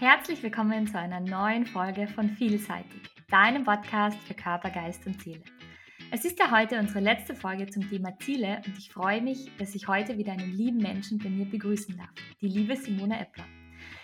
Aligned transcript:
Herzlich 0.00 0.42
willkommen 0.42 0.86
zu 0.86 0.98
einer 0.98 1.20
neuen 1.20 1.66
Folge 1.66 2.06
von 2.06 2.30
Vielseitig, 2.30 3.02
deinem 3.28 3.64
Podcast 3.64 4.16
für 4.26 4.32
Körper, 4.32 4.70
Geist 4.70 5.06
und 5.06 5.20
Ziele. 5.20 5.42
Es 6.10 6.24
ist 6.24 6.38
ja 6.38 6.50
heute 6.50 6.78
unsere 6.78 7.00
letzte 7.00 7.34
Folge 7.34 7.66
zum 7.66 7.86
Thema 7.86 8.18
Ziele 8.18 8.62
und 8.64 8.78
ich 8.78 8.90
freue 8.90 9.20
mich, 9.20 9.50
dass 9.58 9.74
ich 9.74 9.88
heute 9.88 10.16
wieder 10.16 10.32
einen 10.32 10.56
lieben 10.56 10.78
Menschen 10.78 11.18
bei 11.18 11.28
mir 11.28 11.44
begrüßen 11.44 11.98
darf, 11.98 12.08
die 12.40 12.48
liebe 12.48 12.76
Simone 12.76 13.20
Eppler. 13.20 13.44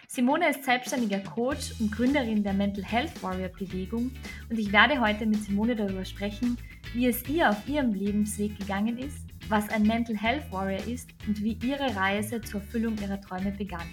Simone 0.06 0.50
ist 0.50 0.64
selbstständiger 0.64 1.20
Coach 1.20 1.80
und 1.80 1.90
Gründerin 1.90 2.42
der 2.42 2.52
Mental 2.52 2.84
Health 2.84 3.22
Warrior 3.22 3.48
Bewegung 3.48 4.10
und 4.50 4.58
ich 4.58 4.70
werde 4.72 5.00
heute 5.00 5.24
mit 5.24 5.42
Simone 5.44 5.76
darüber 5.76 6.04
sprechen, 6.04 6.58
wie 6.92 7.06
es 7.06 7.26
ihr 7.26 7.48
auf 7.48 7.66
ihrem 7.66 7.94
Lebensweg 7.94 8.58
gegangen 8.58 8.98
ist, 8.98 9.26
was 9.48 9.70
ein 9.70 9.84
Mental 9.84 10.14
Health 10.14 10.52
Warrior 10.52 10.86
ist 10.86 11.08
und 11.26 11.42
wie 11.42 11.58
ihre 11.64 11.96
Reise 11.96 12.42
zur 12.42 12.60
Erfüllung 12.60 12.98
ihrer 12.98 13.18
Träume 13.18 13.52
begann. 13.52 13.88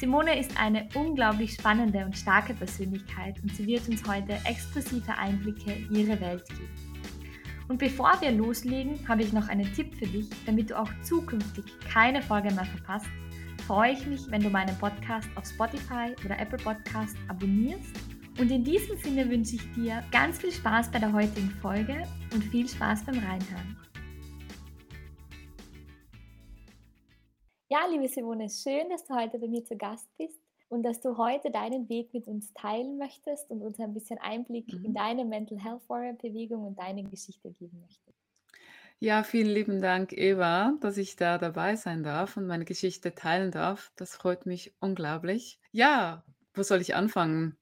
Simone 0.00 0.40
ist 0.40 0.58
eine 0.58 0.88
unglaublich 0.94 1.52
spannende 1.52 2.06
und 2.06 2.16
starke 2.16 2.54
Persönlichkeit 2.54 3.36
und 3.42 3.54
sie 3.54 3.66
wird 3.66 3.86
uns 3.86 4.02
heute 4.08 4.32
exklusive 4.46 5.12
Einblicke 5.12 5.72
in 5.72 5.94
ihre 5.94 6.18
Welt 6.22 6.42
geben. 6.48 6.70
Und 7.68 7.78
bevor 7.78 8.18
wir 8.22 8.32
loslegen, 8.32 9.06
habe 9.06 9.22
ich 9.22 9.34
noch 9.34 9.48
einen 9.48 9.70
Tipp 9.74 9.94
für 9.94 10.06
dich, 10.06 10.30
damit 10.46 10.70
du 10.70 10.78
auch 10.78 10.88
zukünftig 11.02 11.66
keine 11.92 12.22
Folge 12.22 12.50
mehr 12.54 12.64
verpasst. 12.64 13.10
Freue 13.66 13.92
ich 13.92 14.06
mich, 14.06 14.22
wenn 14.30 14.42
du 14.42 14.48
meinen 14.48 14.74
Podcast 14.78 15.28
auf 15.34 15.44
Spotify 15.44 16.14
oder 16.24 16.38
Apple 16.38 16.58
Podcast 16.58 17.14
abonnierst. 17.28 17.94
Und 18.38 18.50
in 18.50 18.64
diesem 18.64 18.96
Sinne 18.96 19.28
wünsche 19.28 19.56
ich 19.56 19.72
dir 19.72 20.02
ganz 20.10 20.38
viel 20.38 20.50
Spaß 20.50 20.90
bei 20.90 20.98
der 20.98 21.12
heutigen 21.12 21.50
Folge 21.60 22.04
und 22.32 22.42
viel 22.44 22.66
Spaß 22.66 23.04
beim 23.04 23.16
Reinhören. 23.16 23.76
Ja, 27.72 27.86
liebe 27.88 28.08
Simone, 28.08 28.50
schön, 28.50 28.88
dass 28.90 29.04
du 29.04 29.14
heute 29.14 29.38
bei 29.38 29.46
mir 29.46 29.64
zu 29.64 29.76
Gast 29.76 30.08
bist 30.18 30.42
und 30.70 30.82
dass 30.82 31.00
du 31.00 31.16
heute 31.16 31.52
deinen 31.52 31.88
Weg 31.88 32.12
mit 32.12 32.26
uns 32.26 32.52
teilen 32.52 32.98
möchtest 32.98 33.48
und 33.48 33.62
uns 33.62 33.78
ein 33.78 33.94
bisschen 33.94 34.18
Einblick 34.18 34.72
mhm. 34.72 34.86
in 34.86 34.94
deine 34.94 35.24
Mental 35.24 35.56
Health 35.56 35.88
Warrior 35.88 36.14
Bewegung 36.14 36.66
und 36.66 36.80
deine 36.80 37.04
Geschichte 37.04 37.52
geben 37.52 37.78
möchtest. 37.80 38.18
Ja, 38.98 39.22
vielen 39.22 39.50
lieben 39.50 39.80
Dank, 39.80 40.12
Eva, 40.12 40.74
dass 40.80 40.96
ich 40.96 41.14
da 41.14 41.38
dabei 41.38 41.76
sein 41.76 42.02
darf 42.02 42.36
und 42.36 42.48
meine 42.48 42.64
Geschichte 42.64 43.14
teilen 43.14 43.52
darf. 43.52 43.92
Das 43.94 44.16
freut 44.16 44.46
mich 44.46 44.74
unglaublich. 44.80 45.60
Ja, 45.70 46.24
wo 46.54 46.64
soll 46.64 46.80
ich 46.80 46.96
anfangen? 46.96 47.56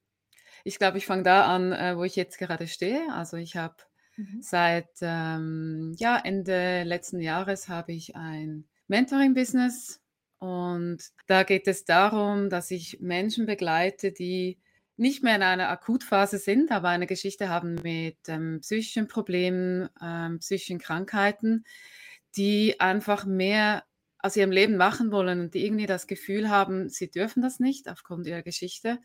Ich 0.63 0.79
glaube, 0.79 0.97
ich 0.97 1.05
fange 1.05 1.21
da 1.21 1.45
an, 1.45 1.71
äh, 1.71 1.95
wo 1.95 2.03
ich 2.03 2.15
jetzt 2.15 2.39
gerade 2.39 2.65
stehe. 2.65 3.13
Also 3.13 3.37
ich 3.37 3.57
habe 3.57 3.75
mhm. 4.17 4.41
seit 4.41 4.89
ähm, 5.01 5.93
ja, 5.99 6.17
Ende 6.17 6.81
letzten 6.81 7.19
Jahres 7.19 7.69
habe 7.69 7.93
ich 7.93 8.15
ein 8.15 8.68
Mentoring-Business 8.89 10.01
und 10.39 10.99
da 11.27 11.43
geht 11.43 11.67
es 11.67 11.85
darum, 11.85 12.49
dass 12.49 12.71
ich 12.71 12.99
Menschen 13.01 13.45
begleite, 13.45 14.11
die 14.11 14.59
nicht 14.95 15.23
mehr 15.23 15.35
in 15.35 15.43
einer 15.43 15.69
Akutphase 15.69 16.37
sind, 16.37 16.71
aber 16.71 16.89
eine 16.89 17.07
Geschichte 17.07 17.49
haben 17.49 17.75
mit 17.75 18.17
ähm, 18.27 18.59
psychischen 18.61 19.07
Problemen, 19.07 19.89
ähm, 20.01 20.39
psychischen 20.39 20.79
Krankheiten, 20.79 21.63
die 22.35 22.79
einfach 22.79 23.25
mehr 23.25 23.83
aus 24.17 24.35
ihrem 24.35 24.51
Leben 24.51 24.75
machen 24.75 25.11
wollen 25.11 25.39
und 25.39 25.53
die 25.53 25.65
irgendwie 25.65 25.85
das 25.85 26.07
Gefühl 26.07 26.49
haben, 26.49 26.89
sie 26.89 27.09
dürfen 27.09 27.41
das 27.41 27.59
nicht 27.59 27.89
aufgrund 27.89 28.27
ihrer 28.27 28.41
Geschichte. 28.41 28.99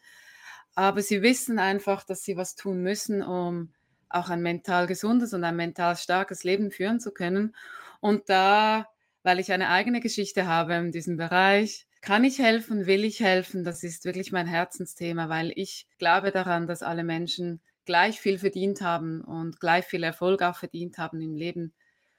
Aber 0.74 1.02
sie 1.02 1.22
wissen 1.22 1.60
einfach, 1.60 2.04
dass 2.04 2.24
sie 2.24 2.36
was 2.36 2.56
tun 2.56 2.82
müssen, 2.82 3.22
um 3.22 3.72
auch 4.08 4.30
ein 4.30 4.42
mental 4.42 4.86
gesundes 4.86 5.32
und 5.32 5.44
ein 5.44 5.56
mental 5.56 5.96
starkes 5.96 6.42
Leben 6.42 6.72
führen 6.72 6.98
zu 6.98 7.12
können. 7.12 7.54
Und 8.00 8.28
da 8.28 8.88
weil 9.24 9.40
ich 9.40 9.50
eine 9.50 9.70
eigene 9.70 10.00
Geschichte 10.00 10.46
habe 10.46 10.74
in 10.74 10.92
diesem 10.92 11.16
Bereich. 11.16 11.88
Kann 12.02 12.22
ich 12.22 12.38
helfen? 12.38 12.86
Will 12.86 13.04
ich 13.04 13.20
helfen? 13.20 13.64
Das 13.64 13.82
ist 13.82 14.04
wirklich 14.04 14.30
mein 14.30 14.46
Herzensthema, 14.46 15.28
weil 15.28 15.50
ich 15.56 15.88
glaube 15.98 16.30
daran, 16.30 16.66
dass 16.68 16.82
alle 16.82 17.02
Menschen 17.02 17.60
gleich 17.86 18.20
viel 18.20 18.38
verdient 18.38 18.82
haben 18.82 19.22
und 19.22 19.58
gleich 19.58 19.86
viel 19.86 20.04
Erfolg 20.04 20.42
auch 20.42 20.56
verdient 20.56 20.98
haben 20.98 21.20
im 21.20 21.34
Leben, 21.34 21.74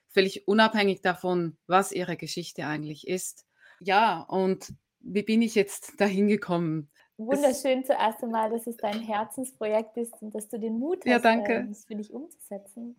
völlig 0.09 0.47
unabhängig 0.47 1.01
davon, 1.01 1.57
was 1.67 1.91
ihre 1.91 2.17
Geschichte 2.17 2.65
eigentlich 2.65 3.07
ist. 3.07 3.45
Ja, 3.79 4.21
und 4.21 4.73
wie 4.99 5.23
bin 5.23 5.41
ich 5.43 5.53
jetzt 5.53 5.99
dahin 6.01 6.27
gekommen? 6.27 6.89
Wunderschön 7.17 7.81
es, 7.81 7.87
zuerst 7.87 8.23
einmal, 8.23 8.49
dass 8.49 8.67
es 8.67 8.77
dein 8.77 8.99
Herzensprojekt 8.99 9.95
ist 9.97 10.21
und 10.21 10.33
dass 10.33 10.49
du 10.49 10.59
den 10.59 10.79
Mut 10.79 10.99
hast, 10.99 11.05
ja, 11.05 11.19
danke. 11.19 11.53
Ähm, 11.53 11.69
das 11.69 11.85
für 11.85 11.95
dich 11.95 12.11
umzusetzen 12.11 12.95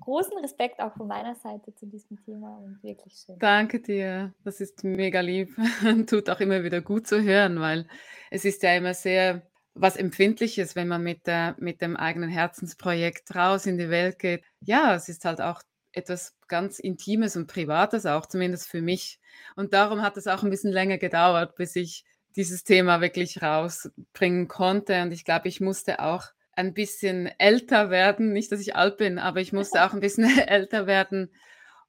großen 0.00 0.36
Respekt 0.38 0.80
auch 0.80 0.94
von 0.94 1.06
meiner 1.06 1.34
Seite 1.34 1.74
zu 1.74 1.86
diesem 1.86 2.22
Thema 2.24 2.58
und 2.58 2.82
wirklich 2.82 3.14
schön. 3.14 3.38
Danke 3.38 3.80
dir, 3.80 4.34
das 4.44 4.60
ist 4.60 4.84
mega 4.84 5.20
lieb. 5.20 5.54
Tut 6.06 6.30
auch 6.30 6.40
immer 6.40 6.62
wieder 6.64 6.80
gut 6.80 7.06
zu 7.06 7.22
hören, 7.22 7.60
weil 7.60 7.86
es 8.30 8.44
ist 8.44 8.62
ja 8.62 8.74
immer 8.76 8.94
sehr 8.94 9.42
was 9.74 9.96
Empfindliches, 9.96 10.76
wenn 10.76 10.88
man 10.88 11.02
mit, 11.02 11.26
der, 11.26 11.56
mit 11.58 11.82
dem 11.82 11.96
eigenen 11.96 12.30
Herzensprojekt 12.30 13.34
raus 13.34 13.66
in 13.66 13.76
die 13.76 13.90
Welt 13.90 14.18
geht. 14.18 14.44
Ja, 14.60 14.94
es 14.94 15.08
ist 15.08 15.24
halt 15.24 15.40
auch 15.40 15.62
etwas 15.92 16.36
ganz 16.48 16.78
Intimes 16.78 17.36
und 17.36 17.46
Privates, 17.46 18.06
auch 18.06 18.26
zumindest 18.26 18.68
für 18.68 18.82
mich. 18.82 19.20
Und 19.56 19.72
darum 19.72 20.02
hat 20.02 20.16
es 20.16 20.26
auch 20.26 20.42
ein 20.42 20.50
bisschen 20.50 20.72
länger 20.72 20.98
gedauert, 20.98 21.56
bis 21.56 21.74
ich 21.76 22.04
dieses 22.36 22.64
Thema 22.64 23.00
wirklich 23.00 23.42
rausbringen 23.42 24.48
konnte. 24.48 25.02
Und 25.02 25.12
ich 25.12 25.24
glaube, 25.24 25.48
ich 25.48 25.60
musste 25.60 26.00
auch 26.00 26.24
ein 26.56 26.74
bisschen 26.74 27.28
älter 27.38 27.90
werden. 27.90 28.32
Nicht, 28.32 28.52
dass 28.52 28.60
ich 28.60 28.76
alt 28.76 28.96
bin, 28.96 29.18
aber 29.18 29.40
ich 29.40 29.52
musste 29.52 29.84
auch 29.84 29.92
ein 29.92 30.00
bisschen 30.00 30.24
älter 30.48 30.86
werden, 30.86 31.30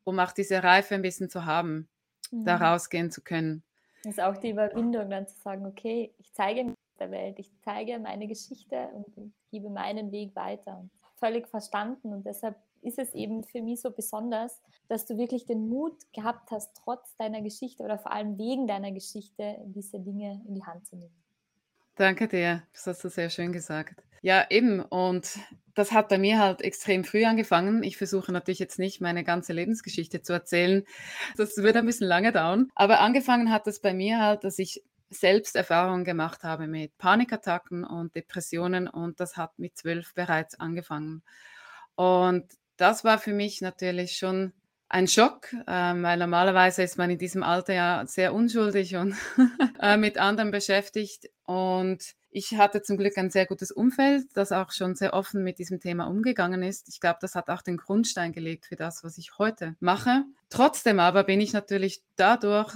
um 0.04 0.20
auch 0.20 0.32
diese 0.32 0.64
Reife 0.64 0.96
ein 0.96 1.02
bisschen 1.02 1.30
zu 1.30 1.46
haben, 1.46 1.88
mhm. 2.32 2.46
da 2.46 2.58
rausgehen 2.58 3.12
zu 3.12 3.22
können. 3.22 3.64
Das 4.04 4.14
ist 4.14 4.20
auch 4.22 4.38
die 4.38 4.52
Überwindung, 4.52 5.10
dann 5.10 5.28
zu 5.28 5.38
sagen, 5.40 5.66
okay, 5.66 6.14
ich 6.20 6.32
zeige 6.34 6.74
der 7.00 7.12
Welt, 7.12 7.40
ich 7.40 7.52
zeige 7.62 8.00
meine 8.00 8.28
Geschichte 8.28 8.90
und 8.94 9.34
gebe 9.52 9.70
meinen 9.70 10.12
Weg 10.12 10.36
weiter. 10.36 10.88
Völlig 11.18 11.48
verstanden 11.48 12.14
und 12.14 12.26
deshalb 12.26 12.56
ist 12.82 13.00
es 13.00 13.14
eben 13.16 13.44
für 13.44 13.62
mich 13.62 13.82
so 13.82 13.90
besonders, 13.90 14.62
dass 14.88 15.06
du 15.06 15.18
wirklich 15.18 15.46
den 15.46 15.68
Mut 15.68 15.94
gehabt 16.14 16.52
hast, 16.52 16.76
trotz 16.84 17.16
deiner 17.18 17.42
Geschichte 17.42 17.84
oder 17.84 17.98
vor 17.98 18.12
allem 18.12 18.38
wegen 18.38 18.68
deiner 18.68 18.92
Geschichte 18.92 19.58
diese 19.66 20.00
Dinge 20.00 20.44
in 20.48 20.54
die 20.54 20.64
Hand 20.64 20.86
zu 20.86 20.96
nehmen. 20.96 21.25
Danke 21.96 22.28
dir, 22.28 22.64
das 22.74 22.88
hast 22.88 23.04
du 23.04 23.10
sehr 23.10 23.30
schön 23.30 23.54
gesagt. 23.54 24.04
Ja, 24.22 24.46
eben. 24.50 24.82
Und 24.82 25.40
das 25.76 25.92
hat 25.92 26.10
bei 26.10 26.18
mir 26.18 26.40
halt 26.40 26.62
extrem 26.62 27.04
früh 27.04 27.26
angefangen. 27.26 27.84
Ich 27.84 27.98
versuche 27.98 28.32
natürlich 28.32 28.60
jetzt 28.60 28.80
nicht 28.80 29.02
meine 29.02 29.24
ganze 29.24 29.54
Lebensgeschichte 29.54 30.22
zu 30.22 30.34
erzählen. 30.34 30.84
Das 31.38 31.58
wird 31.58 31.78
ein 31.78 31.86
bisschen 31.86 32.08
lange 32.08 32.32
dauern. 32.32 32.70
Aber 32.76 33.00
angefangen 33.00 33.52
hat 33.52 33.68
es 33.68 33.80
bei 33.80 33.94
mir 33.94 34.20
halt, 34.20 34.44
dass 34.44 34.60
ich 34.60 34.84
selbst 35.10 35.56
Erfahrungen 35.56 36.04
gemacht 36.04 36.44
habe 36.44 36.68
mit 36.68 36.98
Panikattacken 36.98 37.84
und 37.84 38.16
Depressionen 38.16 38.88
und 38.88 39.20
das 39.20 39.38
hat 39.38 39.58
mit 39.60 39.78
zwölf 39.78 40.14
bereits 40.16 40.60
angefangen. 40.60 41.24
Und 41.96 42.46
das 42.78 43.04
war 43.04 43.20
für 43.20 43.34
mich 43.34 43.62
natürlich 43.62 44.18
schon 44.18 44.54
ein 44.90 45.08
Schock, 45.08 45.48
ähm, 45.68 46.04
weil 46.04 46.18
normalerweise 46.18 46.84
ist 46.84 46.98
man 46.98 47.10
in 47.10 47.18
diesem 47.18 47.44
Alter 47.44 47.74
ja 47.74 48.04
sehr 48.06 48.34
unschuldig 48.34 48.96
und 48.96 49.16
äh, 49.80 49.98
mit 49.98 50.18
anderen 50.18 50.52
beschäftigt. 50.52 51.30
Und 51.46 52.16
ich 52.32 52.56
hatte 52.58 52.82
zum 52.82 52.98
Glück 52.98 53.18
ein 53.18 53.30
sehr 53.30 53.46
gutes 53.46 53.72
Umfeld, 53.72 54.26
das 54.34 54.52
auch 54.52 54.72
schon 54.72 54.96
sehr 54.96 55.14
offen 55.14 55.44
mit 55.44 55.60
diesem 55.60 55.80
Thema 55.80 56.06
umgegangen 56.08 56.64
ist. 56.64 56.90
Ich 56.90 57.00
glaube, 57.00 57.20
das 57.22 57.36
hat 57.36 57.50
auch 57.50 57.62
den 57.62 57.78
Grundstein 57.78 58.34
gelegt 58.34 58.66
für 58.66 58.76
das, 58.76 59.04
was 59.04 59.18
ich 59.18 59.38
heute 59.38 59.76
mache. 59.80 60.24
Trotzdem 60.50 61.00
aber 61.00 61.24
bin 61.24 61.40
ich 61.40 61.54
natürlich 61.54 62.02
dadurch 62.16 62.76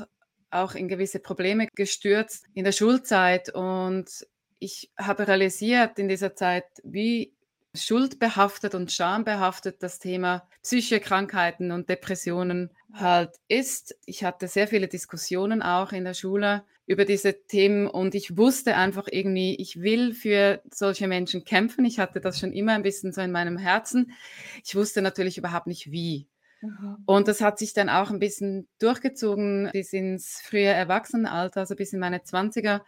auch 0.52 0.76
in 0.76 0.88
gewisse 0.88 1.20
Probleme 1.20 1.68
gestürzt 1.76 2.46
in 2.54 2.64
der 2.64 2.72
Schulzeit 2.72 3.54
und 3.54 4.26
ich 4.60 4.92
habe 4.98 5.28
realisiert 5.28 6.00
in 6.00 6.10
dieser 6.10 6.36
Zeit, 6.36 6.66
wie 6.84 7.34
schuldbehaftet 7.76 8.76
und 8.76 8.92
schambehaftet 8.92 9.84
das 9.84 10.00
Thema 10.00 10.48
psychische 10.64 11.00
Krankheiten 11.00 11.72
und 11.72 11.88
Depressionen 11.90 12.72
halt 12.94 13.36
ist. 13.48 13.96
Ich 14.06 14.24
hatte 14.24 14.48
sehr 14.48 14.68
viele 14.68 14.88
Diskussionen 14.88 15.62
auch 15.62 15.92
in 15.92 16.04
der 16.04 16.16
Schule 16.16 16.64
über 16.90 17.06
diese 17.06 17.46
Themen 17.46 17.86
und 17.86 18.16
ich 18.16 18.36
wusste 18.36 18.76
einfach 18.76 19.08
irgendwie, 19.12 19.56
ich 19.56 19.80
will 19.80 20.12
für 20.16 20.60
solche 20.74 21.08
Menschen 21.08 21.44
kämpfen. 21.44 21.86
Ich 21.86 22.00
hatte 22.00 22.20
das 22.20 22.40
schon 22.40 22.52
immer 22.52 22.74
ein 22.74 22.82
bisschen 22.82 23.14
so 23.14 23.22
in 23.22 23.32
meinem 23.32 23.60
Herzen. 23.60 24.12
Ich 24.66 24.76
wusste 24.76 25.04
natürlich 25.04 25.38
überhaupt 25.38 25.68
nicht 25.68 25.92
wie. 25.92 26.28
Mhm. 26.62 26.98
Und 27.06 27.28
das 27.28 27.42
hat 27.42 27.60
sich 27.60 27.74
dann 27.74 27.90
auch 27.90 28.10
ein 28.10 28.18
bisschen 28.18 28.68
durchgezogen 28.80 29.70
bis 29.72 29.94
ins 29.94 30.42
frühe 30.44 30.64
Erwachsenenalter, 30.64 31.60
also 31.60 31.76
bis 31.76 31.94
in 31.94 32.00
meine 32.00 32.18
20er 32.18 32.82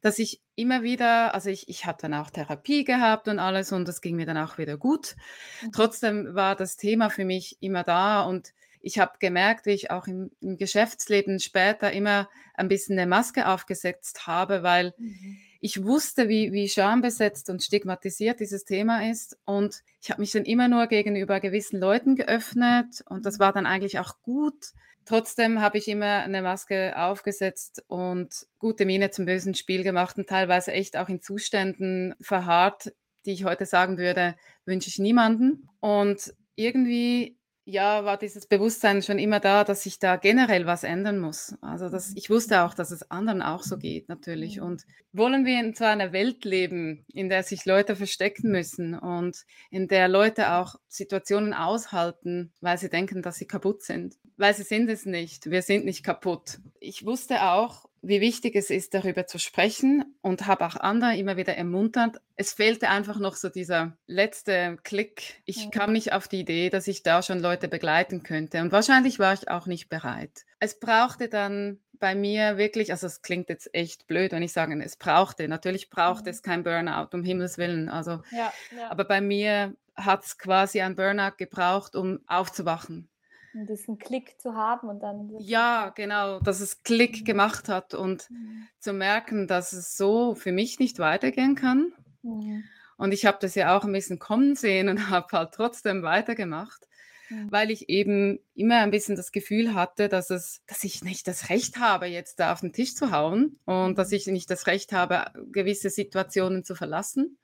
dass 0.00 0.18
ich 0.18 0.42
immer 0.56 0.82
wieder, 0.82 1.32
also 1.32 1.48
ich, 1.48 1.68
ich 1.68 1.86
habe 1.86 1.98
dann 2.02 2.12
auch 2.12 2.28
Therapie 2.28 2.82
gehabt 2.82 3.28
und 3.28 3.38
alles 3.38 3.70
und 3.70 3.86
das 3.86 4.00
ging 4.00 4.16
mir 4.16 4.26
dann 4.26 4.36
auch 4.36 4.58
wieder 4.58 4.76
gut. 4.76 5.14
Mhm. 5.62 5.70
Trotzdem 5.70 6.34
war 6.34 6.56
das 6.56 6.76
Thema 6.76 7.08
für 7.08 7.24
mich 7.24 7.56
immer 7.60 7.84
da 7.84 8.22
und 8.22 8.52
ich 8.82 8.98
habe 8.98 9.12
gemerkt, 9.18 9.66
wie 9.66 9.70
ich 9.70 9.90
auch 9.90 10.06
im, 10.06 10.30
im, 10.40 10.58
Geschäftsleben 10.58 11.40
später 11.40 11.92
immer 11.92 12.28
ein 12.54 12.68
bisschen 12.68 12.98
eine 12.98 13.08
Maske 13.08 13.48
aufgesetzt 13.48 14.26
habe, 14.26 14.62
weil 14.62 14.94
mhm. 14.98 15.38
ich 15.60 15.84
wusste, 15.84 16.28
wie, 16.28 16.52
wie 16.52 16.68
schambesetzt 16.68 17.48
und 17.48 17.62
stigmatisiert 17.62 18.40
dieses 18.40 18.64
Thema 18.64 19.08
ist. 19.08 19.38
Und 19.44 19.82
ich 20.00 20.10
habe 20.10 20.20
mich 20.20 20.32
dann 20.32 20.44
immer 20.44 20.68
nur 20.68 20.88
gegenüber 20.88 21.40
gewissen 21.40 21.80
Leuten 21.80 22.16
geöffnet 22.16 23.02
und 23.06 23.24
das 23.24 23.38
mhm. 23.38 23.40
war 23.40 23.52
dann 23.52 23.66
eigentlich 23.66 23.98
auch 23.98 24.20
gut, 24.22 24.72
Trotzdem 25.04 25.60
habe 25.60 25.78
ich 25.78 25.88
immer 25.88 26.22
eine 26.22 26.42
Maske 26.42 26.94
aufgesetzt 26.96 27.82
und 27.88 28.46
gute 28.58 28.86
Miene 28.86 29.10
zum 29.10 29.24
bösen 29.24 29.54
Spiel 29.54 29.82
gemacht 29.82 30.16
und 30.16 30.28
teilweise 30.28 30.72
echt 30.72 30.96
auch 30.96 31.08
in 31.08 31.20
Zuständen 31.20 32.14
verharrt, 32.20 32.92
die 33.26 33.32
ich 33.32 33.44
heute 33.44 33.66
sagen 33.66 33.98
würde, 33.98 34.36
wünsche 34.64 34.88
ich 34.88 34.98
niemanden. 34.98 35.68
Und 35.80 36.34
irgendwie 36.54 37.36
ja, 37.64 38.04
war 38.04 38.16
dieses 38.16 38.46
Bewusstsein 38.46 39.02
schon 39.02 39.18
immer 39.18 39.38
da, 39.38 39.62
dass 39.62 39.84
sich 39.84 39.98
da 39.98 40.16
generell 40.16 40.66
was 40.66 40.82
ändern 40.82 41.18
muss. 41.18 41.54
Also 41.60 41.88
das, 41.88 42.10
mhm. 42.10 42.16
ich 42.16 42.30
wusste 42.30 42.62
auch, 42.62 42.74
dass 42.74 42.90
es 42.90 43.10
anderen 43.10 43.40
auch 43.40 43.62
so 43.62 43.78
geht 43.78 44.08
natürlich. 44.08 44.56
Mhm. 44.56 44.62
Und 44.64 44.82
wollen 45.12 45.44
wir 45.46 45.60
in 45.60 45.74
so 45.74 45.84
einer 45.84 46.12
Welt 46.12 46.44
leben, 46.44 47.04
in 47.12 47.28
der 47.28 47.44
sich 47.44 47.64
Leute 47.64 47.94
verstecken 47.94 48.50
müssen 48.50 48.98
und 48.98 49.44
in 49.70 49.86
der 49.86 50.08
Leute 50.08 50.52
auch 50.54 50.76
Situationen 50.88 51.54
aushalten, 51.54 52.52
weil 52.60 52.78
sie 52.78 52.88
denken, 52.88 53.22
dass 53.22 53.36
sie 53.36 53.46
kaputt 53.46 53.82
sind? 53.82 54.16
Weil 54.36 54.54
sie 54.54 54.64
sind 54.64 54.90
es 54.90 55.06
nicht. 55.06 55.48
Wir 55.50 55.62
sind 55.62 55.84
nicht 55.84 56.02
kaputt. 56.02 56.58
Ich 56.80 57.06
wusste 57.06 57.42
auch, 57.44 57.84
wie 58.02 58.20
wichtig 58.20 58.56
es 58.56 58.68
ist, 58.68 58.94
darüber 58.94 59.26
zu 59.26 59.38
sprechen 59.38 60.16
und 60.20 60.46
habe 60.46 60.66
auch 60.66 60.76
andere 60.76 61.16
immer 61.16 61.36
wieder 61.36 61.56
ermuntert. 61.56 62.20
Es 62.36 62.52
fehlte 62.52 62.88
einfach 62.88 63.18
noch 63.18 63.36
so 63.36 63.48
dieser 63.48 63.96
letzte 64.06 64.76
Klick. 64.82 65.40
Ich 65.44 65.70
kam 65.70 65.92
nicht 65.92 66.12
auf 66.12 66.26
die 66.26 66.40
Idee, 66.40 66.68
dass 66.68 66.88
ich 66.88 67.04
da 67.04 67.22
schon 67.22 67.38
Leute 67.38 67.68
begleiten 67.68 68.24
könnte 68.24 68.60
und 68.60 68.72
wahrscheinlich 68.72 69.20
war 69.20 69.32
ich 69.32 69.48
auch 69.48 69.66
nicht 69.66 69.88
bereit. 69.88 70.44
Es 70.58 70.78
brauchte 70.78 71.28
dann 71.28 71.78
bei 72.00 72.16
mir 72.16 72.58
wirklich, 72.58 72.90
also 72.90 73.06
es 73.06 73.22
klingt 73.22 73.48
jetzt 73.48 73.72
echt 73.72 74.08
blöd, 74.08 74.32
wenn 74.32 74.42
ich 74.42 74.52
sage, 74.52 74.76
es 74.82 74.96
brauchte. 74.96 75.46
Natürlich 75.46 75.88
braucht 75.88 76.24
mhm. 76.24 76.30
es 76.30 76.42
kein 76.42 76.64
Burnout, 76.64 77.10
um 77.12 77.22
Himmels 77.22 77.58
Willen. 77.58 77.88
Also, 77.88 78.22
ja, 78.32 78.52
ja. 78.76 78.90
aber 78.90 79.04
bei 79.04 79.20
mir 79.20 79.76
hat 79.94 80.24
es 80.24 80.36
quasi 80.36 80.80
ein 80.80 80.96
Burnout 80.96 81.36
gebraucht, 81.36 81.94
um 81.94 82.18
aufzuwachen 82.26 83.08
diesen 83.54 83.98
Klick 83.98 84.40
zu 84.40 84.54
haben 84.54 84.88
und 84.88 85.00
dann. 85.00 85.30
Ja, 85.38 85.90
genau, 85.94 86.40
dass 86.40 86.60
es 86.60 86.82
Klick 86.82 87.20
mhm. 87.20 87.24
gemacht 87.24 87.68
hat 87.68 87.94
und 87.94 88.30
mhm. 88.30 88.66
zu 88.78 88.92
merken, 88.92 89.46
dass 89.46 89.72
es 89.72 89.96
so 89.96 90.34
für 90.34 90.52
mich 90.52 90.78
nicht 90.78 90.98
weitergehen 90.98 91.54
kann. 91.54 91.92
Mhm. 92.22 92.64
Und 92.96 93.12
ich 93.12 93.26
habe 93.26 93.38
das 93.40 93.54
ja 93.54 93.76
auch 93.76 93.84
ein 93.84 93.92
bisschen 93.92 94.18
kommen 94.18 94.54
sehen 94.54 94.88
und 94.88 94.96
habe 95.10 95.26
halt 95.32 95.52
trotzdem 95.52 96.02
weitergemacht, 96.02 96.88
mhm. 97.28 97.50
weil 97.50 97.70
ich 97.70 97.88
eben 97.88 98.38
immer 98.54 98.78
ein 98.78 98.90
bisschen 98.90 99.16
das 99.16 99.32
Gefühl 99.32 99.74
hatte, 99.74 100.08
dass, 100.08 100.30
es, 100.30 100.62
dass 100.66 100.84
ich 100.84 101.04
nicht 101.04 101.28
das 101.28 101.50
Recht 101.50 101.78
habe, 101.78 102.06
jetzt 102.06 102.40
da 102.40 102.52
auf 102.52 102.60
den 102.60 102.72
Tisch 102.72 102.94
zu 102.94 103.10
hauen 103.10 103.58
und 103.64 103.98
dass 103.98 104.10
mhm. 104.10 104.16
ich 104.16 104.26
nicht 104.28 104.50
das 104.50 104.66
Recht 104.66 104.92
habe, 104.92 105.24
gewisse 105.50 105.90
Situationen 105.90 106.64
zu 106.64 106.74
verlassen 106.74 107.38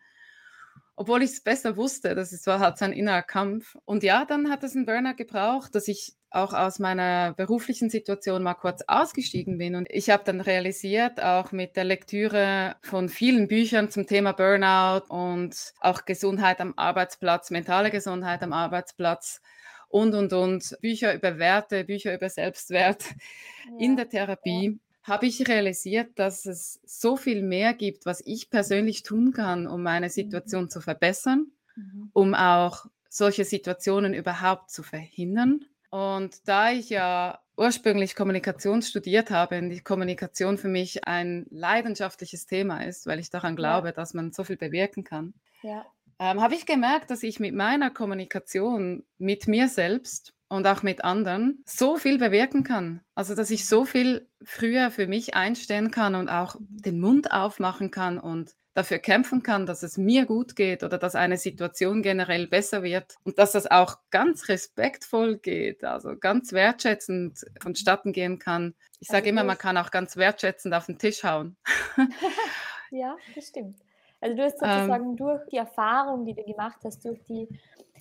obwohl 0.98 1.22
ich 1.22 1.30
es 1.30 1.40
besser 1.40 1.76
wusste, 1.76 2.16
das 2.16 2.44
war 2.46 2.58
halt 2.58 2.76
so 2.76 2.84
ein 2.84 2.92
innerer 2.92 3.22
Kampf. 3.22 3.76
Und 3.84 4.02
ja, 4.02 4.24
dann 4.24 4.50
hat 4.50 4.64
es 4.64 4.74
einen 4.74 4.84
Burner 4.84 5.14
gebraucht, 5.14 5.74
dass 5.76 5.86
ich 5.86 6.14
auch 6.30 6.52
aus 6.52 6.80
meiner 6.80 7.34
beruflichen 7.34 7.88
Situation 7.88 8.42
mal 8.42 8.54
kurz 8.54 8.82
ausgestiegen 8.88 9.58
bin. 9.58 9.76
Und 9.76 9.86
ich 9.90 10.10
habe 10.10 10.24
dann 10.24 10.40
realisiert, 10.40 11.22
auch 11.22 11.52
mit 11.52 11.76
der 11.76 11.84
Lektüre 11.84 12.74
von 12.82 13.08
vielen 13.08 13.46
Büchern 13.46 13.90
zum 13.90 14.08
Thema 14.08 14.32
Burnout 14.32 15.04
und 15.08 15.72
auch 15.80 16.04
Gesundheit 16.04 16.60
am 16.60 16.74
Arbeitsplatz, 16.76 17.50
mentale 17.50 17.92
Gesundheit 17.92 18.42
am 18.42 18.52
Arbeitsplatz 18.52 19.40
und, 19.88 20.14
und, 20.14 20.32
und, 20.32 20.76
Bücher 20.80 21.14
über 21.14 21.38
Werte, 21.38 21.84
Bücher 21.84 22.12
über 22.12 22.28
Selbstwert 22.28 23.04
ja. 23.04 23.78
in 23.78 23.96
der 23.96 24.08
Therapie 24.08 24.80
habe 25.08 25.26
ich 25.26 25.48
realisiert, 25.48 26.18
dass 26.18 26.46
es 26.46 26.80
so 26.84 27.16
viel 27.16 27.42
mehr 27.42 27.74
gibt, 27.74 28.06
was 28.06 28.22
ich 28.24 28.50
persönlich 28.50 29.02
tun 29.02 29.32
kann, 29.32 29.66
um 29.66 29.82
meine 29.82 30.06
mhm. 30.06 30.10
Situation 30.10 30.70
zu 30.70 30.80
verbessern, 30.80 31.46
mhm. 31.76 32.10
um 32.12 32.34
auch 32.34 32.86
solche 33.08 33.44
Situationen 33.44 34.14
überhaupt 34.14 34.70
zu 34.70 34.82
verhindern. 34.82 35.64
Und 35.90 36.46
da 36.46 36.70
ich 36.70 36.90
ja 36.90 37.40
ursprünglich 37.56 38.14
Kommunikation 38.14 38.82
studiert 38.82 39.30
habe 39.30 39.58
und 39.58 39.70
die 39.70 39.80
Kommunikation 39.80 40.58
für 40.58 40.68
mich 40.68 41.06
ein 41.06 41.46
leidenschaftliches 41.50 42.46
Thema 42.46 42.84
ist, 42.84 43.06
weil 43.06 43.18
ich 43.18 43.30
daran 43.30 43.56
glaube, 43.56 43.88
ja. 43.88 43.92
dass 43.92 44.14
man 44.14 44.32
so 44.32 44.44
viel 44.44 44.56
bewirken 44.56 45.02
kann, 45.02 45.34
ja. 45.62 45.84
ähm, 46.18 46.40
habe 46.40 46.54
ich 46.54 46.66
gemerkt, 46.66 47.10
dass 47.10 47.22
ich 47.22 47.40
mit 47.40 47.54
meiner 47.54 47.90
Kommunikation 47.90 49.04
mit 49.18 49.48
mir 49.48 49.68
selbst 49.68 50.34
und 50.48 50.66
auch 50.66 50.82
mit 50.82 51.04
anderen 51.04 51.62
so 51.66 51.96
viel 51.96 52.18
bewirken 52.18 52.64
kann. 52.64 53.00
Also, 53.14 53.34
dass 53.34 53.50
ich 53.50 53.66
so 53.66 53.84
viel 53.84 54.28
früher 54.42 54.90
für 54.90 55.06
mich 55.06 55.34
einstehen 55.34 55.90
kann 55.90 56.14
und 56.14 56.28
auch 56.28 56.56
den 56.58 57.00
Mund 57.00 57.32
aufmachen 57.32 57.90
kann 57.90 58.18
und 58.18 58.54
dafür 58.78 58.98
kämpfen 58.98 59.42
kann, 59.42 59.66
dass 59.66 59.82
es 59.82 59.98
mir 59.98 60.24
gut 60.24 60.54
geht 60.54 60.84
oder 60.84 60.98
dass 60.98 61.16
eine 61.16 61.36
Situation 61.36 62.00
generell 62.00 62.46
besser 62.46 62.84
wird 62.84 63.16
und 63.24 63.38
dass 63.38 63.52
das 63.52 63.68
auch 63.68 63.96
ganz 64.10 64.48
respektvoll 64.48 65.38
geht, 65.38 65.82
also 65.82 66.16
ganz 66.16 66.52
wertschätzend 66.52 67.44
vonstatten 67.60 68.12
gehen 68.12 68.38
kann. 68.38 68.74
Ich 69.00 69.08
sage 69.08 69.24
also 69.24 69.30
immer, 69.30 69.42
man 69.42 69.58
kann 69.58 69.76
auch 69.76 69.90
ganz 69.90 70.16
wertschätzend 70.16 70.74
auf 70.74 70.86
den 70.86 70.98
Tisch 70.98 71.24
hauen. 71.24 71.56
ja, 72.90 73.16
das 73.34 73.48
stimmt. 73.48 73.80
Also 74.20 74.36
du 74.36 74.42
hast 74.42 74.62
ähm. 74.62 74.68
sozusagen 74.68 75.10
ähm, 75.10 75.16
durch 75.16 75.46
die 75.50 75.56
Erfahrung, 75.56 76.24
die 76.24 76.34
du 76.34 76.42
gemacht 76.44 76.78
hast, 76.84 77.04
durch 77.04 77.22
die 77.24 77.48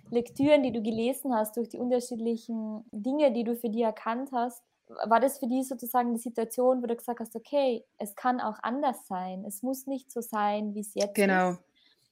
Lektüren, 0.09 0.63
die 0.63 0.71
du 0.71 0.81
gelesen 0.81 1.33
hast, 1.33 1.57
durch 1.57 1.69
die 1.69 1.77
unterschiedlichen 1.77 2.85
Dinge, 2.91 3.31
die 3.31 3.43
du 3.43 3.55
für 3.55 3.69
dich 3.69 3.81
erkannt 3.81 4.29
hast, 4.31 4.63
war 5.05 5.19
das 5.19 5.39
für 5.39 5.47
dich 5.47 5.67
sozusagen 5.67 6.13
die 6.13 6.19
Situation, 6.19 6.81
wo 6.81 6.87
du 6.87 6.95
gesagt 6.95 7.19
hast, 7.19 7.35
okay, 7.35 7.83
es 7.97 8.15
kann 8.15 8.39
auch 8.39 8.57
anders 8.61 9.05
sein. 9.07 9.43
Es 9.45 9.61
muss 9.61 9.85
nicht 9.85 10.11
so 10.11 10.21
sein, 10.21 10.73
wie 10.75 10.79
es 10.79 10.93
jetzt 10.93 11.15
genau. 11.15 11.51
ist. 11.51 11.59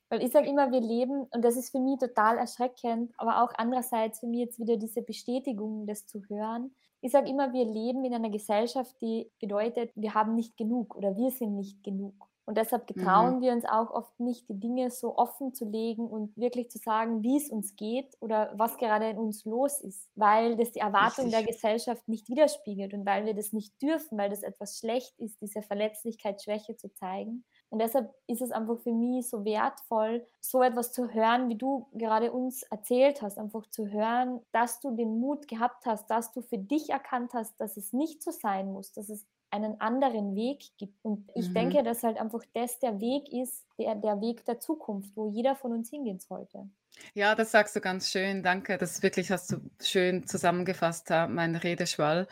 Weil 0.09 0.23
ich 0.23 0.31
sage 0.31 0.49
immer, 0.49 0.71
wir 0.71 0.81
leben, 0.81 1.23
und 1.31 1.43
das 1.43 1.57
ist 1.57 1.71
für 1.71 1.79
mich 1.79 1.99
total 1.99 2.37
erschreckend, 2.37 3.11
aber 3.17 3.43
auch 3.43 3.51
andererseits 3.57 4.19
für 4.19 4.27
mich 4.27 4.41
jetzt 4.41 4.59
wieder 4.59 4.77
diese 4.77 5.01
Bestätigung, 5.01 5.87
das 5.87 6.05
zu 6.05 6.21
hören. 6.29 6.75
Ich 7.01 7.11
sage 7.11 7.29
immer, 7.29 7.53
wir 7.53 7.65
leben 7.65 8.03
in 8.05 8.13
einer 8.13 8.29
Gesellschaft, 8.29 8.95
die 9.01 9.31
bedeutet, 9.39 9.91
wir 9.95 10.13
haben 10.13 10.35
nicht 10.35 10.57
genug 10.57 10.95
oder 10.95 11.15
wir 11.15 11.31
sind 11.31 11.55
nicht 11.55 11.83
genug. 11.83 12.13
Und 12.45 12.57
deshalb 12.57 12.85
getrauen 12.85 13.37
mhm. 13.37 13.41
wir 13.41 13.53
uns 13.53 13.65
auch 13.65 13.89
oft 13.91 14.19
nicht, 14.19 14.47
die 14.49 14.59
Dinge 14.59 14.91
so 14.91 15.17
offen 15.17 15.53
zu 15.53 15.65
legen 15.65 16.07
und 16.07 16.37
wirklich 16.37 16.69
zu 16.69 16.77
sagen, 16.77 17.23
wie 17.23 17.37
es 17.37 17.49
uns 17.49 17.75
geht 17.75 18.15
oder 18.19 18.53
was 18.55 18.77
gerade 18.77 19.09
in 19.09 19.17
uns 19.17 19.45
los 19.45 19.81
ist, 19.81 20.11
weil 20.15 20.55
das 20.55 20.71
die 20.71 20.79
Erwartung 20.79 21.31
der 21.31 21.43
Gesellschaft 21.43 22.07
nicht 22.07 22.29
widerspiegelt 22.29 22.93
und 22.93 23.05
weil 23.05 23.25
wir 23.25 23.33
das 23.33 23.51
nicht 23.51 23.81
dürfen, 23.81 24.17
weil 24.17 24.29
das 24.29 24.43
etwas 24.43 24.77
schlecht 24.77 25.19
ist, 25.19 25.41
diese 25.41 25.63
Verletzlichkeit, 25.63 26.41
Schwäche 26.41 26.77
zu 26.77 26.93
zeigen. 26.93 27.43
Und 27.69 27.79
deshalb 27.79 28.13
ist 28.27 28.41
es 28.41 28.51
einfach 28.51 28.77
für 28.79 28.93
mich 28.93 29.27
so 29.27 29.43
wertvoll, 29.43 30.25
so 30.39 30.61
etwas 30.61 30.91
zu 30.91 31.09
hören, 31.11 31.49
wie 31.49 31.57
du 31.57 31.87
gerade 31.93 32.31
uns 32.31 32.63
erzählt 32.63 33.21
hast, 33.21 33.39
einfach 33.39 33.67
zu 33.69 33.87
hören, 33.87 34.39
dass 34.51 34.79
du 34.79 34.95
den 34.95 35.19
Mut 35.19 35.47
gehabt 35.47 35.85
hast, 35.85 36.09
dass 36.11 36.31
du 36.31 36.41
für 36.41 36.59
dich 36.59 36.89
erkannt 36.89 37.33
hast, 37.33 37.59
dass 37.59 37.75
es 37.75 37.91
nicht 37.91 38.21
so 38.21 38.31
sein 38.31 38.71
muss, 38.71 38.91
dass 38.93 39.09
es 39.09 39.25
einen 39.55 39.79
anderen 39.79 40.35
Weg 40.35 40.63
gibt. 40.77 41.03
Und 41.03 41.29
ich 41.35 41.49
mhm. 41.49 41.53
denke, 41.53 41.83
dass 41.83 42.03
halt 42.03 42.17
einfach 42.17 42.41
das 42.53 42.79
der 42.79 42.99
Weg 42.99 43.31
ist, 43.31 43.65
der, 43.79 43.95
der 43.95 44.21
Weg 44.21 44.45
der 44.45 44.59
Zukunft, 44.59 45.15
wo 45.15 45.29
jeder 45.29 45.55
von 45.55 45.71
uns 45.71 45.89
hingehen 45.89 46.19
sollte. 46.19 46.69
Ja, 47.13 47.35
das 47.35 47.51
sagst 47.51 47.75
du 47.75 47.81
ganz 47.81 48.09
schön. 48.09 48.43
Danke. 48.43 48.77
Das 48.77 49.03
wirklich 49.03 49.31
hast 49.31 49.51
du 49.51 49.57
schön 49.81 50.27
zusammengefasst, 50.27 51.09
mein 51.09 51.55
Redeschwall. 51.55 52.27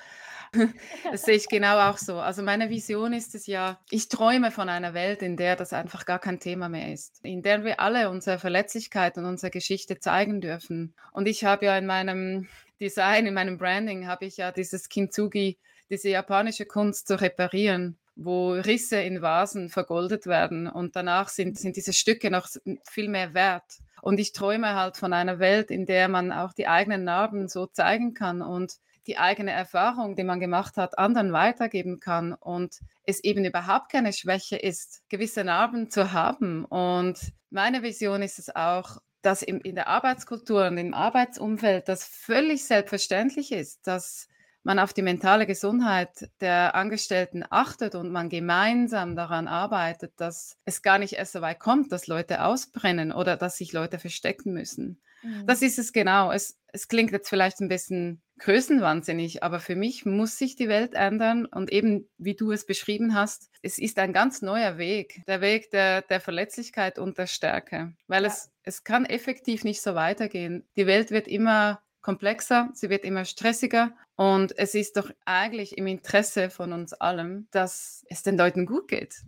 Das 1.12 1.24
sehe 1.24 1.36
ich 1.36 1.48
genau 1.48 1.90
auch 1.90 1.98
so. 1.98 2.20
Also 2.20 2.44
meine 2.44 2.70
Vision 2.70 3.12
ist 3.12 3.34
es 3.34 3.48
ja, 3.48 3.80
ich 3.90 4.08
träume 4.08 4.52
von 4.52 4.70
einer 4.70 4.94
Welt, 4.94 5.24
in 5.24 5.36
der 5.36 5.56
das 5.56 5.74
einfach 5.74 6.06
gar 6.06 6.20
kein 6.20 6.40
Thema 6.40 6.70
mehr 6.70 6.94
ist, 6.94 7.20
in 7.26 7.42
der 7.42 7.64
wir 7.64 7.80
alle 7.80 8.10
unsere 8.12 8.38
Verletzlichkeit 8.38 9.18
und 9.18 9.26
unsere 9.26 9.50
Geschichte 9.50 10.00
zeigen 10.00 10.42
dürfen. 10.42 10.94
Und 11.12 11.28
ich 11.28 11.44
habe 11.44 11.66
ja 11.66 11.78
in 11.78 11.88
meinem 11.88 12.48
Design, 12.80 13.26
in 13.26 13.34
meinem 13.34 13.58
Branding, 13.58 14.06
habe 14.06 14.26
ich 14.26 14.38
ja 14.38 14.52
dieses 14.52 14.90
Kintsugi 14.90 15.58
diese 15.90 16.10
japanische 16.10 16.66
Kunst 16.66 17.08
zu 17.08 17.20
reparieren, 17.20 17.98
wo 18.16 18.52
Risse 18.52 18.98
in 18.98 19.22
Vasen 19.22 19.70
vergoldet 19.70 20.28
werden 20.28 20.68
und 20.68 20.96
danach 20.96 21.30
sind, 21.30 21.58
sind 21.58 21.76
diese 21.76 21.94
Stücke 21.94 22.30
noch 22.30 22.48
viel 22.90 23.10
mehr 23.10 23.34
wert. 23.34 23.80
Und 24.02 24.20
ich 24.20 24.34
träume 24.34 24.76
halt 24.76 24.98
von 24.98 25.14
einer 25.14 25.40
Welt, 25.40 25.72
in 25.72 25.86
der 25.86 26.10
man 26.10 26.32
auch 26.32 26.54
die 26.54 26.68
eigenen 26.68 27.04
Narben 27.04 27.48
so 27.48 27.68
zeigen 27.68 28.14
kann 28.14 28.42
und 28.42 28.74
die 29.08 29.18
eigene 29.18 29.52
Erfahrung, 29.52 30.16
die 30.16 30.24
man 30.24 30.40
gemacht 30.40 30.78
hat, 30.78 30.98
anderen 30.98 31.34
weitergeben 31.34 32.00
kann 32.00 32.34
und 32.34 32.80
es 33.06 33.24
eben 33.24 33.44
überhaupt 33.44 33.92
keine 33.92 34.14
Schwäche 34.14 34.56
ist, 34.56 35.02
gewisse 35.10 35.44
Narben 35.44 35.90
zu 35.90 36.14
haben. 36.14 36.66
Und 36.66 37.20
meine 37.50 37.84
Vision 37.84 38.22
ist 38.22 38.40
es 38.40 38.56
auch, 38.56 38.98
dass 39.22 39.42
in 39.42 39.76
der 39.76 39.88
Arbeitskultur 39.88 40.68
und 40.68 40.78
im 40.78 40.94
Arbeitsumfeld 40.94 41.88
das 41.88 42.04
völlig 42.06 42.66
selbstverständlich 42.66 43.52
ist, 43.52 43.88
dass 43.88 44.28
man 44.64 44.80
auf 44.80 44.94
die 44.94 45.02
mentale 45.02 45.46
Gesundheit 45.46 46.30
der 46.42 46.76
Angestellten 46.76 47.44
achtet 47.50 47.96
und 47.96 48.12
man 48.12 48.30
gemeinsam 48.30 49.16
daran 49.16 49.48
arbeitet, 49.48 50.14
dass 50.18 50.58
es 50.66 50.82
gar 50.82 51.00
nicht 51.00 51.14
erst 51.14 51.34
so 51.34 51.42
weit 51.42 51.60
kommt, 51.60 51.92
dass 51.92 52.08
Leute 52.08 52.44
ausbrennen 52.44 53.12
oder 53.12 53.38
dass 53.38 53.58
sich 53.58 53.74
Leute 53.74 54.00
verstecken 54.00 54.54
müssen. 54.54 55.02
Mhm. 55.22 55.46
Das 55.46 55.62
ist 55.62 55.80
es 55.80 55.94
genau. 55.94 56.32
Es, 56.32 56.58
es 56.72 56.88
klingt 56.88 57.12
jetzt 57.12 57.30
vielleicht 57.30 57.60
ein 57.60 57.68
bisschen 57.68 58.22
größenwahnsinnig, 58.40 59.44
aber 59.44 59.60
für 59.60 59.76
mich 59.76 60.06
muss 60.06 60.38
sich 60.38 60.56
die 60.56 60.68
Welt 60.68 60.94
ändern 60.94 61.46
und 61.46 61.72
eben, 61.72 62.10
wie 62.18 62.36
du 62.36 62.52
es 62.52 62.66
beschrieben 62.66 63.14
hast, 63.14 63.50
es 63.62 63.78
ist 63.78 64.00
ein 64.00 64.12
ganz 64.12 64.42
neuer 64.42 64.78
Weg, 64.78 65.22
der 65.28 65.40
Weg 65.42 65.72
der, 65.72 66.02
der 66.02 66.20
Verletzlichkeit 66.20 67.00
und 67.00 67.18
der 67.18 67.28
Stärke, 67.28 67.94
weil 68.08 68.24
ja. 68.24 68.30
es, 68.30 68.52
es 68.64 68.84
kann 68.84 69.06
effektiv 69.06 69.64
nicht 69.64 69.82
so 69.82 69.96
weitergehen. 69.96 70.66
Die 70.76 70.88
Welt 70.88 71.12
wird 71.12 71.28
immer 71.28 71.82
komplexer, 72.02 72.70
sie 72.74 72.90
wird 72.90 73.06
immer 73.06 73.24
stressiger 73.24 73.96
Und 74.16 74.58
es 74.58 74.76
ist 74.76 74.98
doch 74.98 75.10
eigentlich 75.26 75.78
im 75.78 75.88
Interesse 75.88 76.50
von 76.50 76.72
uns 76.72 76.94
allen, 76.94 77.48
dass 77.52 78.06
es 78.10 78.22
den 78.22 78.38
Leuten 78.38 78.66
gut 78.66 78.88
geht. 78.88 79.24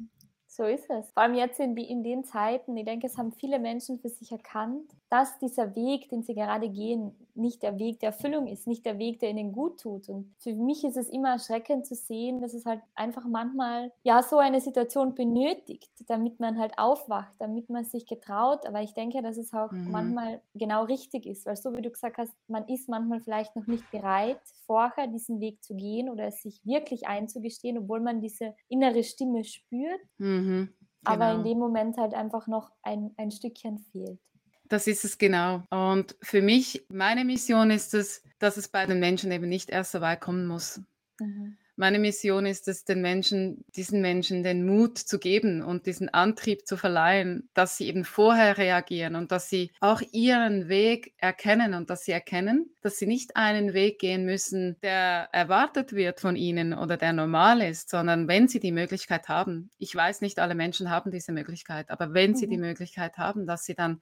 So 0.56 0.64
ist 0.64 0.90
es. 0.90 1.12
Vor 1.12 1.24
allem 1.24 1.36
jetzt 1.36 1.60
in, 1.60 1.76
in 1.76 2.02
den 2.02 2.24
Zeiten, 2.24 2.78
ich 2.78 2.86
denke, 2.86 3.08
es 3.08 3.18
haben 3.18 3.34
viele 3.34 3.60
Menschen 3.60 4.00
für 4.00 4.08
sich 4.08 4.32
erkannt, 4.32 4.90
dass 5.10 5.38
dieser 5.40 5.76
Weg, 5.76 6.08
den 6.10 6.24
sie 6.24 6.34
gerade 6.34 6.70
gehen, 6.70 7.14
nicht 7.36 7.62
der 7.62 7.78
Weg 7.78 8.00
der 8.00 8.12
Erfüllung 8.12 8.48
ist, 8.48 8.66
nicht 8.66 8.86
der 8.86 8.98
Weg, 8.98 9.20
der 9.20 9.32
ihnen 9.32 9.52
gut 9.52 9.82
tut. 9.82 10.08
Und 10.08 10.34
für 10.40 10.54
mich 10.54 10.86
ist 10.86 10.96
es 10.96 11.10
immer 11.10 11.32
erschreckend 11.32 11.86
zu 11.86 11.96
sehen, 11.96 12.40
dass 12.40 12.54
es 12.54 12.66
halt 12.66 12.82
einfach 12.96 13.26
manchmal 13.28 13.92
ja 14.04 14.24
so 14.24 14.38
eine 14.38 14.62
Situation 14.62 15.14
benötigt, 15.14 15.92
damit 16.08 16.40
man 16.40 16.58
halt 16.58 16.78
aufwacht, 16.78 17.34
damit 17.40 17.70
man 17.70 17.84
sich 17.84 18.06
getraut. 18.06 18.66
Aber 18.66 18.82
ich 18.82 18.94
denke, 18.94 19.22
dass 19.22 19.38
es 19.38 19.54
auch 19.54 19.72
mhm. 19.72 19.92
manchmal 19.92 20.42
genau 20.54 20.86
richtig 20.86 21.26
ist, 21.26 21.46
weil 21.46 21.58
so 21.58 21.74
wie 21.74 21.82
du 21.82 21.90
gesagt 21.90 22.18
hast, 22.18 22.34
man 22.48 22.66
ist 22.70 22.88
manchmal 22.88 23.20
vielleicht 23.20 23.56
noch 23.58 23.68
nicht 23.68 23.90
bereit, 23.92 24.40
vorher 24.66 25.08
diesen 25.08 25.40
Weg 25.40 25.64
zu 25.64 25.76
gehen 25.76 26.10
oder 26.10 26.26
es 26.26 26.42
sich 26.42 26.60
wirklich 26.66 27.08
einzugestehen, 27.08 27.78
obwohl 27.78 28.00
man 28.00 28.22
diese 28.22 28.56
innere 28.70 29.04
Stimme 29.04 29.44
spürt. 29.44 30.02
Mhm, 30.18 30.45
genau. 30.46 30.68
Aber 31.04 31.32
in 31.32 31.38
genau. 31.38 31.50
dem 31.50 31.60
Moment 31.60 31.98
halt 31.98 32.14
einfach 32.14 32.48
noch 32.48 32.72
ein, 32.84 33.12
ein 33.18 33.32
Stückchen 33.32 33.80
fehlt. 33.92 34.20
Das 34.68 34.88
ist 34.88 35.06
es 35.06 35.18
genau. 35.18 35.64
Und 35.70 36.16
für 36.22 36.42
mich, 36.42 36.86
meine 36.90 37.24
Mission 37.24 37.70
ist 37.70 37.94
es, 37.94 38.24
dass 38.40 38.58
es 38.58 38.68
bei 38.68 38.86
den 38.86 39.00
Menschen 39.00 39.32
eben 39.32 39.48
nicht 39.48 39.70
erst 39.70 39.92
so 39.92 40.02
weit 40.02 40.22
kommen 40.22 40.48
muss. 40.48 40.82
Mhm. 41.20 41.58
Meine 41.78 42.00
Mission 42.00 42.46
ist 42.46 42.70
es, 42.70 42.86
den 42.86 43.02
Menschen, 43.02 43.66
diesen 43.76 44.00
Menschen 44.00 44.44
den 44.44 44.66
Mut 44.66 44.98
zu 44.98 45.20
geben 45.20 45.62
und 45.62 45.86
diesen 45.88 46.08
Antrieb 46.08 46.66
zu 46.66 46.78
verleihen, 46.78 47.50
dass 47.54 47.76
sie 47.76 47.88
eben 47.88 48.06
vorher 48.06 48.58
reagieren 48.58 49.16
und 49.16 49.34
dass 49.34 49.50
sie 49.50 49.72
auch 49.82 50.02
ihren 50.14 50.70
Weg 50.70 51.14
erkennen 51.18 51.74
und 51.74 51.90
dass 51.90 52.06
sie 52.06 52.14
erkennen, 52.14 52.70
dass 52.82 52.98
sie 52.98 53.08
nicht 53.08 53.36
einen 53.36 53.74
Weg 53.74 54.00
gehen 54.00 54.24
müssen, 54.24 54.78
der 54.84 55.28
erwartet 55.34 55.92
wird 55.92 56.22
von 56.22 56.38
ihnen 56.38 56.74
oder 56.74 56.96
der 56.96 57.12
normal 57.12 57.62
ist, 57.62 57.90
sondern 57.90 58.30
wenn 58.30 58.48
sie 58.48 58.62
die 58.62 58.72
Möglichkeit 58.72 59.28
haben, 59.28 59.70
ich 59.78 59.94
weiß 59.94 60.22
nicht, 60.22 60.40
alle 60.40 60.56
Menschen 60.56 60.90
haben 60.90 61.12
diese 61.12 61.34
Möglichkeit, 61.34 61.90
aber 61.90 62.14
wenn 62.14 62.32
mhm. 62.32 62.36
sie 62.36 62.48
die 62.48 62.58
mhm. 62.58 62.68
Möglichkeit 62.68 63.18
haben, 63.18 63.46
dass 63.46 63.66
sie 63.66 63.76
dann 63.76 64.00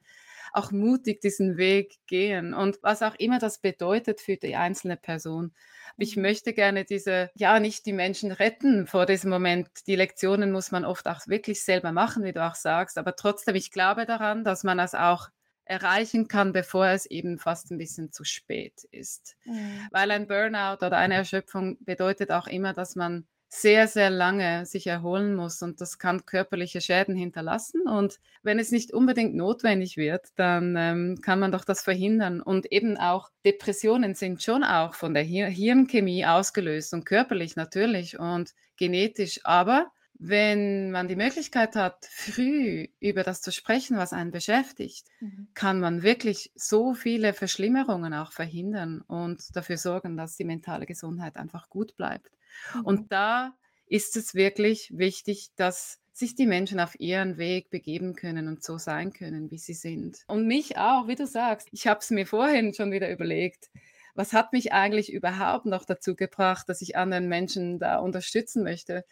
auch 0.54 0.70
mutig 0.70 1.20
diesen 1.20 1.56
Weg 1.56 1.98
gehen 2.06 2.54
und 2.54 2.78
was 2.82 3.02
auch 3.02 3.14
immer 3.16 3.38
das 3.38 3.58
bedeutet 3.58 4.20
für 4.20 4.36
die 4.36 4.56
einzelne 4.56 4.96
Person. 4.96 5.52
Ich 5.96 6.16
mhm. 6.16 6.22
möchte 6.22 6.52
gerne 6.52 6.84
diese, 6.84 7.30
ja, 7.34 7.58
nicht 7.60 7.86
die 7.86 7.92
Menschen 7.92 8.32
retten 8.32 8.86
vor 8.86 9.06
diesem 9.06 9.30
Moment. 9.30 9.68
Die 9.86 9.96
Lektionen 9.96 10.52
muss 10.52 10.70
man 10.70 10.84
oft 10.84 11.06
auch 11.06 11.26
wirklich 11.26 11.62
selber 11.62 11.92
machen, 11.92 12.24
wie 12.24 12.32
du 12.32 12.44
auch 12.44 12.54
sagst. 12.54 12.98
Aber 12.98 13.16
trotzdem, 13.16 13.56
ich 13.56 13.70
glaube 13.70 14.06
daran, 14.06 14.44
dass 14.44 14.64
man 14.64 14.78
das 14.78 14.94
auch 14.94 15.28
erreichen 15.64 16.28
kann, 16.28 16.52
bevor 16.52 16.86
es 16.86 17.06
eben 17.06 17.38
fast 17.38 17.70
ein 17.70 17.78
bisschen 17.78 18.12
zu 18.12 18.24
spät 18.24 18.84
ist. 18.90 19.36
Mhm. 19.44 19.88
Weil 19.90 20.10
ein 20.10 20.26
Burnout 20.26 20.84
oder 20.84 20.98
eine 20.98 21.14
Erschöpfung 21.14 21.78
bedeutet 21.80 22.30
auch 22.30 22.46
immer, 22.46 22.74
dass 22.74 22.96
man 22.96 23.26
sehr, 23.48 23.86
sehr 23.86 24.10
lange 24.10 24.66
sich 24.66 24.86
erholen 24.86 25.34
muss 25.34 25.62
und 25.62 25.80
das 25.80 25.98
kann 25.98 26.26
körperliche 26.26 26.80
Schäden 26.80 27.14
hinterlassen. 27.14 27.82
Und 27.82 28.18
wenn 28.42 28.58
es 28.58 28.72
nicht 28.72 28.92
unbedingt 28.92 29.34
notwendig 29.34 29.96
wird, 29.96 30.26
dann 30.36 30.74
ähm, 30.76 31.20
kann 31.22 31.38
man 31.38 31.52
doch 31.52 31.64
das 31.64 31.82
verhindern. 31.82 32.40
Und 32.40 32.70
eben 32.72 32.96
auch 32.96 33.30
Depressionen 33.44 34.14
sind 34.14 34.42
schon 34.42 34.64
auch 34.64 34.94
von 34.94 35.14
der 35.14 35.22
Hir 35.22 35.46
Hirnchemie 35.46 36.26
ausgelöst 36.26 36.94
und 36.94 37.06
körperlich 37.06 37.54
natürlich 37.54 38.18
und 38.18 38.54
genetisch. 38.76 39.40
Aber 39.44 39.92
wenn 40.16 40.90
man 40.90 41.08
die 41.08 41.16
Möglichkeit 41.16 41.74
hat, 41.74 42.06
früh 42.10 42.88
über 43.00 43.24
das 43.24 43.40
zu 43.40 43.52
sprechen, 43.52 43.96
was 43.96 44.12
einen 44.12 44.30
beschäftigt, 44.30 45.06
mhm. 45.20 45.48
kann 45.54 45.80
man 45.80 46.02
wirklich 46.02 46.52
so 46.54 46.94
viele 46.94 47.32
Verschlimmerungen 47.32 48.14
auch 48.14 48.32
verhindern 48.32 49.00
und 49.02 49.54
dafür 49.56 49.76
sorgen, 49.76 50.16
dass 50.16 50.36
die 50.36 50.44
mentale 50.44 50.86
Gesundheit 50.86 51.36
einfach 51.36 51.68
gut 51.68 51.96
bleibt. 51.96 52.30
Mhm. 52.74 52.80
Und 52.84 53.12
da 53.12 53.54
ist 53.86 54.16
es 54.16 54.34
wirklich 54.34 54.90
wichtig, 54.96 55.50
dass 55.56 56.00
sich 56.12 56.36
die 56.36 56.46
Menschen 56.46 56.78
auf 56.78 56.98
ihren 57.00 57.38
Weg 57.38 57.70
begeben 57.70 58.14
können 58.14 58.46
und 58.46 58.62
so 58.62 58.78
sein 58.78 59.12
können, 59.12 59.50
wie 59.50 59.58
sie 59.58 59.74
sind. 59.74 60.18
Und 60.28 60.46
mich 60.46 60.78
auch, 60.78 61.08
wie 61.08 61.16
du 61.16 61.26
sagst, 61.26 61.68
ich 61.72 61.86
habe 61.88 62.00
es 62.00 62.10
mir 62.10 62.26
vorhin 62.26 62.72
schon 62.72 62.92
wieder 62.92 63.10
überlegt, 63.10 63.70
was 64.14 64.32
hat 64.32 64.52
mich 64.52 64.72
eigentlich 64.72 65.12
überhaupt 65.12 65.66
noch 65.66 65.84
dazu 65.84 66.14
gebracht, 66.14 66.68
dass 66.68 66.82
ich 66.82 66.96
anderen 66.96 67.28
Menschen 67.28 67.80
da 67.80 67.98
unterstützen 67.98 68.62
möchte. 68.62 69.04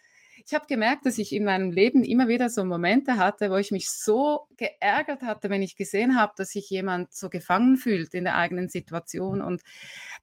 Ich 0.45 0.53
habe 0.53 0.65
gemerkt, 0.65 1.05
dass 1.05 1.17
ich 1.17 1.33
in 1.33 1.43
meinem 1.43 1.71
Leben 1.71 2.03
immer 2.03 2.27
wieder 2.29 2.49
so 2.49 2.63
Momente 2.63 3.17
hatte, 3.17 3.51
wo 3.51 3.57
ich 3.57 3.71
mich 3.71 3.89
so 3.89 4.47
geärgert 4.57 5.21
hatte, 5.21 5.49
wenn 5.49 5.61
ich 5.61 5.75
gesehen 5.75 6.17
habe, 6.17 6.33
dass 6.37 6.51
sich 6.51 6.69
jemand 6.69 7.13
so 7.13 7.29
gefangen 7.29 7.77
fühlt 7.77 8.13
in 8.13 8.23
der 8.23 8.35
eigenen 8.35 8.69
Situation 8.69 9.41
und 9.41 9.61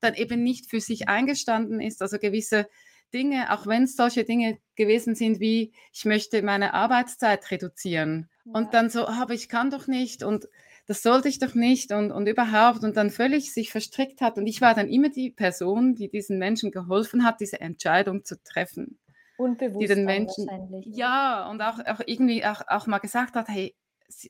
dann 0.00 0.14
eben 0.14 0.42
nicht 0.42 0.68
für 0.68 0.80
sich 0.80 1.08
eingestanden 1.08 1.80
ist, 1.80 2.02
also 2.02 2.18
gewisse 2.18 2.68
Dinge, 3.10 3.52
auch 3.52 3.66
wenn 3.66 3.84
es 3.84 3.96
solche 3.96 4.24
Dinge 4.24 4.58
gewesen 4.76 5.14
sind 5.14 5.40
wie, 5.40 5.72
ich 5.92 6.04
möchte 6.04 6.42
meine 6.42 6.74
Arbeitszeit 6.74 7.50
reduzieren. 7.50 8.28
Ja. 8.44 8.52
Und 8.54 8.74
dann 8.74 8.90
so, 8.90 9.06
aber 9.06 9.34
ich 9.34 9.48
kann 9.48 9.70
doch 9.70 9.86
nicht 9.86 10.22
und 10.22 10.48
das 10.86 11.02
sollte 11.02 11.28
ich 11.28 11.38
doch 11.38 11.54
nicht 11.54 11.92
und, 11.92 12.10
und 12.10 12.26
überhaupt 12.26 12.82
und 12.82 12.96
dann 12.96 13.10
völlig 13.10 13.52
sich 13.52 13.70
verstrickt 13.70 14.20
hat. 14.20 14.38
Und 14.38 14.46
ich 14.48 14.60
war 14.60 14.74
dann 14.74 14.88
immer 14.88 15.08
die 15.08 15.30
Person, 15.30 15.94
die 15.94 16.08
diesen 16.08 16.38
Menschen 16.38 16.72
geholfen 16.72 17.24
hat, 17.24 17.40
diese 17.40 17.60
Entscheidung 17.60 18.24
zu 18.24 18.42
treffen. 18.42 18.98
Unbewusst 19.36 19.82
die 19.82 19.86
den 19.86 20.04
Menschen, 20.04 20.48
Ja, 20.86 21.48
und 21.48 21.62
auch, 21.62 21.78
auch 21.86 22.00
irgendwie 22.04 22.44
auch, 22.44 22.62
auch 22.66 22.88
mal 22.88 22.98
gesagt 22.98 23.36
hat, 23.36 23.48
hey, 23.48 23.76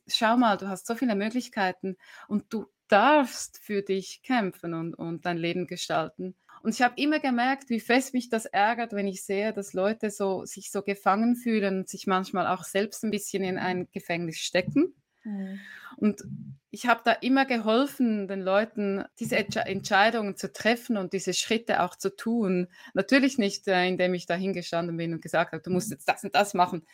schau 0.07 0.37
mal, 0.37 0.57
du 0.57 0.67
hast 0.67 0.85
so 0.85 0.93
viele 0.93 1.15
Möglichkeiten 1.15 1.97
und 2.27 2.45
du 2.53 2.67
darfst 2.87 3.57
für 3.57 3.81
dich 3.81 4.21
kämpfen 4.21 4.73
und, 4.73 4.93
und 4.93 5.25
dein 5.25 5.37
Leben 5.37 5.65
gestalten. 5.65 6.35
Und 6.63 6.75
ich 6.75 6.81
habe 6.81 6.93
immer 6.97 7.19
gemerkt, 7.19 7.69
wie 7.69 7.79
fest 7.79 8.13
mich 8.13 8.29
das 8.29 8.45
ärgert, 8.45 8.93
wenn 8.93 9.07
ich 9.07 9.23
sehe, 9.23 9.53
dass 9.53 9.73
Leute 9.73 10.11
so, 10.11 10.45
sich 10.45 10.71
so 10.71 10.81
gefangen 10.81 11.35
fühlen 11.35 11.79
und 11.79 11.89
sich 11.89 12.07
manchmal 12.07 12.47
auch 12.47 12.63
selbst 12.63 13.03
ein 13.03 13.11
bisschen 13.11 13.43
in 13.43 13.57
ein 13.57 13.87
Gefängnis 13.91 14.37
stecken. 14.37 14.93
Mhm. 15.23 15.59
Und 15.97 16.23
ich 16.69 16.87
habe 16.87 17.01
da 17.03 17.11
immer 17.11 17.45
geholfen, 17.45 18.27
den 18.27 18.41
Leuten 18.41 19.03
diese 19.19 19.37
Entscheidungen 19.37 20.37
zu 20.37 20.53
treffen 20.53 20.97
und 20.97 21.13
diese 21.13 21.33
Schritte 21.33 21.81
auch 21.81 21.95
zu 21.95 22.15
tun. 22.15 22.67
Natürlich 22.93 23.37
nicht, 23.37 23.67
äh, 23.67 23.87
indem 23.87 24.13
ich 24.13 24.25
da 24.25 24.35
hingestanden 24.35 24.95
bin 24.97 25.13
und 25.13 25.21
gesagt 25.21 25.51
habe, 25.51 25.61
du 25.61 25.69
musst 25.69 25.91
jetzt 25.91 26.07
das 26.07 26.23
und 26.23 26.33
das 26.33 26.53
machen. 26.53 26.85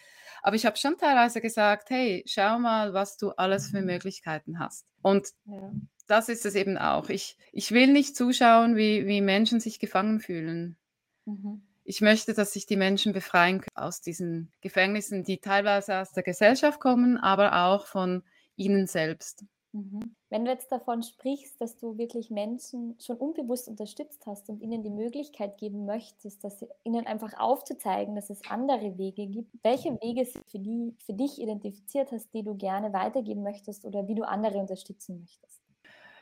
Aber 0.42 0.56
ich 0.56 0.66
habe 0.66 0.78
schon 0.78 0.98
teilweise 0.98 1.42
gesagt, 1.42 1.90
hey, 1.90 2.24
schau 2.26 2.58
mal, 2.60 2.94
was 2.94 3.18
du 3.18 3.32
alles 3.32 3.70
für 3.70 3.82
Möglichkeiten 3.82 4.60
hast. 4.60 4.86
Und 5.02 5.30
ja 5.46 5.72
das 6.08 6.30
ist 6.30 6.46
es 6.46 6.56
eben 6.56 6.78
auch. 6.78 7.10
Ich, 7.10 7.38
ich 7.52 7.72
will 7.72 7.88
nicht 7.88 8.16
zuschauen, 8.16 8.76
wie, 8.76 9.06
wie 9.08 9.22
Menschen 9.22 9.60
sich 9.60 9.80
gefangen 9.80 10.20
fühlen. 10.20 10.78
Mhm. 11.26 11.62
Ich 11.84 12.02
möchte, 12.02 12.34
dass 12.34 12.54
sich 12.54 12.66
die 12.66 12.76
Menschen 12.76 13.14
befreien 13.14 13.64
aus 13.74 14.02
diesen 14.02 14.52
Gefängnissen, 14.62 15.24
die 15.24 15.38
teilweise 15.38 16.00
aus 16.02 16.12
der 16.12 16.24
Gesellschaft 16.24 16.80
kommen, 16.80 17.18
aber 17.18 17.66
auch 17.66 17.86
von 17.88 18.24
ihnen 18.58 18.88
selbst. 18.88 19.46
Mhm. 19.72 20.16
Wenn 20.30 20.46
du 20.46 20.52
jetzt 20.52 20.72
davon 20.72 21.04
sprichst, 21.04 21.62
dass 21.62 21.78
du 21.78 21.98
wirklich 21.98 22.30
Menschen 22.30 22.98
schon 23.00 23.18
unbewusst 23.18 23.68
unterstützt 23.68 24.26
hast 24.26 24.50
und 24.50 24.62
ihnen 24.62 24.82
die 24.82 24.90
Möglichkeit 24.90 25.58
geben 25.58 25.86
möchtest, 25.86 26.44
dass 26.44 26.60
sie, 26.60 26.68
ihnen 26.84 27.06
einfach 27.06 27.38
aufzuzeigen, 27.38 28.16
dass 28.16 28.30
es 28.30 28.42
andere 28.50 28.98
Wege 28.98 29.28
gibt, 29.28 29.54
welche 29.64 29.92
Wege 30.02 30.26
sie 30.26 30.40
für, 30.48 30.60
die, 30.60 30.96
für 31.06 31.14
dich 31.14 31.40
identifiziert 31.40 32.12
hast, 32.12 32.34
die 32.34 32.44
du 32.44 32.56
gerne 32.56 32.92
weitergeben 32.92 33.44
möchtest 33.44 33.86
oder 33.86 34.08
wie 34.08 34.16
du 34.16 34.24
andere 34.24 34.58
unterstützen 34.58 35.20
möchtest? 35.20 35.67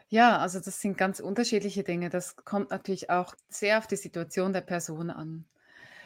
Ja, 0.10 0.38
also 0.38 0.60
das 0.60 0.82
sind 0.82 0.98
ganz 0.98 1.20
unterschiedliche 1.20 1.84
Dinge. 1.84 2.10
Das 2.10 2.36
kommt 2.38 2.70
natürlich 2.72 3.10
auch 3.10 3.36
sehr 3.50 3.78
auf 3.80 3.88
die 3.88 3.96
Situation 3.96 4.54
der 4.54 4.62
Person 4.62 5.10
an. 5.10 5.46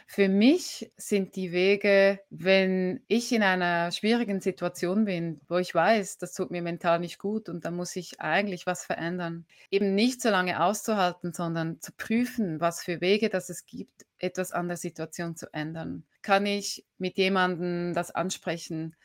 Für 0.08 0.29
mich 0.29 0.91
sind 0.98 1.36
die 1.36 1.51
Wege, 1.51 2.20
wenn 2.32 3.01
ich 3.08 3.32
in 3.32 3.44
einer 3.44 3.91
schwierigen 3.91 4.41
Situation 4.41 5.06
bin, 5.06 5.41
wo 5.48 5.58
ich 5.58 5.75
weiß, 5.75 6.18
das 6.18 6.34
tut 6.34 6.51
mir 6.51 6.63
mental 6.63 7.00
nicht 7.00 7.20
gut 7.20 7.50
und 7.50 7.65
da 7.65 7.72
muss 7.72 7.96
ich 7.96 8.20
eigentlich 8.22 8.65
was 8.65 8.86
verändern, 8.86 9.46
eben 9.72 9.96
nicht 9.96 10.22
so 10.22 10.29
lange 10.29 10.63
auszuhalten, 10.63 11.34
sondern 11.34 11.79
zu 11.82 11.91
prüfen, 11.94 12.60
was 12.60 12.84
für 12.84 13.01
Wege 13.01 13.29
das 13.29 13.50
es 13.50 13.68
gibt, 13.68 14.06
etwas 14.18 14.51
an 14.51 14.68
der 14.68 14.77
Situation 14.77 15.36
zu 15.36 15.53
ändern. 15.53 16.06
Kann 16.24 16.46
ich 16.48 16.86
mit 16.98 17.18
jemandem 17.18 17.94
das 17.94 18.12
ansprechen? 18.12 18.96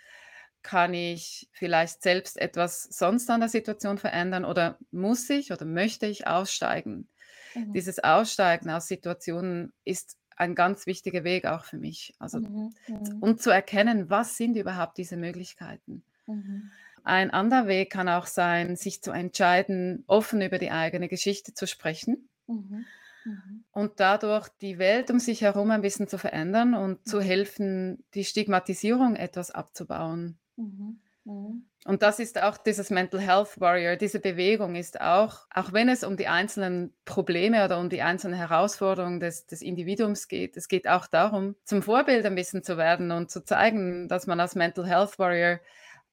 Kann 0.64 0.94
ich 0.94 1.49
vielleicht 1.52 2.02
selbst 2.02 2.40
etwas 2.40 2.83
sonst 2.83 3.30
an 3.30 3.40
der 3.40 3.49
Situation 3.49 3.99
verändern 3.99 4.44
oder 4.44 4.78
muss 4.90 5.30
ich 5.30 5.52
oder 5.52 5.64
möchte 5.64 6.06
ich 6.06 6.26
aussteigen? 6.26 7.09
Mhm. 7.54 7.73
Dieses 7.73 8.02
Aussteigen 8.02 8.71
aus 8.71 8.88
Situationen 8.88 9.73
ist 9.85 10.16
ein 10.37 10.56
ganz 10.56 10.87
wichtiger 10.87 11.23
Weg 11.23 11.47
auch 11.47 11.64
für 11.64 11.78
mich. 11.78 12.14
Also, 12.18 12.40
mhm. 12.40 12.75
Mhm. 12.88 13.18
Und 13.21 13.40
zu 13.40 13.50
erkennen, 13.50 14.11
was 14.11 14.37
sind 14.37 14.56
überhaupt 14.56 14.99
diese 14.99 15.16
Möglichkeiten. 15.16 16.02
Mhm. 16.26 16.73
Ein 17.04 17.30
anderer 17.30 17.66
Weg 17.66 17.92
kann 17.92 18.09
auch 18.09 18.26
sein, 18.26 18.76
sich 18.76 19.02
zu 19.02 19.12
entscheiden, 19.12 20.04
offen 20.06 20.40
über 20.40 20.59
die 20.59 20.71
eigene 20.71 21.09
Geschichte 21.09 21.52
zu 21.52 21.66
sprechen 21.66 22.28
mhm. 22.47 22.87
Mhm. 23.26 23.64
und 23.73 24.00
dadurch 24.00 24.49
die 24.62 24.78
Welt 24.78 25.11
um 25.11 25.18
sich 25.21 25.42
herum 25.42 25.71
ein 25.71 25.83
bisschen 25.83 26.09
zu 26.09 26.16
verändern 26.16 26.75
und 26.75 27.06
zu 27.06 27.21
helfen, 27.21 28.02
die 28.14 28.25
Stigmatisierung 28.25 29.16
etwas 29.16 29.50
abzubauen. 29.50 30.38
Mhm. 30.56 31.00
Mhm. 31.25 31.64
Und 31.87 32.02
das 32.02 32.18
ist 32.18 32.42
auch 32.42 32.58
dieses 32.58 32.90
Mental 32.90 33.20
Health 33.20 33.61
Warrior, 33.61 33.96
diese 33.96 34.20
Bewegung 34.20 34.75
ist 34.75 35.00
auch, 35.00 35.46
auch 35.50 35.73
wenn 35.73 35.88
es 35.88 36.04
um 36.04 36.16
die 36.16 36.28
einzelnen 36.28 36.94
Probleme 37.04 37.64
oder 37.64 37.78
um 37.78 37.88
die 37.88 38.02
einzelnen 38.02 38.37
Herausforderungen 38.37 39.20
des, 39.20 39.46
des 39.46 39.62
Individuums 39.62 40.28
geht, 40.28 40.56
es 40.56 40.68
geht 40.68 40.87
auch 40.88 41.06
darum, 41.06 41.56
zum 41.64 41.82
Vorbild 41.82 42.26
ein 42.26 42.34
bisschen 42.34 42.62
zu 42.62 42.76
werden 42.76 43.11
und 43.11 43.30
zu 43.30 43.42
zeigen, 43.44 44.08
dass 44.08 44.26
man 44.26 44.40
als 44.40 44.54
Mental 44.54 44.87
Health 44.87 45.18
Warrior 45.18 45.61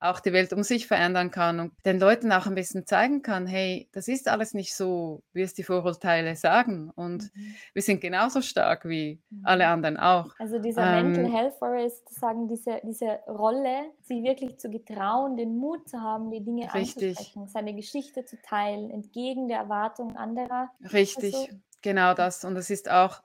auch 0.02 0.20
die 0.20 0.34
Welt 0.34 0.52
um 0.52 0.64
sich 0.64 0.88
verändern 0.88 1.30
kann 1.30 1.60
und 1.60 1.74
den 1.86 2.00
Leuten 2.00 2.32
auch 2.32 2.48
ein 2.48 2.56
bisschen 2.56 2.88
zeigen 2.88 3.22
kann, 3.22 3.46
hey, 3.46 3.88
das 3.92 4.08
ist 4.08 4.28
alles 4.28 4.56
nicht 4.56 4.76
so, 4.76 5.22
wie 5.32 5.44
es 5.44 5.54
die 5.54 5.64
Vorurteile 5.64 6.36
sagen. 6.36 6.92
Und 6.96 7.34
mhm. 7.36 7.56
wir 7.74 7.82
sind 7.84 8.02
genauso 8.02 8.42
stark 8.42 8.86
wie 8.86 9.20
mhm. 9.30 9.42
alle 9.46 9.68
anderen 9.68 9.98
auch. 9.98 10.34
Also 10.40 10.58
dieser 10.58 10.98
ähm, 10.98 11.12
Mental 11.12 11.32
Health 11.32 11.62
Warrior 11.62 11.86
ist 11.86 12.00
sozusagen 12.00 12.48
diese, 12.48 12.82
diese 12.84 13.20
Rolle, 13.28 13.92
sich 14.02 14.24
wirklich 14.24 14.58
zu 14.58 14.72
getrauen, 14.72 15.38
den 15.38 15.56
Mut 15.56 15.88
zu 15.88 16.02
haben, 16.02 16.32
die 16.32 16.44
Dinge 16.44 16.74
richtig. 16.74 17.12
anzusprechen, 17.12 17.48
seine 17.48 17.76
Geschichte 17.76 18.26
zu 18.26 18.42
teilen, 18.42 18.90
entgegen 18.90 19.48
der 19.48 19.60
Erwartungen 19.60 20.18
anderer. 20.18 20.72
Richtig, 20.92 21.36
also, 21.36 21.48
genau 21.84 22.16
das. 22.16 22.44
Und 22.44 22.58
es 22.58 22.72
ist 22.72 22.90
auch 22.90 23.22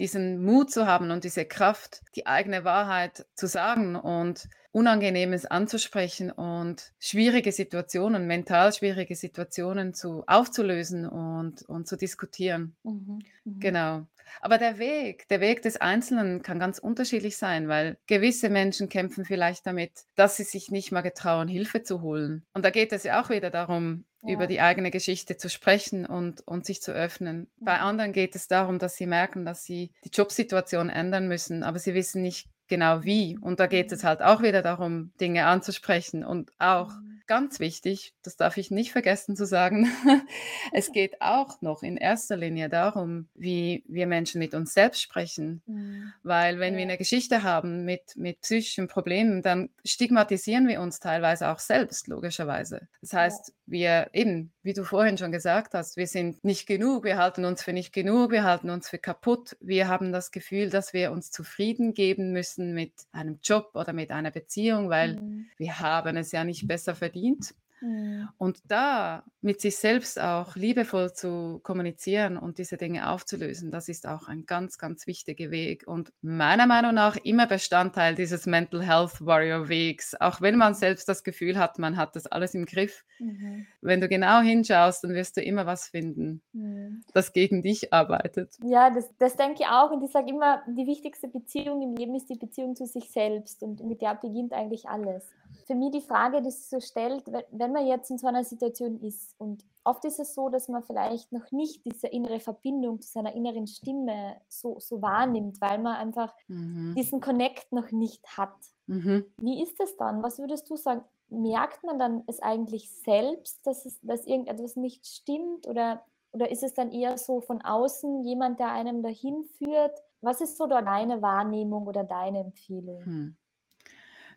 diesen 0.00 0.42
Mut 0.42 0.72
zu 0.72 0.86
haben 0.86 1.10
und 1.10 1.22
diese 1.24 1.44
Kraft, 1.44 2.00
die 2.16 2.26
eigene 2.26 2.64
Wahrheit 2.64 3.26
zu 3.34 3.46
sagen 3.46 3.94
und 3.94 4.48
Unangenehmes 4.72 5.46
anzusprechen 5.46 6.30
und 6.30 6.92
schwierige 7.00 7.50
Situationen, 7.50 8.28
mental 8.28 8.72
schwierige 8.72 9.16
Situationen 9.16 9.94
zu 9.94 10.22
aufzulösen 10.28 11.08
und, 11.08 11.62
und 11.68 11.88
zu 11.88 11.96
diskutieren. 11.96 12.76
Mhm, 12.84 13.18
mhm. 13.44 13.60
Genau. 13.60 14.06
Aber 14.40 14.58
der 14.58 14.78
Weg, 14.78 15.26
der 15.28 15.40
Weg 15.40 15.62
des 15.62 15.80
Einzelnen 15.80 16.42
kann 16.42 16.60
ganz 16.60 16.78
unterschiedlich 16.78 17.36
sein, 17.36 17.66
weil 17.66 17.98
gewisse 18.06 18.48
Menschen 18.48 18.88
kämpfen 18.88 19.24
vielleicht 19.24 19.66
damit, 19.66 19.90
dass 20.14 20.36
sie 20.36 20.44
sich 20.44 20.70
nicht 20.70 20.92
mal 20.92 21.00
getrauen, 21.00 21.48
Hilfe 21.48 21.82
zu 21.82 22.00
holen. 22.00 22.46
Und 22.54 22.64
da 22.64 22.70
geht 22.70 22.92
es 22.92 23.02
ja 23.02 23.20
auch 23.20 23.28
wieder 23.30 23.50
darum, 23.50 24.04
ja. 24.22 24.32
über 24.32 24.46
die 24.46 24.60
eigene 24.60 24.90
Geschichte 24.90 25.36
zu 25.36 25.48
sprechen 25.48 26.06
und, 26.06 26.46
und 26.46 26.66
sich 26.66 26.82
zu 26.82 26.92
öffnen. 26.92 27.48
Mhm. 27.58 27.64
Bei 27.64 27.78
anderen 27.78 28.12
geht 28.12 28.34
es 28.34 28.48
darum, 28.48 28.78
dass 28.78 28.96
sie 28.96 29.06
merken, 29.06 29.44
dass 29.44 29.64
sie 29.64 29.92
die 30.04 30.10
Jobsituation 30.10 30.90
ändern 30.90 31.28
müssen, 31.28 31.62
aber 31.62 31.78
sie 31.78 31.94
wissen 31.94 32.22
nicht 32.22 32.48
genau 32.68 33.02
wie. 33.04 33.38
Und 33.40 33.60
da 33.60 33.66
geht 33.66 33.92
es 33.92 34.02
mhm. 34.02 34.08
halt 34.08 34.22
auch 34.22 34.42
wieder 34.42 34.62
darum, 34.62 35.12
Dinge 35.20 35.46
anzusprechen 35.46 36.24
und 36.24 36.52
auch 36.58 36.90
mhm 36.90 37.10
ganz 37.30 37.60
wichtig, 37.60 38.12
das 38.24 38.36
darf 38.36 38.56
ich 38.56 38.72
nicht 38.72 38.90
vergessen 38.90 39.36
zu 39.36 39.46
sagen, 39.46 39.86
es 40.72 40.90
geht 40.90 41.22
auch 41.22 41.62
noch 41.62 41.84
in 41.84 41.96
erster 41.96 42.36
Linie 42.36 42.68
darum, 42.68 43.28
wie 43.34 43.84
wir 43.86 44.08
Menschen 44.08 44.40
mit 44.40 44.52
uns 44.52 44.74
selbst 44.74 45.00
sprechen. 45.00 45.62
Mhm. 45.66 46.12
Weil 46.24 46.58
wenn 46.58 46.72
ja. 46.72 46.78
wir 46.78 46.86
eine 46.86 46.98
Geschichte 46.98 47.44
haben 47.44 47.84
mit, 47.84 48.16
mit 48.16 48.40
psychischen 48.40 48.88
Problemen, 48.88 49.42
dann 49.42 49.70
stigmatisieren 49.84 50.66
wir 50.66 50.80
uns 50.80 50.98
teilweise 50.98 51.50
auch 51.50 51.60
selbst, 51.60 52.08
logischerweise. 52.08 52.88
Das 53.00 53.12
heißt, 53.12 53.48
ja. 53.48 53.54
Wir 53.70 54.10
eben, 54.12 54.52
wie 54.62 54.72
du 54.72 54.84
vorhin 54.84 55.18
schon 55.18 55.32
gesagt 55.32 55.74
hast, 55.74 55.96
wir 55.96 56.06
sind 56.06 56.42
nicht 56.44 56.66
genug, 56.66 57.04
wir 57.04 57.18
halten 57.18 57.44
uns 57.44 57.62
für 57.62 57.72
nicht 57.72 57.92
genug, 57.92 58.30
wir 58.30 58.44
halten 58.44 58.70
uns 58.70 58.88
für 58.88 58.98
kaputt. 58.98 59.56
Wir 59.60 59.88
haben 59.88 60.12
das 60.12 60.30
Gefühl, 60.30 60.70
dass 60.70 60.92
wir 60.92 61.12
uns 61.12 61.30
zufrieden 61.30 61.94
geben 61.94 62.32
müssen 62.32 62.74
mit 62.74 62.92
einem 63.12 63.38
Job 63.42 63.70
oder 63.74 63.92
mit 63.92 64.10
einer 64.10 64.30
Beziehung, 64.30 64.88
weil 64.88 65.16
mhm. 65.16 65.46
wir 65.56 65.80
haben 65.80 66.16
es 66.16 66.32
ja 66.32 66.44
nicht 66.44 66.66
besser 66.66 66.94
verdient 66.94 67.10
verdient. 67.10 67.54
Mhm. 67.80 68.28
Und 68.38 68.58
da 68.68 69.24
mit 69.40 69.60
sich 69.60 69.76
selbst 69.76 70.20
auch 70.20 70.54
liebevoll 70.56 71.12
zu 71.12 71.60
kommunizieren 71.62 72.36
und 72.36 72.58
diese 72.58 72.76
Dinge 72.76 73.10
aufzulösen, 73.10 73.70
das 73.70 73.88
ist 73.88 74.06
auch 74.06 74.28
ein 74.28 74.44
ganz, 74.46 74.78
ganz 74.78 75.06
wichtiger 75.06 75.50
Weg 75.50 75.86
und 75.86 76.12
meiner 76.20 76.66
Meinung 76.66 76.94
nach 76.94 77.16
immer 77.16 77.46
Bestandteil 77.46 78.14
dieses 78.14 78.46
Mental 78.46 78.82
Health 78.82 79.24
Warrior 79.24 79.68
Wegs, 79.68 80.14
auch 80.20 80.40
wenn 80.40 80.56
man 80.56 80.74
selbst 80.74 81.08
das 81.08 81.24
Gefühl 81.24 81.58
hat, 81.58 81.78
man 81.78 81.96
hat 81.96 82.16
das 82.16 82.26
alles 82.26 82.54
im 82.54 82.66
Griff. 82.66 83.04
Mhm. 83.18 83.66
Wenn 83.80 84.00
du 84.00 84.08
genau 84.08 84.40
hinschaust, 84.40 85.04
dann 85.04 85.14
wirst 85.14 85.36
du 85.36 85.42
immer 85.42 85.66
was 85.66 85.88
finden, 85.88 86.42
mhm. 86.52 87.02
das 87.14 87.32
gegen 87.32 87.62
dich 87.62 87.92
arbeitet. 87.92 88.56
Ja, 88.62 88.90
das, 88.90 89.08
das 89.18 89.36
denke 89.36 89.62
ich 89.62 89.66
auch 89.66 89.90
und 89.90 90.02
ich 90.02 90.12
sage 90.12 90.30
immer, 90.30 90.62
die 90.66 90.86
wichtigste 90.86 91.28
Beziehung 91.28 91.82
im 91.82 91.94
Leben 91.94 92.14
ist 92.14 92.28
die 92.28 92.36
Beziehung 92.36 92.76
zu 92.76 92.86
sich 92.86 93.10
selbst 93.10 93.62
und 93.62 93.82
mit 93.84 94.02
der 94.02 94.14
beginnt 94.14 94.52
eigentlich 94.52 94.88
alles 94.88 95.26
für 95.70 95.76
mich 95.76 95.92
die 95.92 96.00
Frage, 96.00 96.42
die 96.42 96.50
sich 96.50 96.68
so 96.68 96.80
stellt, 96.80 97.22
wenn 97.52 97.70
man 97.70 97.86
jetzt 97.86 98.10
in 98.10 98.18
so 98.18 98.26
einer 98.26 98.42
Situation 98.42 99.00
ist 99.02 99.36
und 99.38 99.64
oft 99.84 100.04
ist 100.04 100.18
es 100.18 100.34
so, 100.34 100.48
dass 100.48 100.66
man 100.66 100.82
vielleicht 100.82 101.30
noch 101.30 101.52
nicht 101.52 101.84
diese 101.84 102.08
innere 102.08 102.40
Verbindung 102.40 103.00
zu 103.00 103.08
seiner 103.08 103.36
inneren 103.36 103.68
Stimme 103.68 104.40
so, 104.48 104.80
so 104.80 105.00
wahrnimmt, 105.00 105.60
weil 105.60 105.78
man 105.78 105.94
einfach 105.94 106.34
mhm. 106.48 106.94
diesen 106.96 107.20
Connect 107.20 107.72
noch 107.72 107.92
nicht 107.92 108.36
hat. 108.36 108.56
Mhm. 108.88 109.26
Wie 109.36 109.62
ist 109.62 109.78
es 109.80 109.96
dann? 109.96 110.24
Was 110.24 110.40
würdest 110.40 110.68
du 110.68 110.76
sagen? 110.76 111.04
Merkt 111.28 111.84
man 111.84 112.00
dann 112.00 112.24
es 112.26 112.40
eigentlich 112.40 112.90
selbst, 112.90 113.64
dass, 113.64 113.86
es, 113.86 114.00
dass 114.00 114.26
irgendetwas 114.26 114.74
nicht 114.74 115.06
stimmt 115.06 115.68
oder, 115.68 116.04
oder 116.32 116.50
ist 116.50 116.64
es 116.64 116.74
dann 116.74 116.90
eher 116.90 117.16
so 117.16 117.42
von 117.42 117.62
außen 117.62 118.24
jemand, 118.24 118.58
der 118.58 118.72
einem 118.72 119.04
dahin 119.04 119.44
führt? 119.44 119.96
Was 120.20 120.40
ist 120.40 120.56
so 120.56 120.66
deine 120.66 121.22
Wahrnehmung 121.22 121.86
oder 121.86 122.02
deine 122.02 122.40
Empfehlung? 122.40 123.04
Hm. 123.04 123.36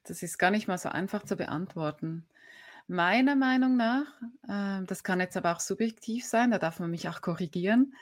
Das 0.03 0.23
ist 0.23 0.37
gar 0.37 0.51
nicht 0.51 0.67
mal 0.67 0.77
so 0.77 0.89
einfach 0.89 1.23
zu 1.23 1.35
beantworten. 1.35 2.25
Meiner 2.87 3.35
Meinung 3.35 3.77
nach, 3.77 4.05
äh, 4.47 4.85
das 4.85 5.03
kann 5.03 5.19
jetzt 5.19 5.37
aber 5.37 5.53
auch 5.53 5.61
subjektiv 5.61 6.25
sein, 6.25 6.51
da 6.51 6.59
darf 6.59 6.79
man 6.79 6.91
mich 6.91 7.07
auch 7.07 7.21
korrigieren. 7.21 7.93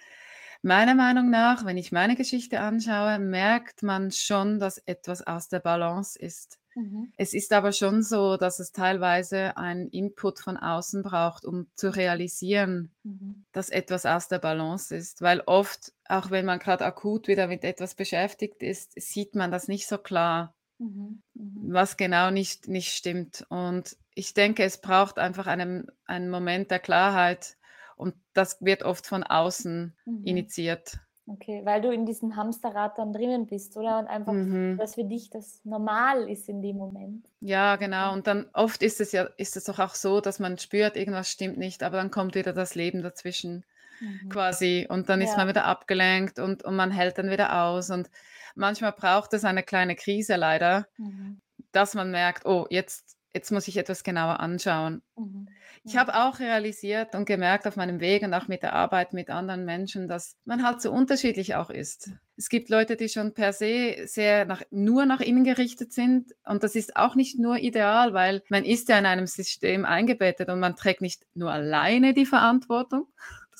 Meiner 0.63 0.95
Meinung 0.95 1.29
nach, 1.29 1.65
wenn 1.65 1.77
ich 1.77 1.91
meine 1.91 2.15
Geschichte 2.15 2.59
anschaue, 2.59 3.17
merkt 3.19 3.81
man 3.81 4.11
schon, 4.11 4.59
dass 4.59 4.77
etwas 4.77 5.25
aus 5.25 5.49
der 5.49 5.59
Balance 5.59 6.19
ist. 6.19 6.59
Mhm. 6.75 7.11
Es 7.17 7.33
ist 7.33 7.51
aber 7.51 7.71
schon 7.71 8.03
so, 8.03 8.37
dass 8.37 8.59
es 8.59 8.71
teilweise 8.71 9.57
einen 9.57 9.87
Input 9.89 10.39
von 10.39 10.57
außen 10.57 11.01
braucht, 11.03 11.45
um 11.45 11.67
zu 11.75 11.89
realisieren, 11.89 12.91
mhm. 13.03 13.43
dass 13.51 13.69
etwas 13.69 14.05
aus 14.05 14.27
der 14.27 14.39
Balance 14.39 14.95
ist. 14.95 15.21
Weil 15.21 15.41
oft, 15.41 15.93
auch 16.07 16.29
wenn 16.29 16.45
man 16.45 16.59
gerade 16.59 16.85
akut 16.85 17.27
wieder 17.27 17.47
mit 17.47 17.63
etwas 17.63 17.95
beschäftigt 17.95 18.61
ist, 18.61 18.93
sieht 19.01 19.35
man 19.35 19.51
das 19.51 19.67
nicht 19.67 19.87
so 19.87 19.97
klar. 19.97 20.53
Mhm, 20.81 21.21
mhm. 21.35 21.73
was 21.73 21.95
genau 21.95 22.31
nicht, 22.31 22.67
nicht 22.67 22.95
stimmt. 22.95 23.45
Und 23.49 23.95
ich 24.15 24.33
denke, 24.33 24.63
es 24.63 24.81
braucht 24.81 25.19
einfach 25.19 25.45
einen, 25.45 25.87
einen 26.05 26.31
Moment 26.31 26.71
der 26.71 26.79
Klarheit 26.79 27.55
und 27.97 28.15
das 28.33 28.63
wird 28.63 28.81
oft 28.81 29.05
von 29.05 29.23
außen 29.23 29.95
mhm. 30.05 30.25
initiiert. 30.25 30.99
Okay, 31.27 31.61
weil 31.63 31.81
du 31.81 31.91
in 31.91 32.07
diesem 32.07 32.35
Hamsterrad 32.35 32.97
dann 32.97 33.13
drinnen 33.13 33.45
bist, 33.45 33.77
oder? 33.77 33.99
Und 33.99 34.07
einfach, 34.07 34.33
mhm. 34.33 34.75
dass 34.79 34.95
für 34.95 35.03
dich 35.03 35.29
das 35.29 35.61
normal 35.63 36.27
ist 36.27 36.49
in 36.49 36.63
dem 36.63 36.77
Moment. 36.77 37.27
Ja, 37.41 37.75
genau. 37.75 38.11
Und 38.13 38.25
dann 38.25 38.49
oft 38.53 38.81
ist 38.81 38.99
es 39.01 39.11
ja, 39.11 39.29
ist 39.37 39.55
es 39.55 39.65
doch 39.65 39.77
auch 39.77 39.93
so, 39.93 40.19
dass 40.19 40.39
man 40.39 40.57
spürt, 40.57 40.97
irgendwas 40.97 41.29
stimmt 41.29 41.57
nicht, 41.57 41.83
aber 41.83 41.97
dann 41.97 42.09
kommt 42.09 42.33
wieder 42.33 42.53
das 42.53 42.73
Leben 42.73 43.03
dazwischen 43.03 43.63
mhm. 44.01 44.29
quasi 44.29 44.85
und 44.89 45.07
dann 45.07 45.21
ist 45.21 45.37
man 45.37 45.47
wieder 45.47 45.65
abgelenkt 45.65 46.39
und, 46.39 46.63
und 46.63 46.75
man 46.75 46.91
hält 46.91 47.17
dann 47.17 47.29
wieder 47.29 47.63
aus 47.63 47.89
und 47.89 48.09
manchmal 48.55 48.91
braucht 48.91 49.33
es 49.33 49.45
eine 49.45 49.63
kleine 49.63 49.95
Krise 49.95 50.35
leider, 50.35 50.87
mhm. 50.97 51.39
dass 51.71 51.93
man 51.93 52.11
merkt, 52.11 52.45
oh, 52.45 52.67
jetzt, 52.69 53.17
jetzt 53.33 53.51
muss 53.51 53.67
ich 53.67 53.77
etwas 53.77 54.03
genauer 54.03 54.39
anschauen. 54.39 55.01
Mhm. 55.15 55.47
Ich 55.83 55.97
habe 55.97 56.13
auch 56.13 56.39
realisiert 56.39 57.15
und 57.15 57.25
gemerkt 57.25 57.65
auf 57.65 57.75
meinem 57.75 57.99
Weg 57.99 58.21
und 58.21 58.33
auch 58.35 58.47
mit 58.47 58.61
der 58.61 58.73
Arbeit 58.73 59.13
mit 59.13 59.31
anderen 59.31 59.65
Menschen, 59.65 60.07
dass 60.07 60.37
man 60.45 60.63
halt 60.63 60.79
so 60.79 60.91
unterschiedlich 60.91 61.55
auch 61.55 61.71
ist. 61.71 62.11
Es 62.37 62.49
gibt 62.49 62.69
Leute, 62.69 62.95
die 62.95 63.09
schon 63.09 63.33
per 63.33 63.51
se 63.51 64.03
sehr 64.05 64.45
nach, 64.45 64.61
nur 64.69 65.05
nach 65.07 65.21
innen 65.21 65.43
gerichtet 65.43 65.91
sind 65.91 66.33
und 66.45 66.63
das 66.63 66.75
ist 66.75 66.95
auch 66.97 67.15
nicht 67.15 67.39
nur 67.39 67.57
ideal, 67.57 68.13
weil 68.13 68.43
man 68.49 68.63
ist 68.63 68.89
ja 68.89 68.99
in 68.99 69.07
einem 69.07 69.25
System 69.25 69.85
eingebettet 69.85 70.49
und 70.49 70.59
man 70.59 70.75
trägt 70.75 71.01
nicht 71.01 71.25
nur 71.33 71.51
alleine 71.51 72.13
die 72.13 72.27
Verantwortung. 72.27 73.07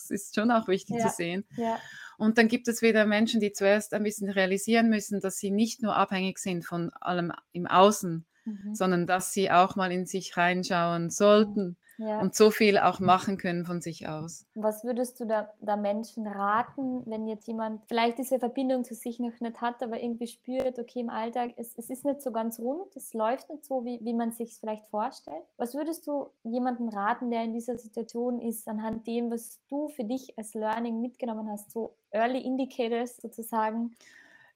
Das 0.02 0.12
ist 0.12 0.36
schon 0.36 0.52
auch 0.52 0.68
wichtig 0.68 0.98
ja. 0.98 1.08
zu 1.08 1.16
sehen. 1.16 1.46
Ja. 1.58 1.80
Und 2.18 2.38
dann 2.38 2.48
gibt 2.48 2.68
es 2.68 2.82
wieder 2.82 3.06
Menschen, 3.06 3.40
die 3.40 3.52
zuerst 3.52 3.94
ein 3.94 4.04
bisschen 4.04 4.30
realisieren 4.30 4.90
müssen, 4.90 5.20
dass 5.22 5.38
sie 5.38 5.52
nicht 5.52 5.82
nur 5.82 5.96
abhängig 5.96 6.38
sind 6.38 6.66
von 6.66 6.92
allem 7.02 7.32
im 7.52 7.68
Außen, 7.68 8.26
mhm. 8.46 8.76
sondern 8.76 9.08
dass 9.08 9.34
sie 9.34 9.50
auch 9.52 9.76
mal 9.76 9.92
in 9.92 10.06
sich 10.06 10.38
reinschauen 10.38 11.10
sollten 11.10 11.78
ja. 12.02 12.20
und 12.20 12.36
so 12.36 12.52
viel 12.52 12.78
auch 12.78 13.00
machen 13.00 13.38
können 13.38 13.66
von 13.66 13.82
sich 13.82 14.08
aus. 14.08 14.46
Was 14.56 14.84
würdest 14.84 15.20
du 15.20 15.26
da, 15.26 15.54
da, 15.62 15.76
Menschen 15.76 16.28
raten, 16.28 17.04
wenn 17.06 17.28
jetzt 17.28 17.48
jemand 17.48 17.82
vielleicht 17.88 18.18
diese 18.18 18.40
Verbindung 18.40 18.84
zu 18.84 18.96
sich 18.96 19.20
noch 19.20 19.40
nicht 19.40 19.62
hat, 19.62 19.82
aber 19.84 20.02
irgendwie 20.02 20.28
spürt, 20.28 20.80
okay, 20.80 21.02
im 21.02 21.10
Alltag, 21.10 21.52
es, 21.58 21.74
es 21.78 21.90
ist 21.90 22.06
nicht 22.06 22.22
so 22.22 22.32
ganz 22.32 22.60
rund, 22.60 22.96
es 22.96 23.14
läuft 23.14 23.50
nicht 23.50 23.66
so, 23.66 23.86
wie, 23.86 24.00
wie 24.02 24.14
man 24.14 24.32
sich 24.32 24.58
vielleicht 24.60 24.86
vorstellt. 24.88 25.44
Was 25.58 25.76
würdest 25.76 26.08
du 26.08 26.30
jemandem 26.44 26.90
raten, 26.90 27.30
der 27.30 27.44
in 27.44 27.54
dieser 27.54 27.78
Situation 27.78 28.42
ist, 28.42 28.68
anhand 28.68 29.06
dem, 29.08 29.32
was 29.32 29.60
du 29.70 29.90
für 29.90 30.04
dich 30.04 30.38
als 30.38 30.54
Learning 30.54 31.02
mitgenommen 31.02 31.50
hast, 31.50 31.72
so 31.72 31.96
Early 32.12 32.42
Indicators 32.42 33.18
sozusagen? 33.18 33.96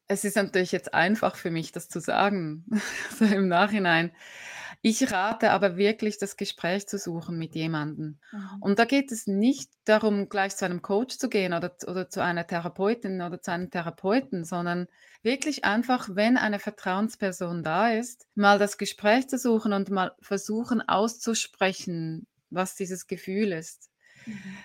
Es 0.08 0.24
ist 0.24 0.36
natürlich 0.36 0.72
jetzt 0.72 0.94
einfach 0.94 1.36
für 1.36 1.50
mich, 1.50 1.72
das 1.72 1.90
zu 1.90 2.00
sagen, 2.00 2.66
so 3.18 3.26
im 3.26 3.48
Nachhinein 3.48 4.12
Ich 4.88 5.12
rate 5.12 5.50
aber 5.50 5.78
wirklich, 5.78 6.20
das 6.20 6.38
Gespräch 6.38 6.88
zu 6.88 7.00
suchen 7.00 7.40
mit 7.40 7.56
jemandem. 7.56 8.20
Mhm. 8.32 8.50
Und 8.60 8.78
da 8.78 8.86
geht 8.86 9.12
es 9.12 9.26
nicht 9.26 9.72
darum, 9.84 10.30
gleich 10.30 10.56
zu 10.56 10.64
einem 10.64 10.84
Coach 10.84 11.18
zu 11.18 11.28
gehen 11.28 11.54
oder, 11.54 11.76
oder 11.88 12.08
zu 12.08 12.22
einer 12.22 12.46
Therapeutin 12.46 13.24
oder 13.24 13.42
zu 13.42 13.52
einem 13.52 13.72
Therapeuten, 13.72 14.46
sondern 14.46 14.88
wirklich 15.24 15.66
einfach, 15.66 16.10
wenn 16.12 16.38
eine 16.38 16.60
Vertrauensperson 16.60 17.64
da 17.64 17.94
ist, 17.94 18.28
mal 18.36 18.60
das 18.60 18.78
Gespräch 18.78 19.28
zu 19.28 19.40
suchen 19.40 19.74
und 19.74 19.90
mal 19.90 20.12
versuchen 20.22 20.88
auszusprechen, 20.88 22.28
was 22.52 22.76
dieses 22.76 23.08
Gefühl 23.08 23.54
ist. 23.54 23.90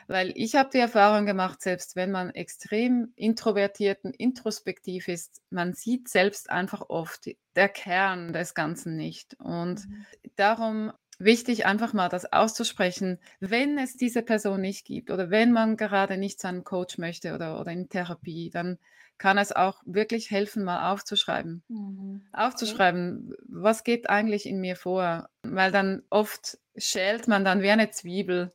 Weil 0.07 0.33
ich 0.35 0.55
habe 0.55 0.71
die 0.73 0.79
Erfahrung 0.79 1.27
gemacht, 1.27 1.63
selbst 1.63 1.97
wenn 1.97 2.11
man 2.11 2.31
extrem 2.31 3.13
introvertiert 3.17 4.05
und 4.05 4.15
introspektiv 4.17 5.09
ist, 5.09 5.41
man 5.51 5.75
sieht 5.75 6.09
selbst 6.09 6.51
einfach 6.51 6.89
oft 6.89 7.31
der 7.57 7.69
Kern 7.69 8.33
des 8.33 8.55
Ganzen 8.55 8.97
nicht. 8.97 9.35
Und 9.39 9.89
mhm. 9.89 10.07
darum 10.37 10.93
wichtig, 11.19 11.67
einfach 11.67 11.93
mal 11.93 12.09
das 12.09 12.33
auszusprechen, 12.33 13.19
wenn 13.39 13.79
es 13.79 13.97
diese 13.97 14.23
Person 14.23 14.61
nicht 14.63 14.87
gibt 14.87 15.11
oder 15.11 15.31
wenn 15.31 15.53
man 15.53 15.77
gerade 15.77 16.17
nicht 16.17 16.41
zu 16.41 16.49
einem 16.49 16.65
Coach 16.65 16.99
möchte 16.99 17.35
oder, 17.35 17.61
oder 17.61 17.71
in 17.71 17.89
Therapie, 17.89 18.51
dann 18.51 18.79
kann 19.19 19.37
es 19.37 19.53
auch 19.53 19.83
wirklich 19.85 20.31
helfen, 20.31 20.65
mal 20.65 20.91
aufzuschreiben. 20.91 21.63
Mhm. 21.69 22.23
Aufzuschreiben, 22.33 23.35
was 23.47 23.85
geht 23.85 24.09
eigentlich 24.09 24.47
in 24.47 24.61
mir 24.61 24.77
vor? 24.77 25.29
Weil 25.43 25.71
dann 25.71 26.03
oft 26.09 26.59
schält 26.75 27.29
man 27.29 27.45
dann 27.45 27.61
wie 27.61 27.71
eine 27.71 27.91
Zwiebel 27.91 28.51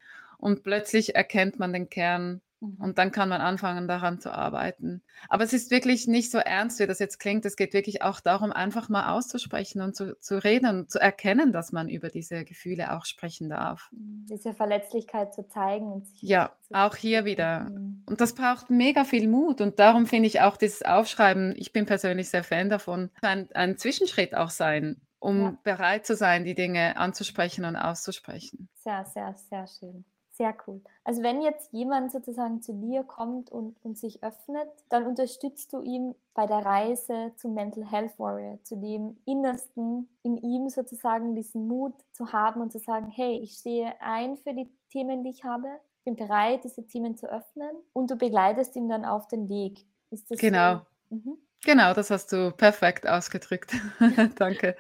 und 0.45 0.62
plötzlich 0.62 1.15
erkennt 1.15 1.58
man 1.58 1.73
den 1.73 1.89
Kern 1.89 2.39
mhm. 2.60 2.77
und 2.79 2.99
dann 2.99 3.12
kann 3.12 3.29
man 3.29 3.41
anfangen, 3.41 3.88
daran 3.88 4.19
zu 4.19 4.31
arbeiten. 4.31 5.01
Aber 5.27 5.43
es 5.43 5.53
ist 5.53 5.71
wirklich 5.71 6.05
nicht 6.05 6.29
so 6.29 6.38
ernst, 6.38 6.79
wie 6.79 6.86
das 6.86 6.99
jetzt 6.99 7.17
klingt. 7.17 7.45
Es 7.45 7.55
geht 7.55 7.73
wirklich 7.73 8.03
auch 8.03 8.19
darum, 8.19 8.51
einfach 8.51 8.88
mal 8.88 9.12
auszusprechen 9.12 9.81
und 9.81 9.95
zu, 9.95 10.15
zu 10.19 10.43
reden 10.43 10.67
und 10.67 10.91
zu 10.91 10.99
erkennen, 10.99 11.51
dass 11.51 11.71
man 11.71 11.89
über 11.89 12.10
diese 12.10 12.45
Gefühle 12.45 12.95
auch 12.95 13.05
sprechen 13.05 13.49
darf. 13.49 13.89
Mhm. 13.91 14.27
Diese 14.29 14.53
Verletzlichkeit 14.53 15.34
zu 15.34 15.47
zeigen. 15.47 15.91
Und 15.91 16.05
sich 16.05 16.21
ja, 16.21 16.55
auch 16.71 16.95
hier 16.95 17.25
wieder. 17.25 17.62
Mhm. 17.62 18.03
Und 18.05 18.21
das 18.21 18.36
braucht 18.36 18.69
mega 18.69 19.03
viel 19.03 19.27
Mut. 19.27 19.62
Und 19.62 19.79
darum 19.79 20.05
finde 20.05 20.27
ich 20.27 20.41
auch 20.41 20.58
dieses 20.58 20.84
Aufschreiben, 20.84 21.55
ich 21.58 21.73
bin 21.73 21.88
persönlich 21.88 22.29
sehr 22.29 22.43
Fan 22.43 22.69
davon, 22.69 23.10
ein, 23.23 23.49
ein 23.55 23.79
Zwischenschritt 23.79 24.36
auch 24.36 24.51
sein 24.51 25.01
um 25.17 25.41
ja. 25.41 25.58
bereit 25.63 26.05
zu 26.05 26.15
sein, 26.15 26.43
die 26.43 26.53
Dinge 26.53 26.97
anzusprechen 26.97 27.65
und 27.65 27.75
auszusprechen. 27.75 28.69
Sehr, 28.75 29.03
sehr, 29.05 29.34
sehr 29.49 29.65
schön. 29.65 30.05
Sehr 30.37 30.53
cool. 30.67 30.81
Also 31.05 31.23
wenn 31.23 31.41
jetzt 31.41 31.71
jemand 31.71 32.11
sozusagen 32.11 32.61
zu 32.61 32.73
dir 32.73 33.03
kommt 33.03 33.51
und, 33.51 33.77
und 33.83 33.97
sich 33.97 34.21
öffnet, 34.21 34.67
dann 34.89 35.07
unterstützt 35.07 35.71
du 35.71 35.81
ihn 35.81 36.13
bei 36.33 36.45
der 36.45 36.57
Reise 36.57 37.31
zum 37.37 37.53
Mental 37.53 37.89
Health 37.89 38.19
Warrior, 38.19 38.59
zu 38.63 38.75
dem 38.75 39.17
Innersten 39.25 40.09
in 40.23 40.35
ihm 40.37 40.67
sozusagen 40.67 41.35
diesen 41.35 41.69
Mut 41.69 41.93
zu 42.11 42.33
haben 42.33 42.59
und 42.59 42.73
zu 42.73 42.79
sagen, 42.79 43.07
hey, 43.07 43.39
ich 43.39 43.53
stehe 43.53 43.93
ein 44.01 44.35
für 44.35 44.53
die 44.53 44.69
Themen, 44.91 45.23
die 45.23 45.29
ich 45.29 45.45
habe, 45.45 45.69
bin 46.03 46.17
bereit, 46.17 46.65
diese 46.65 46.85
Themen 46.85 47.15
zu 47.15 47.31
öffnen 47.31 47.71
und 47.93 48.11
du 48.11 48.17
begleitest 48.17 48.75
ihn 48.75 48.89
dann 48.89 49.05
auf 49.05 49.29
den 49.29 49.47
Weg. 49.47 49.85
Ist 50.11 50.29
das 50.29 50.37
genau. 50.37 50.81
So? 51.09 51.15
Mhm. 51.15 51.37
Genau, 51.63 51.93
das 51.93 52.11
hast 52.11 52.31
du 52.33 52.51
perfekt 52.51 53.07
ausgedrückt. 53.07 53.73
Danke. 54.35 54.75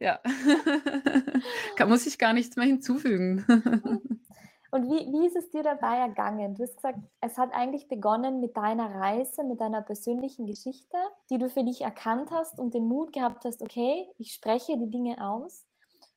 Ja. 0.00 0.20
Muss 1.86 2.06
ich 2.06 2.18
gar 2.18 2.32
nichts 2.32 2.54
mehr 2.54 2.66
hinzufügen. 2.66 3.44
Und 4.70 4.90
wie, 4.90 5.12
wie 5.12 5.26
ist 5.26 5.36
es 5.36 5.50
dir 5.50 5.62
dabei 5.62 5.96
ergangen? 5.98 6.54
Du 6.54 6.62
hast 6.62 6.76
gesagt, 6.76 6.98
es 7.20 7.38
hat 7.38 7.52
eigentlich 7.54 7.88
begonnen 7.88 8.40
mit 8.40 8.56
deiner 8.56 8.94
Reise, 8.94 9.44
mit 9.44 9.60
deiner 9.60 9.82
persönlichen 9.82 10.46
Geschichte, 10.46 10.96
die 11.30 11.38
du 11.38 11.48
für 11.48 11.64
dich 11.64 11.82
erkannt 11.82 12.30
hast 12.30 12.58
und 12.58 12.74
den 12.74 12.86
Mut 12.86 13.12
gehabt 13.12 13.44
hast, 13.44 13.62
okay, 13.62 14.08
ich 14.18 14.32
spreche 14.32 14.76
die 14.76 14.90
Dinge 14.90 15.24
aus. 15.24 15.64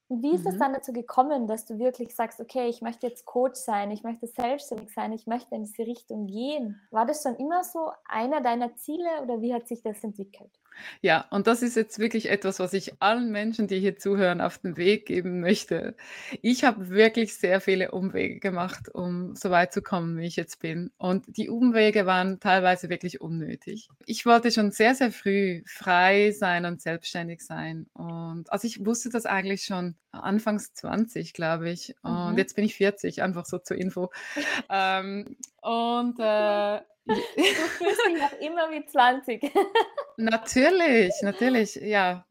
Und 0.09 0.23
wie 0.23 0.33
ist 0.33 0.43
mhm. 0.43 0.51
es 0.51 0.57
dann 0.57 0.73
dazu 0.73 0.91
gekommen, 0.91 1.45
dass 1.45 1.65
du 1.65 1.77
wirklich 1.77 2.15
sagst, 2.15 2.41
okay, 2.41 2.67
ich 2.67 2.81
möchte 2.81 3.05
jetzt 3.05 3.25
Coach 3.25 3.59
sein, 3.59 3.91
ich 3.91 4.03
möchte 4.03 4.25
selbstständig 4.25 4.91
sein, 4.91 5.13
ich 5.13 5.27
möchte 5.27 5.53
in 5.53 5.65
diese 5.65 5.83
Richtung 5.83 6.25
gehen? 6.25 6.81
War 6.89 7.05
das 7.05 7.21
schon 7.21 7.35
immer 7.35 7.63
so 7.63 7.91
einer 8.05 8.41
deiner 8.41 8.75
Ziele 8.75 9.21
oder 9.21 9.39
wie 9.41 9.53
hat 9.53 9.67
sich 9.67 9.83
das 9.83 10.03
entwickelt? 10.03 10.58
Ja, 11.01 11.25
und 11.29 11.47
das 11.47 11.61
ist 11.61 11.75
jetzt 11.75 11.99
wirklich 11.99 12.29
etwas, 12.29 12.59
was 12.59 12.73
ich 12.73 13.01
allen 13.01 13.31
Menschen, 13.31 13.67
die 13.67 13.79
hier 13.79 13.97
zuhören, 13.97 14.41
auf 14.41 14.57
den 14.57 14.77
Weg 14.77 15.05
geben 15.05 15.39
möchte. 15.41 15.95
Ich 16.41 16.63
habe 16.63 16.89
wirklich 16.89 17.35
sehr 17.35 17.61
viele 17.61 17.91
Umwege 17.91 18.39
gemacht, 18.39 18.89
um 18.93 19.35
so 19.35 19.49
weit 19.49 19.73
zu 19.73 19.81
kommen, 19.81 20.17
wie 20.17 20.25
ich 20.25 20.35
jetzt 20.35 20.59
bin. 20.59 20.91
Und 20.97 21.25
die 21.27 21.49
Umwege 21.49 22.05
waren 22.05 22.39
teilweise 22.39 22.89
wirklich 22.89 23.21
unnötig. 23.21 23.89
Ich 24.05 24.25
wollte 24.25 24.51
schon 24.51 24.71
sehr, 24.71 24.95
sehr 24.95 25.11
früh 25.11 25.61
frei 25.65 26.31
sein 26.31 26.65
und 26.65 26.81
selbstständig 26.81 27.41
sein. 27.41 27.87
Und 27.93 28.51
also 28.51 28.67
ich 28.67 28.85
wusste 28.85 29.09
das 29.09 29.25
eigentlich 29.25 29.63
schon 29.63 29.95
anfangs 30.11 30.73
20, 30.73 31.33
glaube 31.33 31.69
ich. 31.69 31.95
Und 32.01 32.31
mhm. 32.31 32.37
jetzt 32.37 32.55
bin 32.55 32.65
ich 32.65 32.75
40, 32.75 33.21
einfach 33.21 33.45
so 33.45 33.59
zur 33.59 33.77
Info. 33.77 34.11
ähm, 34.69 35.37
und 35.61 36.19
äh, 36.19 36.79
Du 37.35 37.43
fühlst 37.43 38.01
dich 38.07 38.19
noch 38.19 38.39
immer 38.39 38.69
wie 38.71 38.85
20. 38.85 39.51
natürlich, 40.17 41.13
natürlich, 41.21 41.75
ja. 41.75 42.25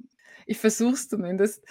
Ich 0.47 0.59
versuche 0.59 0.95
es 0.95 1.09
zumindest. 1.09 1.63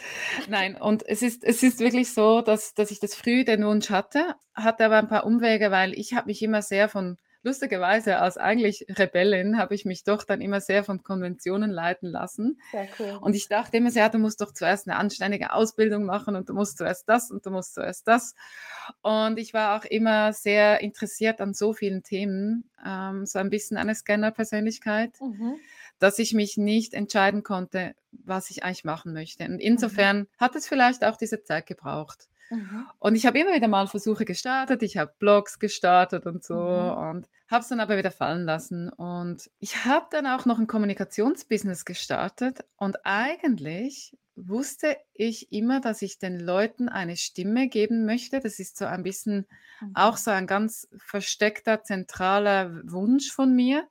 Nein, 0.48 0.76
und 0.76 1.04
es 1.08 1.24
ist, 1.24 1.43
es 1.43 1.63
ist 1.63 1.80
wirklich 1.80 2.13
so, 2.13 2.41
dass, 2.41 2.76
dass 2.76 2.91
ich 2.91 3.00
das 3.00 3.15
früh 3.15 3.43
den 3.43 3.65
Wunsch 3.65 3.89
hatte, 3.89 4.36
hatte 4.54 4.86
aber 4.86 4.98
ein 4.98 5.08
paar 5.08 5.26
Umwege, 5.26 5.72
weil 5.72 5.93
ich 5.93 6.13
habe 6.13 6.28
mich 6.28 6.43
immer 6.43 6.62
sehr 6.62 6.88
von 6.88 7.17
lustigerweise 7.43 8.19
als 8.19 8.38
eigentlich 8.38 8.86
Rebellin 8.89 9.58
habe 9.58 9.76
ich 9.76 9.86
mich 9.86 10.04
doch 10.04 10.23
dann 10.23 10.41
immer 10.41 10.62
sehr 10.62 10.84
von 10.84 11.04
Konventionen 11.04 11.71
leiten 11.71 12.10
lassen. 12.10 12.60
Cool. 13.00 13.17
Und 13.21 13.36
ich 13.36 13.47
dachte 13.47 13.78
immer 13.78 13.91
sehr, 13.91 14.10
du 14.10 14.17
musst 14.17 14.41
doch 14.41 14.54
zuerst 14.54 14.88
eine 14.88 14.97
anständige 14.97 15.54
Ausbildung 15.54 16.06
machen 16.06 16.36
und 16.36 16.50
du 16.50 16.54
musst 16.54 16.78
zuerst 16.78 17.08
das 17.10 17.32
und 17.32 17.45
du 17.45 17.52
musst 17.52 17.73
zuerst 17.73 18.08
das. 18.08 18.36
Und 19.02 19.38
ich 19.39 19.54
war 19.54 19.78
auch 19.78 19.86
immer 19.86 20.34
sehr 20.34 20.82
interessiert 20.82 21.41
an 21.41 21.54
so 21.54 21.73
vielen 21.73 22.04
Themen, 22.04 22.69
ähm, 22.86 23.26
so 23.26 23.39
ein 23.39 23.50
bisschen 23.50 23.78
eine 23.78 23.95
Scanner-Persönlichkeit. 23.95 25.12
Mhm 25.21 25.58
dass 26.00 26.19
ich 26.19 26.34
mich 26.34 26.58
nicht 26.58 26.93
entscheiden 26.93 27.43
konnte, 27.43 27.95
was 28.12 28.50
ich 28.50 28.63
eigentlich 28.63 28.84
machen 28.84 29.13
möchte. 29.13 29.45
Und 29.45 29.60
insofern 29.60 30.19
mhm. 30.19 30.28
hat 30.38 30.56
es 30.56 30.67
vielleicht 30.67 31.04
auch 31.04 31.17
diese 31.17 31.43
Zeit 31.43 31.65
gebraucht. 31.65 32.28
Mhm. 32.50 32.88
Und 33.00 33.16
ich 33.16 33.26
habe 33.26 33.40
immer 33.40 33.54
wieder 33.54 33.68
mal 33.68 33.88
Versuche 33.88 34.26
gestartet, 34.26 34.84
ich 34.84 34.98
habe 34.98 35.14
Blogs 35.20 35.60
gestartet 35.60 36.26
und 36.26 36.44
so 36.44 36.56
mhm. 36.56 37.10
und 37.10 37.30
habe 37.50 37.62
es 37.62 37.68
dann 37.68 37.80
aber 37.80 37.98
wieder 37.98 38.12
fallen 38.12 38.46
lassen. 38.46 38.90
Und 38.90 39.50
ich 39.60 39.86
habe 39.86 40.08
dann 40.12 40.28
auch 40.28 40.46
noch 40.46 40.60
ein 40.60 40.68
Kommunikationsbusiness 40.68 41.86
gestartet 41.86 42.66
und 42.78 43.06
eigentlich 43.06 44.18
wusste 44.38 44.98
ich 45.14 45.52
immer, 45.52 45.82
dass 45.82 46.02
ich 46.02 46.20
den 46.20 46.40
Leuten 46.40 46.90
eine 46.90 47.18
Stimme 47.18 47.68
geben 47.68 48.06
möchte. 48.06 48.40
Das 48.40 48.60
ist 48.60 48.78
so 48.78 48.86
ein 48.86 49.04
bisschen 49.04 49.48
mhm. 49.82 49.92
auch 49.96 50.18
so 50.18 50.32
ein 50.32 50.46
ganz 50.48 50.88
versteckter, 50.98 51.84
zentraler 51.84 52.82
Wunsch 52.90 53.32
von 53.32 53.56
mir, 53.56 53.88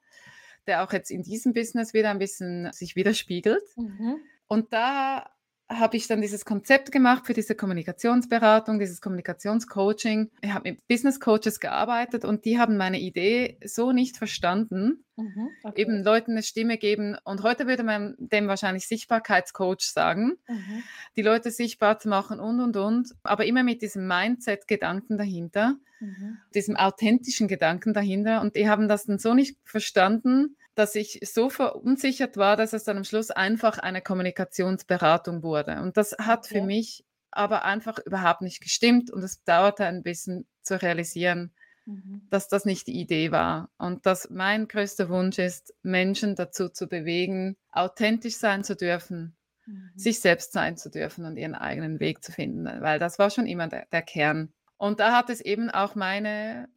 der 0.66 0.85
auch 0.85 0.92
jetzt 0.92 1.11
in 1.11 1.23
diesem 1.23 1.53
Business 1.53 1.95
wieder 1.95 2.11
ein 2.11 2.19
bisschen 2.19 2.73
sich 2.73 2.95
widerspiegelt. 2.95 3.64
Mhm. 3.77 4.19
Und 4.47 4.73
da 4.73 5.29
habe 5.68 5.96
ich 5.96 6.07
dann 6.07 6.20
dieses 6.20 6.44
Konzept 6.44 6.92
gemacht 6.92 7.26
für 7.26 7.33
diese 7.33 7.55
Kommunikationsberatung, 7.57 8.79
dieses 8.79 9.00
Kommunikationscoaching. 9.00 10.31
Ich 10.40 10.52
habe 10.52 10.70
mit 10.70 10.87
Business 10.87 11.18
Coaches 11.18 11.59
gearbeitet 11.59 12.24
und 12.24 12.44
die 12.44 12.59
haben 12.59 12.76
meine 12.76 13.00
Idee 13.00 13.59
so 13.64 13.90
nicht 13.90 14.16
verstanden. 14.16 15.05
Mhm, 15.16 15.48
okay. 15.64 15.83
Eben 15.83 16.05
Leuten 16.05 16.33
eine 16.33 16.42
Stimme 16.42 16.79
geben. 16.79 17.16
Und 17.24 17.42
heute 17.42 17.66
würde 17.66 17.83
man 17.83 18.14
dem 18.18 18.46
wahrscheinlich 18.46 18.87
Sichtbarkeitscoach 18.87 19.81
sagen, 19.81 20.37
mhm. 20.46 20.83
die 21.16 21.22
Leute 21.22 21.50
sichtbar 21.50 21.98
zu 21.98 22.09
machen 22.09 22.38
und, 22.38 22.61
und, 22.61 22.76
und. 22.76 23.11
Aber 23.24 23.44
immer 23.44 23.64
mit 23.64 23.83
diesem 23.83 24.07
Mindset-Gedanken 24.07 25.18
dahinter, 25.18 25.76
mhm. 25.98 26.38
diesem 26.55 26.76
authentischen 26.76 27.48
Gedanken 27.48 27.92
dahinter. 27.92 28.40
Und 28.40 28.55
die 28.55 28.68
haben 28.68 28.88
das 28.88 29.07
dann 29.07 29.18
so 29.18 29.35
nicht 29.35 29.57
verstanden, 29.64 30.57
dass 30.76 30.94
ich 30.94 31.20
so 31.24 31.48
verunsichert 31.48 32.36
war, 32.36 32.56
dass 32.56 32.72
es 32.72 32.84
dann 32.84 32.98
am 32.98 33.04
Schluss 33.04 33.30
einfach 33.30 33.78
eine 33.78 34.02
Kommunikationsberatung 34.02 35.42
wurde. 35.42 35.80
Und 35.80 35.96
das 35.96 36.12
hat 36.18 36.44
okay. 36.44 36.60
für 36.60 36.62
mich 36.62 37.04
aber 37.30 37.64
einfach 37.64 37.98
überhaupt 37.98 38.42
nicht 38.42 38.60
gestimmt 38.60 39.10
und 39.10 39.22
es 39.22 39.42
dauerte 39.44 39.86
ein 39.86 40.02
bisschen 40.02 40.46
zu 40.62 40.80
realisieren, 40.80 41.52
mhm. 41.86 42.26
dass 42.30 42.48
das 42.48 42.66
nicht 42.66 42.86
die 42.86 43.00
Idee 43.00 43.32
war 43.32 43.70
und 43.78 44.04
dass 44.04 44.30
mein 44.30 44.68
größter 44.68 45.08
Wunsch 45.08 45.38
ist, 45.38 45.74
Menschen 45.82 46.34
dazu 46.34 46.68
zu 46.68 46.88
bewegen, 46.88 47.56
authentisch 47.72 48.36
sein 48.36 48.62
zu 48.62 48.76
dürfen, 48.76 49.34
mhm. 49.64 49.92
sich 49.96 50.20
selbst 50.20 50.52
sein 50.52 50.76
zu 50.76 50.90
dürfen 50.90 51.24
und 51.24 51.38
ihren 51.38 51.54
eigenen 51.54 52.00
Weg 52.00 52.22
zu 52.22 52.32
finden, 52.32 52.66
weil 52.82 52.98
das 52.98 53.18
war 53.18 53.30
schon 53.30 53.46
immer 53.46 53.68
der, 53.68 53.86
der 53.92 54.02
Kern. 54.02 54.52
Und 54.76 55.00
da 55.00 55.16
hat 55.16 55.30
es 55.30 55.40
eben 55.40 55.70
auch 55.70 55.94
meine 55.94 56.68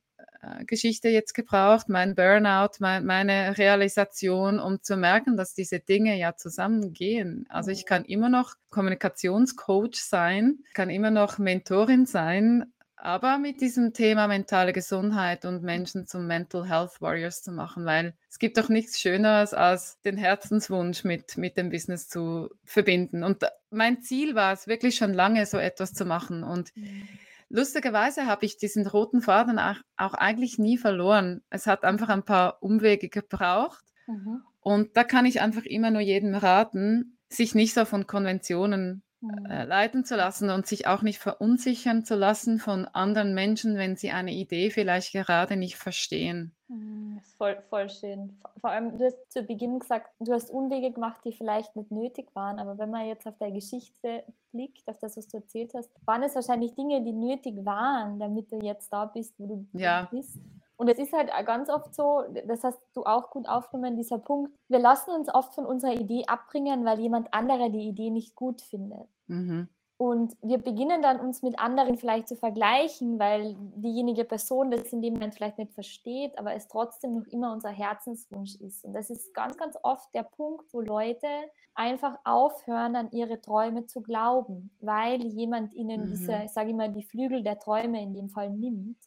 Geschichte 0.65 1.09
jetzt 1.09 1.33
gebraucht, 1.33 1.89
mein 1.89 2.15
Burnout, 2.15 2.77
mein, 2.79 3.05
meine 3.05 3.57
Realisation, 3.57 4.59
um 4.59 4.81
zu 4.81 4.95
merken, 4.95 5.37
dass 5.37 5.53
diese 5.53 5.79
Dinge 5.79 6.17
ja 6.17 6.35
zusammengehen. 6.35 7.45
Also 7.49 7.71
ich 7.71 7.85
kann 7.85 8.05
immer 8.05 8.29
noch 8.29 8.55
Kommunikationscoach 8.69 9.95
sein, 9.95 10.59
kann 10.73 10.89
immer 10.89 11.11
noch 11.11 11.37
Mentorin 11.37 12.05
sein, 12.05 12.71
aber 13.01 13.37
mit 13.37 13.61
diesem 13.61 13.93
Thema 13.93 14.27
mentale 14.27 14.73
Gesundheit 14.73 15.45
und 15.45 15.63
Menschen 15.63 16.05
zum 16.05 16.27
Mental 16.27 16.67
Health 16.67 16.99
Warriors 16.99 17.41
zu 17.41 17.51
machen, 17.51 17.85
weil 17.85 18.13
es 18.29 18.39
gibt 18.39 18.57
doch 18.57 18.67
nichts 18.67 18.99
Schöneres, 18.99 19.53
als 19.53 20.01
den 20.01 20.17
Herzenswunsch 20.17 21.05
mit, 21.05 21.37
mit 21.37 21.55
dem 21.55 21.69
Business 21.69 22.09
zu 22.09 22.49
verbinden. 22.65 23.23
Und 23.23 23.45
mein 23.71 24.01
Ziel 24.01 24.35
war 24.35 24.51
es 24.51 24.67
wirklich 24.67 24.97
schon 24.97 25.13
lange, 25.13 25.45
so 25.45 25.57
etwas 25.57 25.93
zu 25.93 26.03
machen. 26.03 26.43
Und 26.43 26.75
mhm. 26.75 27.07
Lustigerweise 27.49 28.25
habe 28.25 28.45
ich 28.45 28.57
diesen 28.57 28.87
roten 28.87 29.21
Faden 29.21 29.59
auch, 29.59 29.77
auch, 29.97 30.13
eigentlich 30.13 30.57
nie 30.57 30.77
verloren. 30.77 31.41
Es 31.49 31.67
hat 31.67 31.83
einfach 31.83 32.09
ein 32.09 32.23
paar 32.23 32.61
Umwege 32.61 33.09
gebraucht. 33.09 33.83
Mhm. 34.07 34.41
Und 34.61 34.95
da 34.95 35.03
kann 35.03 35.25
ich 35.25 35.41
einfach 35.41 35.63
immer 35.63 35.91
nur 35.91 36.01
jedem 36.01 36.35
raten, 36.35 37.17
sich 37.29 37.55
nicht 37.55 37.73
so 37.73 37.85
von 37.85 38.07
Konventionen 38.07 39.03
Mhm. 39.21 39.45
äh, 39.47 39.65
leiten 39.65 40.05
zu 40.05 40.15
lassen 40.15 40.49
und 40.49 40.65
sich 40.65 40.87
auch 40.87 41.01
nicht 41.01 41.19
verunsichern 41.19 42.05
zu 42.05 42.15
lassen 42.15 42.57
von 42.59 42.85
anderen 42.85 43.33
Menschen, 43.33 43.75
wenn 43.75 43.97
sie 43.97 44.11
eine 44.11 44.31
Idee 44.33 44.71
vielleicht 44.71 45.11
gerade 45.11 45.57
nicht 45.57 45.75
verstehen. 45.75 46.55
Mhm, 46.69 47.19
voll, 47.37 47.57
voll 47.69 47.89
schön. 47.89 48.37
Vor 48.61 48.69
allem, 48.69 48.97
du 48.97 49.05
hast 49.05 49.31
zu 49.31 49.41
Beginn 49.41 49.79
gesagt, 49.79 50.11
du 50.19 50.31
hast 50.31 50.51
Unwege 50.51 50.91
gemacht, 50.91 51.19
die 51.25 51.31
vielleicht 51.31 51.75
nicht 51.75 51.89
nötig 51.89 52.29
waren, 52.35 52.59
aber 52.59 52.77
wenn 52.77 52.91
man 52.91 53.07
jetzt 53.07 53.27
auf 53.27 53.37
deine 53.39 53.55
Geschichte 53.55 54.23
blickt, 54.51 54.87
auf 54.87 54.99
das, 54.99 55.17
was 55.17 55.27
du 55.27 55.37
erzählt 55.37 55.73
hast, 55.73 55.89
waren 56.05 56.21
es 56.21 56.35
wahrscheinlich 56.35 56.75
Dinge, 56.75 57.03
die 57.03 57.11
nötig 57.11 57.65
waren, 57.65 58.19
damit 58.19 58.51
du 58.51 58.59
jetzt 58.59 58.93
da 58.93 59.05
bist, 59.05 59.33
wo 59.39 59.47
du 59.47 59.65
ja. 59.73 60.07
bist. 60.11 60.37
Und 60.77 60.87
es 60.89 60.99
ist 60.99 61.11
halt 61.11 61.31
ganz 61.45 61.69
oft 61.69 61.93
so, 61.93 62.23
das 62.47 62.63
hast 62.63 62.79
du 62.93 63.03
auch 63.03 63.31
gut 63.31 63.49
aufgenommen, 63.49 63.97
dieser 63.97 64.19
Punkt, 64.19 64.53
wir 64.69 64.79
lassen 64.79 65.09
uns 65.09 65.33
oft 65.33 65.55
von 65.55 65.65
unserer 65.65 65.93
Idee 65.93 66.25
abbringen, 66.27 66.85
weil 66.85 66.99
jemand 66.99 67.33
anderer 67.33 67.69
die 67.69 67.89
Idee 67.89 68.11
nicht 68.11 68.35
gut 68.35 68.61
findet. 68.61 69.09
Mhm. 69.27 69.67
Und 69.99 70.37
wir 70.41 70.59
beginnen 70.59 71.01
dann 71.01 71.19
uns 71.19 71.41
mit 71.41 71.59
anderen 71.59 71.97
vielleicht 71.97 72.29
zu 72.29 72.37
vergleichen, 72.37 73.19
weil 73.19 73.57
diejenige 73.75 74.23
Person 74.23 74.71
das 74.71 74.93
in 74.93 75.01
dem 75.01 75.15
Moment 75.15 75.35
vielleicht 75.35 75.57
nicht 75.57 75.73
versteht, 75.73 76.39
aber 76.39 76.53
es 76.53 76.69
trotzdem 76.69 77.15
noch 77.15 77.27
immer 77.27 77.51
unser 77.51 77.69
Herzenswunsch 77.69 78.55
ist. 78.55 78.85
Und 78.85 78.93
das 78.93 79.09
ist 79.09 79.33
ganz, 79.33 79.57
ganz 79.57 79.77
oft 79.83 80.13
der 80.15 80.23
Punkt, 80.23 80.73
wo 80.73 80.79
Leute 80.79 81.27
einfach 81.75 82.17
aufhören, 82.23 82.95
an 82.95 83.11
ihre 83.11 83.41
Träume 83.41 83.87
zu 83.87 84.01
glauben, 84.01 84.71
weil 84.79 85.21
jemand 85.25 85.73
ihnen 85.73 86.05
mhm. 86.05 86.11
diese, 86.11 86.47
sage 86.47 86.69
ich 86.69 86.75
mal, 86.75 86.91
die 86.91 87.03
Flügel 87.03 87.43
der 87.43 87.59
Träume 87.59 88.01
in 88.01 88.13
dem 88.13 88.29
Fall 88.29 88.49
nimmt 88.49 88.97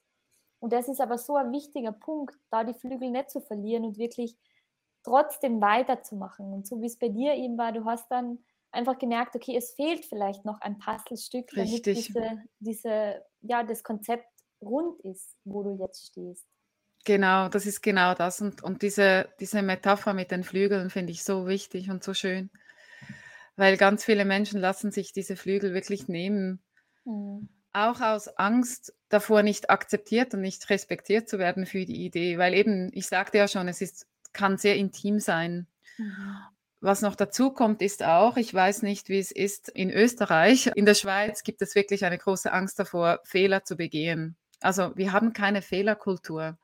und 0.62 0.72
das 0.72 0.86
ist 0.86 1.00
aber 1.00 1.18
so 1.18 1.34
ein 1.34 1.50
wichtiger 1.50 1.90
Punkt, 1.90 2.38
da 2.48 2.62
die 2.62 2.72
Flügel 2.72 3.10
nicht 3.10 3.32
zu 3.32 3.40
verlieren 3.40 3.84
und 3.84 3.98
wirklich 3.98 4.36
trotzdem 5.02 5.60
weiterzumachen. 5.60 6.52
Und 6.52 6.68
so 6.68 6.80
wie 6.80 6.86
es 6.86 7.00
bei 7.00 7.08
dir 7.08 7.34
eben 7.34 7.58
war, 7.58 7.72
du 7.72 7.84
hast 7.84 8.08
dann 8.12 8.38
einfach 8.72 8.98
gemerkt, 8.98 9.36
okay, 9.36 9.56
es 9.56 9.72
fehlt 9.74 10.04
vielleicht 10.04 10.44
noch 10.44 10.60
ein 10.60 10.78
Puzzlestück, 10.78 11.48
damit 11.54 11.86
diese, 11.86 12.42
diese, 12.58 13.22
ja, 13.42 13.62
das 13.62 13.82
Konzept 13.82 14.26
rund 14.60 14.98
ist, 15.00 15.36
wo 15.44 15.62
du 15.62 15.78
jetzt 15.82 16.06
stehst. 16.06 16.46
Genau, 17.04 17.48
das 17.48 17.66
ist 17.66 17.82
genau 17.82 18.14
das. 18.14 18.40
Und, 18.40 18.62
und 18.62 18.82
diese, 18.82 19.28
diese 19.40 19.62
Metapher 19.62 20.14
mit 20.14 20.30
den 20.30 20.44
Flügeln 20.44 20.88
finde 20.88 21.12
ich 21.12 21.24
so 21.24 21.46
wichtig 21.46 21.90
und 21.90 22.04
so 22.04 22.14
schön. 22.14 22.50
Weil 23.56 23.76
ganz 23.76 24.04
viele 24.04 24.24
Menschen 24.24 24.60
lassen 24.60 24.92
sich 24.92 25.12
diese 25.12 25.36
Flügel 25.36 25.74
wirklich 25.74 26.08
nehmen. 26.08 26.62
Mhm. 27.04 27.48
Auch 27.72 28.00
aus 28.00 28.28
Angst 28.28 28.94
davor, 29.08 29.42
nicht 29.42 29.70
akzeptiert 29.70 30.34
und 30.34 30.42
nicht 30.42 30.68
respektiert 30.70 31.28
zu 31.28 31.38
werden 31.38 31.66
für 31.66 31.84
die 31.84 32.04
Idee, 32.04 32.38
weil 32.38 32.54
eben, 32.54 32.90
ich 32.92 33.06
sagte 33.06 33.38
ja 33.38 33.48
schon, 33.48 33.66
es 33.66 33.80
ist, 33.80 34.06
kann 34.32 34.58
sehr 34.58 34.76
intim 34.76 35.18
sein. 35.18 35.66
Mhm. 35.98 36.36
Was 36.82 37.00
noch 37.00 37.14
dazu 37.14 37.50
kommt, 37.50 37.80
ist 37.80 38.02
auch, 38.02 38.36
ich 38.36 38.52
weiß 38.52 38.82
nicht, 38.82 39.08
wie 39.08 39.18
es 39.18 39.30
ist 39.30 39.68
in 39.68 39.90
Österreich. 39.90 40.70
In 40.74 40.84
der 40.84 40.94
Schweiz 40.94 41.42
gibt 41.42 41.62
es 41.62 41.74
wirklich 41.74 42.04
eine 42.04 42.18
große 42.18 42.52
Angst 42.52 42.78
davor, 42.78 43.20
Fehler 43.24 43.64
zu 43.64 43.76
begehen. 43.76 44.36
Also 44.60 44.94
wir 44.96 45.12
haben 45.12 45.32
keine 45.32 45.62
Fehlerkultur. 45.62 46.58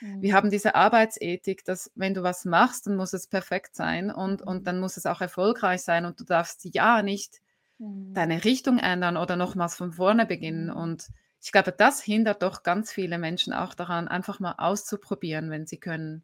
Mhm. 0.00 0.22
Wir 0.22 0.34
haben 0.34 0.50
diese 0.50 0.74
Arbeitsethik, 0.74 1.64
dass 1.64 1.90
wenn 1.94 2.14
du 2.14 2.22
was 2.22 2.44
machst, 2.44 2.86
dann 2.86 2.96
muss 2.96 3.12
es 3.12 3.26
perfekt 3.26 3.74
sein 3.74 4.10
und, 4.10 4.42
und 4.42 4.60
mhm. 4.60 4.64
dann 4.64 4.80
muss 4.80 4.96
es 4.96 5.06
auch 5.06 5.20
erfolgreich 5.20 5.82
sein 5.82 6.04
und 6.04 6.20
du 6.20 6.24
darfst 6.24 6.64
ja 6.64 7.02
nicht 7.02 7.40
Mhm. 7.80 8.12
deine 8.12 8.44
Richtung 8.44 8.78
ändern 8.78 9.16
oder 9.16 9.36
nochmals 9.36 9.74
von 9.74 9.92
vorne 9.92 10.26
beginnen. 10.26 10.66
Mhm. 10.66 10.76
Und 10.76 11.08
ich 11.40 11.50
glaube, 11.50 11.72
das 11.72 12.02
hindert 12.02 12.42
doch 12.42 12.62
ganz 12.62 12.92
viele 12.92 13.18
Menschen 13.18 13.52
auch 13.52 13.74
daran, 13.74 14.06
einfach 14.06 14.38
mal 14.38 14.54
auszuprobieren, 14.58 15.50
wenn 15.50 15.66
sie 15.66 15.78
können. 15.78 16.22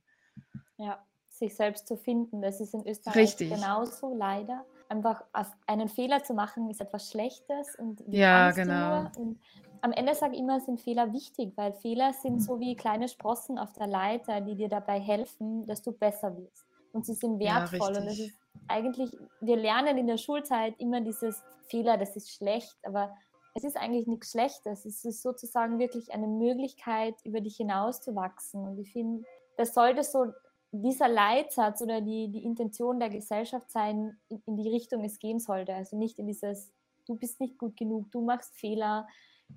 Ja, 0.76 1.02
sich 1.38 1.55
selbst 1.55 1.87
zu 1.87 1.96
finden. 1.96 2.42
Das 2.42 2.61
ist 2.61 2.75
in 2.75 2.87
Österreich 2.87 3.16
Richtig. 3.16 3.51
genauso 3.51 4.14
leider. 4.14 4.64
Einfach 4.88 5.25
einen 5.66 5.88
Fehler 5.88 6.22
zu 6.22 6.33
machen, 6.35 6.70
ist 6.70 6.81
etwas 6.81 7.11
Schlechtes 7.11 7.75
und 7.77 8.03
ja, 8.07 8.53
genau. 8.53 9.07
Und 9.16 9.40
am 9.81 9.92
Ende 9.92 10.14
sage 10.14 10.35
ich 10.35 10.40
immer, 10.40 10.61
sind 10.61 10.81
Fehler 10.81 11.12
wichtig, 11.12 11.53
weil 11.57 11.72
Fehler 11.72 12.12
sind 12.12 12.35
mhm. 12.35 12.40
so 12.40 12.61
wie 12.61 12.77
kleine 12.77 13.09
Sprossen 13.09 13.59
auf 13.59 13.72
der 13.72 13.88
Leiter, 13.88 14.40
die 14.40 14.55
dir 14.55 14.68
dabei 14.68 15.01
helfen, 15.01 15.66
dass 15.66 15.83
du 15.83 15.92
besser 15.92 16.37
wirst. 16.37 16.66
Und 16.92 17.05
sie 17.05 17.14
sind 17.14 17.38
wertvoll. 17.38 17.94
Ja, 17.94 18.01
und 18.01 18.07
es 18.07 18.18
ist 18.18 18.35
eigentlich, 18.68 19.11
wir 19.40 19.57
lernen 19.57 19.99
in 19.99 20.07
der 20.07 20.16
Schulzeit 20.16 20.75
immer 20.79 21.01
dieses 21.01 21.42
Fehler, 21.68 21.99
das 21.99 22.16
ist 22.16 22.33
schlecht, 22.33 22.77
aber 22.85 23.14
es 23.55 23.64
ist 23.64 23.77
eigentlich 23.77 24.07
nichts 24.07 24.31
Schlechtes. 24.31 24.85
Es 24.85 25.05
ist 25.05 25.22
sozusagen 25.22 25.79
wirklich 25.79 26.12
eine 26.12 26.27
Möglichkeit, 26.27 27.14
über 27.25 27.40
dich 27.40 27.57
hinauszuwachsen. 27.57 28.66
Und 28.66 28.79
ich 28.79 28.92
finde, 28.92 29.25
das 29.57 29.72
sollte 29.72 30.03
so 30.03 30.27
dieser 30.72 31.09
Leitsatz 31.09 31.81
oder 31.81 32.00
die, 32.00 32.29
die 32.29 32.44
Intention 32.44 32.98
der 32.98 33.11
Gesellschaft 33.11 33.70
sein, 33.70 34.18
in, 34.29 34.42
in 34.46 34.57
die 34.57 34.68
Richtung 34.68 35.05
es 35.05 35.18
gehen 35.18 35.38
sollte. 35.38 35.74
Also 35.74 35.96
nicht 35.96 36.18
in 36.18 36.26
dieses, 36.26 36.72
du 37.07 37.16
bist 37.16 37.40
nicht 37.40 37.59
gut 37.59 37.76
genug, 37.76 38.11
du 38.11 38.20
machst 38.20 38.55
Fehler, 38.57 39.07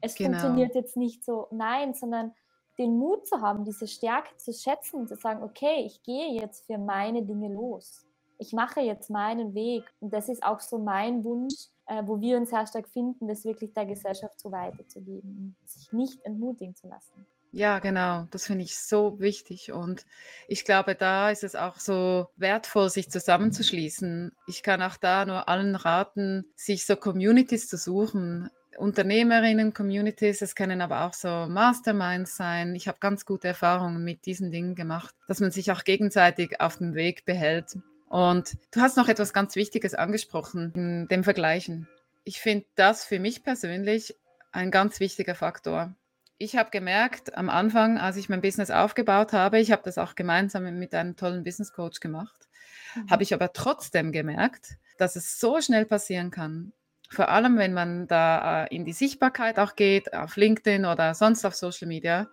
es 0.02 0.16
genau. 0.16 0.32
funktioniert 0.32 0.76
jetzt 0.76 0.98
nicht 0.98 1.26
so. 1.26 1.48
Nein, 1.52 1.94
sondern 1.94 2.34
den 2.78 2.98
Mut 2.98 3.28
zu 3.28 3.42
haben, 3.42 3.66
diese 3.66 3.88
Stärke 3.88 4.36
zu 4.38 4.54
schätzen, 4.54 5.08
zu 5.08 5.16
sagen, 5.16 5.44
okay, 5.44 5.84
ich 5.86 6.02
gehe 6.04 6.40
jetzt 6.40 6.66
für 6.66 6.78
meine 6.78 7.24
Dinge 7.24 7.54
los 7.54 8.06
ich 8.40 8.54
mache 8.54 8.80
jetzt 8.80 9.10
meinen 9.10 9.54
Weg. 9.54 9.84
Und 10.00 10.14
das 10.14 10.30
ist 10.30 10.44
auch 10.44 10.62
so 10.62 10.80
mein 10.80 11.24
Wunsch, 11.24 11.68
äh, 11.86 12.02
wo 12.06 12.20
wir 12.20 12.38
uns 12.38 12.50
sehr 12.50 12.66
stark 12.66 12.88
finden, 12.88 13.28
das 13.28 13.46
wirklich 13.46 13.74
der 13.74 13.86
Gesellschaft 13.86 14.40
so 14.40 14.52
weiterzugeben 14.52 15.56
und 15.62 15.70
sich 15.70 15.92
nicht 15.92 16.26
entmutigen 16.26 16.74
zu 16.74 16.88
lassen. 16.88 17.28
Ja, 17.52 17.80
genau. 17.80 18.28
Das 18.30 18.46
finde 18.46 18.64
ich 18.64 18.78
so 18.78 19.20
wichtig. 19.20 19.72
Und 19.72 20.06
ich 20.48 20.66
glaube, 20.66 20.94
da 20.94 21.32
ist 21.32 21.44
es 21.44 21.56
auch 21.56 21.80
so 21.80 22.30
wertvoll, 22.38 22.90
sich 22.90 23.10
zusammenzuschließen. 23.10 24.32
Ich 24.48 24.62
kann 24.62 24.82
auch 24.82 24.98
da 24.98 25.26
nur 25.26 25.50
allen 25.50 25.76
raten, 25.76 26.46
sich 26.56 26.86
so 26.86 26.96
Communities 26.96 27.68
zu 27.68 27.78
suchen. 27.78 28.50
Unternehmerinnen-Communities, 28.78 30.42
es 30.42 30.56
können 30.56 30.80
aber 30.80 31.04
auch 31.06 31.14
so 31.14 31.28
Masterminds 31.28 32.38
sein. 32.38 32.76
Ich 32.76 32.88
habe 32.88 33.00
ganz 33.02 33.26
gute 33.26 33.50
Erfahrungen 33.50 34.04
mit 34.04 34.26
diesen 34.26 34.52
Dingen 34.52 34.76
gemacht, 34.76 35.14
dass 35.28 35.42
man 35.42 35.52
sich 35.52 35.72
auch 35.72 35.84
gegenseitig 35.84 36.62
auf 36.62 36.78
dem 36.78 36.94
Weg 36.94 37.26
behält. 37.26 37.78
Und 38.08 38.58
du 38.72 38.80
hast 38.80 38.96
noch 38.96 39.10
etwas 39.10 39.34
ganz 39.34 39.56
Wichtiges 39.56 39.96
angesprochen, 39.96 41.08
dem 41.10 41.24
Vergleichen. 41.24 41.90
Ich 42.24 42.40
finde 42.40 42.66
das 42.76 43.04
für 43.04 43.20
mich 43.20 43.44
persönlich 43.44 44.16
ein 44.52 44.72
ganz 44.72 45.00
wichtiger 45.00 45.36
Faktor. 45.36 45.94
Ich 46.42 46.56
habe 46.56 46.70
gemerkt, 46.70 47.36
am 47.36 47.50
Anfang, 47.50 47.98
als 47.98 48.16
ich 48.16 48.30
mein 48.30 48.40
Business 48.40 48.72
aufgebaut 48.72 49.34
habe, 49.34 49.60
ich 49.60 49.74
habe 49.74 49.82
das 49.84 49.98
auch 49.98 50.16
gemeinsam 50.16 50.64
mit 50.80 50.96
einem 50.96 51.18
tollen 51.18 51.44
Business 51.44 51.74
Coach 51.74 52.00
gemacht, 52.00 52.48
mhm. 52.96 53.10
habe 53.10 53.24
ich 53.24 53.34
aber 53.34 53.52
trotzdem 53.52 54.14
gemerkt, 54.14 54.78
dass 54.98 55.18
es 55.18 55.38
so 55.38 55.60
schnell 55.60 55.86
passieren 55.86 56.32
kann. 56.32 56.72
Vor 57.10 57.28
allem, 57.28 57.58
wenn 57.58 57.74
man 57.74 58.08
da 58.08 58.64
äh, 58.64 58.74
in 58.74 58.86
die 58.86 58.94
Sichtbarkeit 58.94 59.60
auch 59.60 59.76
geht, 59.76 60.14
auf 60.14 60.38
LinkedIn 60.38 60.86
oder 60.86 61.14
sonst 61.14 61.44
auf 61.44 61.56
Social 61.56 61.90
Media, 61.90 62.30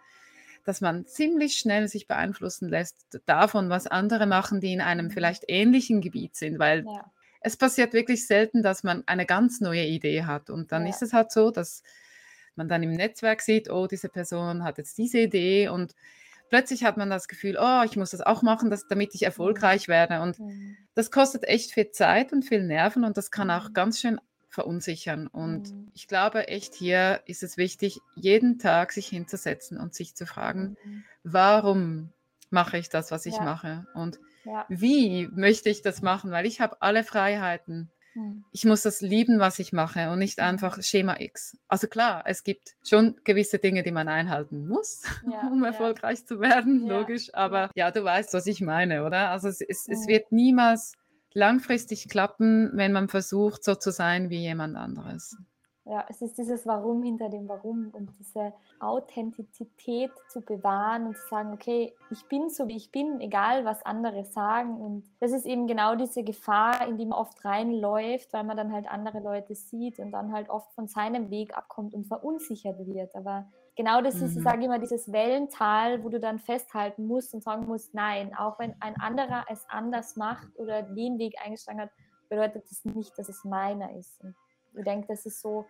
dass 0.64 0.80
man 0.80 1.04
ziemlich 1.06 1.56
schnell 1.56 1.88
sich 1.88 2.06
beeinflussen 2.06 2.68
lässt 2.68 3.20
davon, 3.26 3.70
was 3.70 3.88
andere 3.88 4.26
machen, 4.26 4.60
die 4.60 4.72
in 4.72 4.80
einem 4.80 5.06
mhm. 5.06 5.10
vielleicht 5.10 5.44
ähnlichen 5.48 6.00
Gebiet 6.00 6.36
sind, 6.36 6.60
weil 6.60 6.84
ja. 6.84 7.10
es 7.40 7.56
passiert 7.56 7.92
wirklich 7.92 8.28
selten, 8.28 8.62
dass 8.62 8.84
man 8.84 9.02
eine 9.06 9.26
ganz 9.26 9.60
neue 9.60 9.84
Idee 9.84 10.24
hat. 10.24 10.48
Und 10.48 10.70
dann 10.70 10.84
ja. 10.84 10.90
ist 10.90 11.02
es 11.02 11.12
halt 11.12 11.32
so, 11.32 11.50
dass 11.50 11.82
man 12.56 12.68
dann 12.68 12.82
im 12.82 12.92
Netzwerk 12.92 13.42
sieht, 13.42 13.70
oh, 13.70 13.86
diese 13.86 14.08
Person 14.08 14.64
hat 14.64 14.78
jetzt 14.78 14.98
diese 14.98 15.18
Idee 15.18 15.68
und 15.68 15.94
plötzlich 16.48 16.84
hat 16.84 16.96
man 16.96 17.10
das 17.10 17.28
Gefühl, 17.28 17.56
oh, 17.60 17.82
ich 17.84 17.96
muss 17.96 18.10
das 18.10 18.20
auch 18.20 18.42
machen, 18.42 18.70
dass, 18.70 18.86
damit 18.86 19.14
ich 19.14 19.22
mhm. 19.22 19.26
erfolgreich 19.26 19.88
werde. 19.88 20.20
Und 20.20 20.38
mhm. 20.38 20.76
das 20.94 21.10
kostet 21.10 21.44
echt 21.44 21.72
viel 21.72 21.90
Zeit 21.90 22.32
und 22.32 22.44
viel 22.44 22.62
Nerven 22.62 23.04
und 23.04 23.16
das 23.16 23.30
kann 23.30 23.50
auch 23.50 23.72
ganz 23.72 24.00
schön 24.00 24.20
verunsichern. 24.48 25.26
Und 25.26 25.72
mhm. 25.72 25.90
ich 25.94 26.08
glaube, 26.08 26.48
echt 26.48 26.74
hier 26.74 27.20
ist 27.26 27.42
es 27.42 27.56
wichtig, 27.56 28.00
jeden 28.14 28.58
Tag 28.58 28.92
sich 28.92 29.06
hinzusetzen 29.08 29.78
und 29.78 29.94
sich 29.94 30.14
zu 30.14 30.26
fragen, 30.26 30.76
mhm. 30.84 31.04
warum 31.24 32.12
mache 32.50 32.78
ich 32.78 32.88
das, 32.88 33.10
was 33.10 33.26
ich 33.26 33.36
ja. 33.36 33.42
mache? 33.42 33.86
Und 33.94 34.18
ja. 34.44 34.64
wie 34.68 35.28
möchte 35.28 35.68
ich 35.68 35.82
das 35.82 36.00
machen? 36.02 36.30
Weil 36.30 36.46
ich 36.46 36.60
habe 36.60 36.80
alle 36.80 37.04
Freiheiten. 37.04 37.90
Mhm. 38.16 38.44
Ich 38.50 38.64
muss 38.64 38.82
das 38.82 39.00
lieben, 39.02 39.38
was 39.38 39.58
ich 39.58 39.72
mache 39.72 40.10
und 40.10 40.18
nicht 40.18 40.40
einfach 40.40 40.82
Schema 40.82 41.20
X. 41.20 41.56
Also 41.68 41.86
klar, 41.86 42.24
es 42.26 42.42
gibt 42.42 42.74
schon 42.82 43.16
gewisse 43.24 43.58
Dinge, 43.58 43.82
die 43.82 43.92
man 43.92 44.08
einhalten 44.08 44.66
muss, 44.66 45.02
ja, 45.30 45.46
um 45.48 45.62
erfolgreich 45.62 46.26
zu 46.26 46.40
werden, 46.40 46.86
logisch. 46.88 47.32
Aber 47.34 47.70
ja, 47.74 47.90
du 47.90 48.02
weißt, 48.02 48.32
was 48.34 48.46
ich 48.46 48.60
meine, 48.60 49.04
oder? 49.04 49.30
Also 49.30 49.48
es, 49.48 49.60
es, 49.60 49.86
es 49.88 50.08
wird 50.08 50.32
niemals 50.32 50.94
langfristig 51.34 52.08
klappen, 52.08 52.70
wenn 52.72 52.92
man 52.92 53.08
versucht, 53.08 53.62
so 53.62 53.74
zu 53.74 53.90
sein 53.90 54.30
wie 54.30 54.40
jemand 54.40 54.76
anderes. 54.76 55.36
Ja, 55.88 56.04
es 56.08 56.20
ist 56.20 56.36
dieses 56.36 56.66
Warum 56.66 57.04
hinter 57.04 57.28
dem 57.28 57.48
Warum 57.48 57.90
und 57.92 58.10
diese 58.18 58.52
Authentizität 58.80 60.10
zu 60.28 60.40
bewahren 60.40 61.06
und 61.06 61.16
zu 61.16 61.28
sagen, 61.28 61.52
okay, 61.52 61.94
ich 62.10 62.26
bin 62.26 62.50
so, 62.50 62.66
wie 62.66 62.76
ich 62.76 62.90
bin, 62.90 63.20
egal 63.20 63.64
was 63.64 63.86
andere 63.86 64.24
sagen. 64.24 64.80
Und 64.80 65.04
das 65.20 65.30
ist 65.30 65.46
eben 65.46 65.68
genau 65.68 65.94
diese 65.94 66.24
Gefahr, 66.24 66.88
in 66.88 66.98
die 66.98 67.06
man 67.06 67.16
oft 67.16 67.44
reinläuft, 67.44 68.32
weil 68.32 68.42
man 68.42 68.56
dann 68.56 68.72
halt 68.72 68.90
andere 68.90 69.20
Leute 69.20 69.54
sieht 69.54 70.00
und 70.00 70.10
dann 70.10 70.32
halt 70.32 70.50
oft 70.50 70.72
von 70.74 70.88
seinem 70.88 71.30
Weg 71.30 71.56
abkommt 71.56 71.94
und 71.94 72.08
verunsichert 72.08 72.84
wird. 72.84 73.14
Aber 73.14 73.46
genau 73.76 74.00
das 74.02 74.16
ist, 74.16 74.32
ich 74.32 74.38
mhm. 74.38 74.42
sage 74.42 74.64
immer, 74.64 74.80
dieses 74.80 75.12
Wellental, 75.12 76.02
wo 76.02 76.08
du 76.08 76.18
dann 76.18 76.40
festhalten 76.40 77.06
musst 77.06 77.32
und 77.32 77.44
sagen 77.44 77.64
musst, 77.64 77.94
nein, 77.94 78.34
auch 78.34 78.58
wenn 78.58 78.74
ein 78.80 78.96
anderer 78.96 79.44
es 79.48 79.64
anders 79.68 80.16
macht 80.16 80.48
oder 80.58 80.82
den 80.82 81.18
Weg 81.18 81.36
eingeschlagen 81.44 81.80
hat, 81.80 81.90
bedeutet 82.28 82.64
das 82.68 82.84
nicht, 82.84 83.16
dass 83.16 83.28
es 83.28 83.44
meiner 83.44 83.94
ist. 83.96 84.20
Und 84.24 84.34
ich 84.76 84.84
denke, 84.84 85.06
das 85.08 85.26
ist 85.26 85.40
so, 85.40 85.66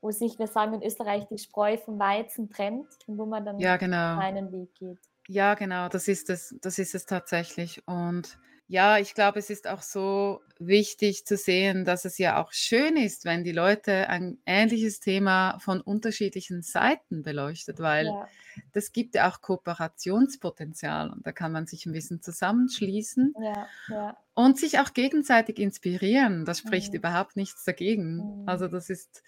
wo 0.00 0.10
sich, 0.10 0.38
wir 0.38 0.46
sagen 0.46 0.74
in 0.74 0.82
Österreich, 0.82 1.26
die 1.28 1.38
Spreu 1.38 1.76
vom 1.76 1.98
Weizen 1.98 2.48
trennt 2.50 2.86
und 3.06 3.18
wo 3.18 3.26
man 3.26 3.44
dann 3.44 3.58
ja, 3.58 3.76
genau. 3.76 4.16
seinen 4.16 4.52
Weg 4.52 4.74
geht. 4.74 4.98
Ja, 5.26 5.54
genau, 5.54 5.88
das 5.88 6.08
ist 6.08 6.30
es, 6.30 6.56
das 6.62 6.78
ist 6.78 6.94
es 6.94 7.04
tatsächlich. 7.04 7.86
Und 7.86 8.38
ja, 8.70 8.98
ich 8.98 9.14
glaube, 9.14 9.38
es 9.38 9.48
ist 9.48 9.66
auch 9.66 9.80
so 9.80 10.42
wichtig 10.58 11.24
zu 11.24 11.38
sehen, 11.38 11.86
dass 11.86 12.04
es 12.04 12.18
ja 12.18 12.42
auch 12.42 12.52
schön 12.52 12.98
ist, 12.98 13.24
wenn 13.24 13.42
die 13.42 13.52
Leute 13.52 14.10
ein 14.10 14.38
ähnliches 14.44 15.00
Thema 15.00 15.58
von 15.58 15.80
unterschiedlichen 15.80 16.60
Seiten 16.60 17.22
beleuchtet, 17.22 17.80
weil 17.80 18.06
ja. 18.06 18.28
das 18.74 18.92
gibt 18.92 19.14
ja 19.14 19.30
auch 19.30 19.40
Kooperationspotenzial 19.40 21.10
und 21.10 21.26
da 21.26 21.32
kann 21.32 21.50
man 21.50 21.66
sich 21.66 21.86
ein 21.86 21.92
bisschen 21.92 22.20
zusammenschließen 22.20 23.32
ja, 23.40 23.66
ja. 23.88 24.16
und 24.34 24.58
sich 24.58 24.78
auch 24.80 24.92
gegenseitig 24.92 25.58
inspirieren. 25.58 26.44
Das 26.44 26.58
spricht 26.58 26.92
mhm. 26.92 26.98
überhaupt 26.98 27.36
nichts 27.36 27.64
dagegen. 27.64 28.16
Mhm. 28.16 28.48
Also 28.48 28.68
das 28.68 28.90
ist, 28.90 29.22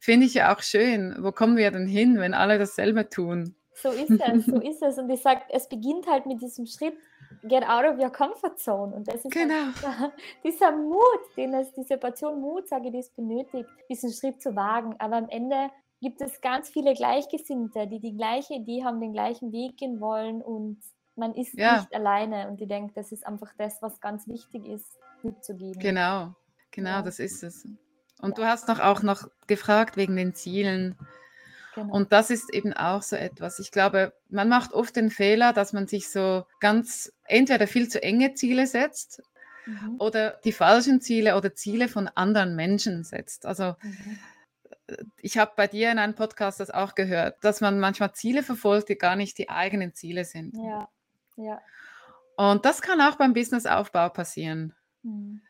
finde 0.00 0.24
ich 0.24 0.32
ja 0.32 0.56
auch 0.56 0.62
schön. 0.62 1.16
Wo 1.20 1.32
kommen 1.32 1.58
wir 1.58 1.70
denn 1.70 1.86
hin, 1.86 2.18
wenn 2.18 2.32
alle 2.32 2.58
dasselbe 2.58 3.10
tun? 3.10 3.56
So 3.74 3.90
ist 3.90 4.10
es, 4.10 4.46
so 4.46 4.60
ist 4.60 4.82
es. 4.82 4.98
Und 4.98 5.10
ich 5.10 5.20
sage, 5.20 5.42
es 5.50 5.68
beginnt 5.68 6.06
halt 6.06 6.24
mit 6.24 6.40
diesem 6.40 6.64
Schritt, 6.64 6.94
get 7.42 7.62
out 7.68 7.84
of 7.84 7.98
your 7.98 8.10
comfort 8.10 8.58
zone. 8.58 8.94
Und 8.94 9.08
das 9.08 9.24
ist 9.24 9.34
halt 9.36 9.48
genau. 9.48 9.70
dieser, 9.74 10.12
dieser, 10.44 10.72
Mut, 10.72 11.36
den 11.36 11.54
es, 11.54 11.72
diese 11.72 11.96
Portion 11.96 12.40
Mut, 12.40 12.68
sage 12.68 12.86
ich, 12.86 12.92
die 12.92 12.98
es 12.98 13.10
benötigt, 13.10 13.68
diesen 13.88 14.12
Schritt 14.12 14.40
zu 14.42 14.54
wagen. 14.56 14.94
Aber 14.98 15.16
am 15.16 15.28
Ende 15.28 15.70
gibt 16.00 16.20
es 16.20 16.40
ganz 16.40 16.68
viele 16.68 16.94
Gleichgesinnte, 16.94 17.86
die 17.86 18.00
die 18.00 18.16
gleiche 18.16 18.54
Idee 18.54 18.84
haben, 18.84 19.00
den 19.00 19.12
gleichen 19.12 19.52
Weg 19.52 19.78
gehen 19.78 20.00
wollen 20.00 20.42
und 20.42 20.78
man 21.16 21.34
ist 21.34 21.54
ja. 21.54 21.78
nicht 21.78 21.94
alleine. 21.94 22.48
Und 22.48 22.60
ich 22.60 22.68
denke, 22.68 22.92
das 22.94 23.12
ist 23.12 23.26
einfach 23.26 23.52
das, 23.58 23.80
was 23.80 24.00
ganz 24.00 24.28
wichtig 24.28 24.66
ist, 24.66 24.98
mitzugeben. 25.22 25.80
Genau, 25.80 26.34
genau, 26.70 26.90
ja. 26.90 27.02
das 27.02 27.18
ist 27.18 27.42
es. 27.42 27.64
Und 28.20 28.38
ja. 28.38 28.44
du 28.44 28.44
hast 28.44 28.68
noch 28.68 28.80
auch 28.80 29.02
noch 29.02 29.28
gefragt 29.46 29.96
wegen 29.96 30.16
den 30.16 30.34
Zielen. 30.34 30.96
Genau. 31.76 31.92
Und 31.92 32.10
das 32.10 32.30
ist 32.30 32.52
eben 32.54 32.72
auch 32.72 33.02
so 33.02 33.16
etwas. 33.16 33.58
Ich 33.58 33.70
glaube, 33.70 34.14
man 34.30 34.48
macht 34.48 34.72
oft 34.72 34.96
den 34.96 35.10
Fehler, 35.10 35.52
dass 35.52 35.74
man 35.74 35.86
sich 35.86 36.08
so 36.10 36.46
ganz 36.58 37.12
entweder 37.24 37.66
viel 37.66 37.88
zu 37.88 38.02
enge 38.02 38.32
Ziele 38.32 38.66
setzt 38.66 39.22
mhm. 39.66 39.96
oder 39.98 40.40
die 40.42 40.52
falschen 40.52 41.02
Ziele 41.02 41.36
oder 41.36 41.54
Ziele 41.54 41.88
von 41.88 42.08
anderen 42.08 42.56
Menschen 42.56 43.04
setzt. 43.04 43.44
Also 43.44 43.76
mhm. 43.82 44.18
ich 45.18 45.36
habe 45.36 45.52
bei 45.54 45.66
dir 45.66 45.92
in 45.92 45.98
einem 45.98 46.14
Podcast 46.14 46.60
das 46.60 46.70
auch 46.70 46.94
gehört, 46.94 47.36
dass 47.44 47.60
man 47.60 47.78
manchmal 47.78 48.14
Ziele 48.14 48.42
verfolgt, 48.42 48.88
die 48.88 48.96
gar 48.96 49.14
nicht 49.14 49.36
die 49.36 49.50
eigenen 49.50 49.92
Ziele 49.92 50.24
sind. 50.24 50.56
Ja, 50.56 50.88
ja. 51.36 51.60
Und 52.38 52.64
das 52.64 52.80
kann 52.80 53.02
auch 53.02 53.16
beim 53.16 53.34
Businessaufbau 53.34 54.08
passieren. 54.08 54.74
Mhm. 55.02 55.42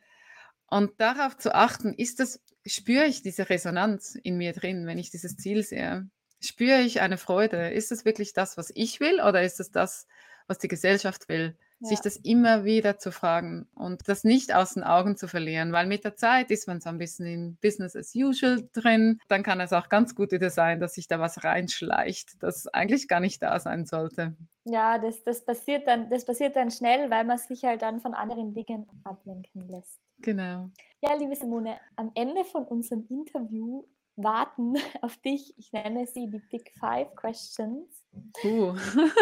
Und 0.69 1.01
darauf 1.01 1.39
zu 1.39 1.55
achten, 1.55 1.95
ist 1.95 2.19
das, 2.19 2.43
spüre 2.67 3.05
ich 3.05 3.23
diese 3.23 3.49
Resonanz 3.49 4.17
in 4.21 4.37
mir 4.37 4.53
drin, 4.53 4.87
wenn 4.87 4.99
ich 4.99 5.11
dieses 5.11 5.37
Ziel 5.37 5.63
sehe? 5.63 6.09
Spüre 6.41 6.81
ich 6.81 7.01
eine 7.01 7.19
Freude? 7.19 7.71
Ist 7.71 7.93
es 7.93 8.05
wirklich 8.05 8.33
das, 8.33 8.57
was 8.57 8.71
ich 8.75 9.01
will 9.01 9.21
oder 9.21 9.43
ist 9.43 9.61
es 9.61 9.71
das, 9.71 10.07
was 10.47 10.59
die 10.59 10.69
Gesellschaft 10.69 11.29
will? 11.29 11.57
Ja. 11.81 11.89
Sich 11.89 12.01
das 12.01 12.17
immer 12.17 12.65
wieder 12.65 12.97
zu 12.97 13.13
fragen 13.13 13.69
und 13.75 14.09
das 14.09 14.25
nicht 14.25 14.55
aus 14.55 14.75
den 14.75 14.83
Augen 14.83 15.17
zu 15.19 15.29
verlieren, 15.29 15.73
weil 15.73 15.87
mit 15.87 16.05
der 16.05 16.17
Zeit 16.17 16.51
ist 16.51 16.67
man 16.67 16.81
so 16.81 16.89
ein 16.89 16.97
bisschen 16.97 17.27
in 17.27 17.57
Business 17.61 17.95
as 17.95 18.15
usual 18.15 18.67
drin. 18.73 19.21
Dann 19.29 19.43
kann 19.43 19.61
es 19.61 19.75
auch 19.75 19.91
ganz 19.91 20.15
gut 20.15 20.33
wieder 20.33 20.49
sein, 20.49 20.81
dass 20.81 20.95
sich 20.95 21.07
da 21.07 21.21
was 21.21 21.45
reinschleicht, 21.45 22.43
das 22.43 22.67
eigentlich 22.69 23.09
gar 23.09 23.21
nicht 23.21 23.43
da 23.43 23.61
sein 23.61 23.85
sollte. 23.85 24.35
Ja, 24.65 24.99
das, 24.99 25.23
das, 25.23 25.45
passiert 25.45 25.87
dann, 25.87 26.09
das 26.09 26.25
passiert 26.25 26.57
dann 26.57 26.71
schnell, 26.71 27.11
weil 27.11 27.25
man 27.25 27.37
sich 27.37 27.63
halt 27.65 27.83
dann 27.83 28.01
von 28.01 28.15
anderen 28.15 28.55
Dingen 28.55 28.87
ablenken 29.05 29.69
lässt. 29.69 30.01
Genau. 30.19 30.71
Ja, 31.03 31.15
liebe 31.15 31.37
Simone, 31.37 31.79
am 31.97 32.11
Ende 32.15 32.45
von 32.45 32.65
unserem 32.65 33.07
Interview 33.11 33.85
warten 34.17 34.75
auf 35.03 35.17
dich. 35.19 35.55
Ich 35.59 35.73
nenne 35.73 36.07
sie 36.07 36.29
die 36.29 36.41
Big 36.51 36.73
Five 36.79 37.15
Questions. 37.17 38.05
Uh. 38.45 38.75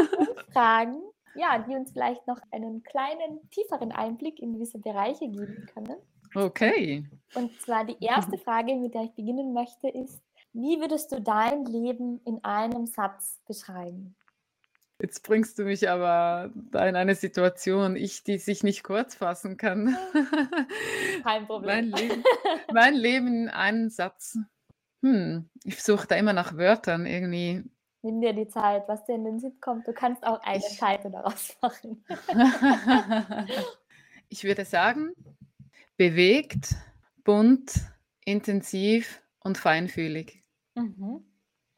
Fragen, 0.52 1.02
ja, 1.34 1.58
die 1.58 1.74
uns 1.74 1.92
vielleicht 1.92 2.26
noch 2.26 2.40
einen 2.50 2.82
kleinen, 2.82 3.48
tieferen 3.50 3.92
Einblick 3.92 4.40
in 4.40 4.54
gewisse 4.54 4.78
Bereiche 4.78 5.28
geben 5.28 5.66
können. 5.72 5.96
Okay. 6.34 7.04
Und 7.34 7.60
zwar 7.60 7.84
die 7.84 7.96
erste 8.00 8.38
Frage, 8.38 8.74
mit 8.76 8.94
der 8.94 9.02
ich 9.02 9.14
beginnen 9.14 9.52
möchte, 9.52 9.88
ist, 9.88 10.20
wie 10.52 10.80
würdest 10.80 11.12
du 11.12 11.20
dein 11.20 11.64
Leben 11.64 12.20
in 12.24 12.42
einem 12.44 12.86
Satz 12.86 13.40
beschreiben? 13.46 14.16
Jetzt 15.00 15.24
bringst 15.24 15.58
du 15.58 15.64
mich 15.64 15.88
aber 15.90 16.52
da 16.70 16.86
in 16.86 16.94
eine 16.94 17.16
Situation, 17.16 17.96
ich, 17.96 18.22
die 18.22 18.38
sich 18.38 18.62
nicht 18.62 18.84
kurz 18.84 19.16
fassen 19.16 19.56
kann. 19.56 19.96
Kein 21.24 21.46
Problem. 21.46 21.90
Mein 21.90 22.00
Leben, 22.00 22.24
mein 22.72 22.94
Leben 22.94 23.26
in 23.26 23.48
einem 23.48 23.90
Satz. 23.90 24.38
Hm, 25.04 25.50
ich 25.64 25.82
suche 25.82 26.06
da 26.06 26.14
immer 26.14 26.32
nach 26.32 26.56
Wörtern 26.56 27.04
irgendwie. 27.04 27.62
Nimm 28.00 28.22
dir 28.22 28.32
die 28.32 28.48
Zeit, 28.48 28.88
was 28.88 29.04
dir 29.04 29.16
in 29.16 29.24
den 29.24 29.38
Sinn 29.38 29.60
kommt. 29.60 29.86
Du 29.86 29.92
kannst 29.92 30.24
auch 30.26 30.40
eine 30.40 30.56
ich, 30.56 30.78
Seite 30.78 31.10
daraus 31.10 31.54
machen. 31.60 32.02
ich 34.30 34.44
würde 34.44 34.64
sagen, 34.64 35.12
bewegt, 35.98 36.74
bunt, 37.22 37.74
intensiv 38.24 39.22
und 39.40 39.58
feinfühlig. 39.58 40.42
Mhm. 40.74 41.22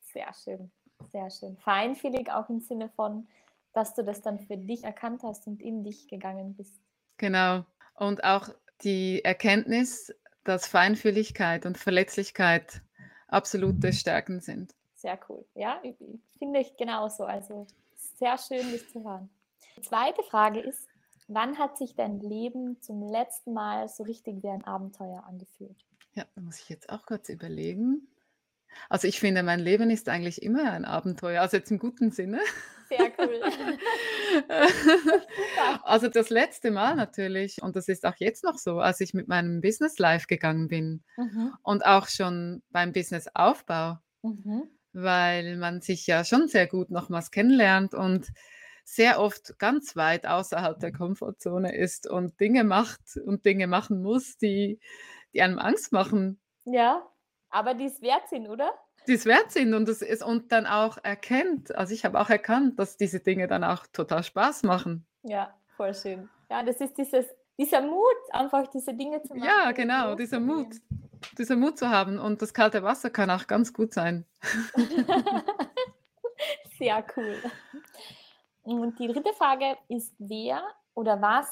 Sehr 0.03 0.33
schön, 0.33 0.71
sehr 1.11 1.29
schön. 1.31 1.57
Feinfühlig 1.57 2.31
auch 2.31 2.49
im 2.49 2.61
Sinne 2.61 2.91
von, 2.91 3.27
dass 3.73 3.97
du 3.97 4.05
das 4.05 4.23
dann 4.23 4.39
für 4.39 4.57
dich 4.57 4.85
erkannt 4.85 5.25
hast 5.25 5.49
und 5.49 5.61
in 5.61 5.83
dich 5.83 6.07
gegangen 6.07 6.55
bist. 6.55 6.81
Genau. 7.17 7.67
Und 7.95 8.23
auch 8.23 8.51
die 8.83 9.25
Erkenntnis, 9.25 10.15
dass 10.45 10.69
Feinfühligkeit 10.69 11.67
und 11.67 11.77
Verletzlichkeit 11.77 12.83
absolute 13.29 13.93
Stärken 13.93 14.41
sind. 14.41 14.75
Sehr 14.95 15.19
cool. 15.29 15.45
Ja, 15.55 15.81
finde 16.39 16.61
ich 16.61 16.77
genauso. 16.77 17.25
Also 17.25 17.67
sehr 18.19 18.39
schön, 18.39 18.73
das 18.73 18.89
zu 18.91 19.05
hören. 19.05 19.29
Die 19.77 19.83
zweite 19.83 20.23
Frage 20.23 20.61
ist, 20.61 20.89
wann 21.29 21.59
hat 21.59 21.77
sich 21.77 21.95
dein 21.95 22.21
Leben 22.21 22.81
zum 22.81 23.03
letzten 23.03 23.53
Mal 23.53 23.89
so 23.89 24.05
richtig 24.05 24.43
wie 24.43 24.49
ein 24.49 24.65
Abenteuer 24.65 25.25
angefühlt? 25.27 25.77
Ja, 26.15 26.25
da 26.35 26.41
muss 26.41 26.59
ich 26.59 26.69
jetzt 26.69 26.89
auch 26.89 27.05
kurz 27.05 27.29
überlegen. 27.29 28.09
Also 28.89 29.07
ich 29.09 29.21
finde, 29.21 29.43
mein 29.43 29.61
Leben 29.61 29.91
ist 29.91 30.09
eigentlich 30.09 30.43
immer 30.43 30.73
ein 30.73 30.85
Abenteuer, 30.85 31.43
also 31.43 31.57
jetzt 31.57 31.71
im 31.71 31.79
guten 31.79 32.11
Sinne. 32.11 32.41
Sehr 32.89 33.13
cool. 33.19 33.43
also 35.83 36.09
das 36.09 36.31
letzte 36.31 36.71
Mal 36.71 36.95
natürlich, 36.95 37.63
und 37.63 37.77
das 37.77 37.89
ist 37.89 38.07
auch 38.07 38.17
jetzt 38.19 38.45
noch 38.45 38.59
so, 38.59 38.79
als 38.79 39.01
ich 39.01 39.15
mit 39.15 39.29
meinem 39.29 39.61
Business 39.61 39.99
live 39.99 40.27
gegangen 40.27 40.69
bin 40.69 41.03
mhm. 41.17 41.53
und 41.63 41.85
auch 41.85 42.09
schon 42.09 42.63
beim 42.71 42.93
Businessaufbau, 42.93 43.99
mhm. 44.23 44.71
weil 44.93 45.57
man 45.57 45.81
sich 45.81 46.07
ja 46.07 46.25
schon 46.25 46.49
sehr 46.49 46.67
gut 46.67 46.91
nochmals 46.91 47.31
kennenlernt 47.31 47.95
und 47.95 48.29
sehr 48.85 49.21
oft 49.21 49.59
ganz 49.59 49.97
weit 49.97 50.27
außerhalb 50.27 50.79
der 50.79 50.93
Komfortzone 50.93 51.75
ist 51.75 52.09
und 52.09 52.39
Dinge 52.39 52.63
macht 52.63 53.01
und 53.25 53.45
Dinge 53.45 53.67
machen 53.67 54.01
muss, 54.01 54.39
die, 54.39 54.79
die 55.35 55.43
einem 55.43 55.59
Angst 55.59 55.93
machen. 55.93 56.41
Ja, 56.65 57.05
aber 57.49 57.75
die 57.75 57.87
es 57.87 58.01
wert 58.01 58.29
sind, 58.29 58.49
oder? 58.49 58.71
Die 59.07 59.15
es 59.15 59.25
wert 59.25 59.53
sind 59.53 59.75
und 59.75 59.89
es 59.89 60.03
ist 60.03 60.23
und 60.23 60.53
dann 60.53 60.67
auch 60.67 60.99
erkennt. 61.03 61.75
Also 61.75 61.95
ich 61.95 62.05
habe 62.05 62.21
auch 62.21 62.31
erkannt, 62.31 62.79
dass 62.79 62.97
diese 62.97 63.21
Dinge 63.21 63.47
dann 63.47 63.65
auch 63.65 63.87
total 63.93 64.23
Spaß 64.23 64.65
machen. 64.65 65.07
Ja, 65.23 65.55
voll 65.77 65.95
schön. 65.95 66.29
Ja, 66.51 66.63
das 66.63 66.81
ist 66.81 66.97
dieses, 66.99 67.27
dieser 67.59 67.83
Mut, 67.83 68.17
einfach 68.31 68.67
diese 68.69 68.95
Dinge 68.95 69.23
zu 69.23 69.35
machen. 69.35 69.49
Ja, 69.49 69.73
genau, 69.73 70.15
dieser 70.15 70.41
Mut. 70.41 70.77
Dieser 71.39 71.57
Mut 71.57 71.79
zu 71.79 71.89
haben. 71.89 72.19
Und 72.19 72.43
das 72.43 72.53
kalte 72.53 72.83
Wasser 72.83 73.11
kann 73.11 73.31
auch 73.31 73.47
ganz 73.47 73.73
gut 73.73 73.95
sein. 73.95 74.27
Sehr 76.79 77.05
cool. 77.17 77.37
Und 78.63 78.99
die 78.99 79.09
dritte 79.09 79.33
Frage 79.33 79.79
ist, 79.89 80.15
wer 80.19 80.63
oder 80.95 81.21
was 81.23 81.47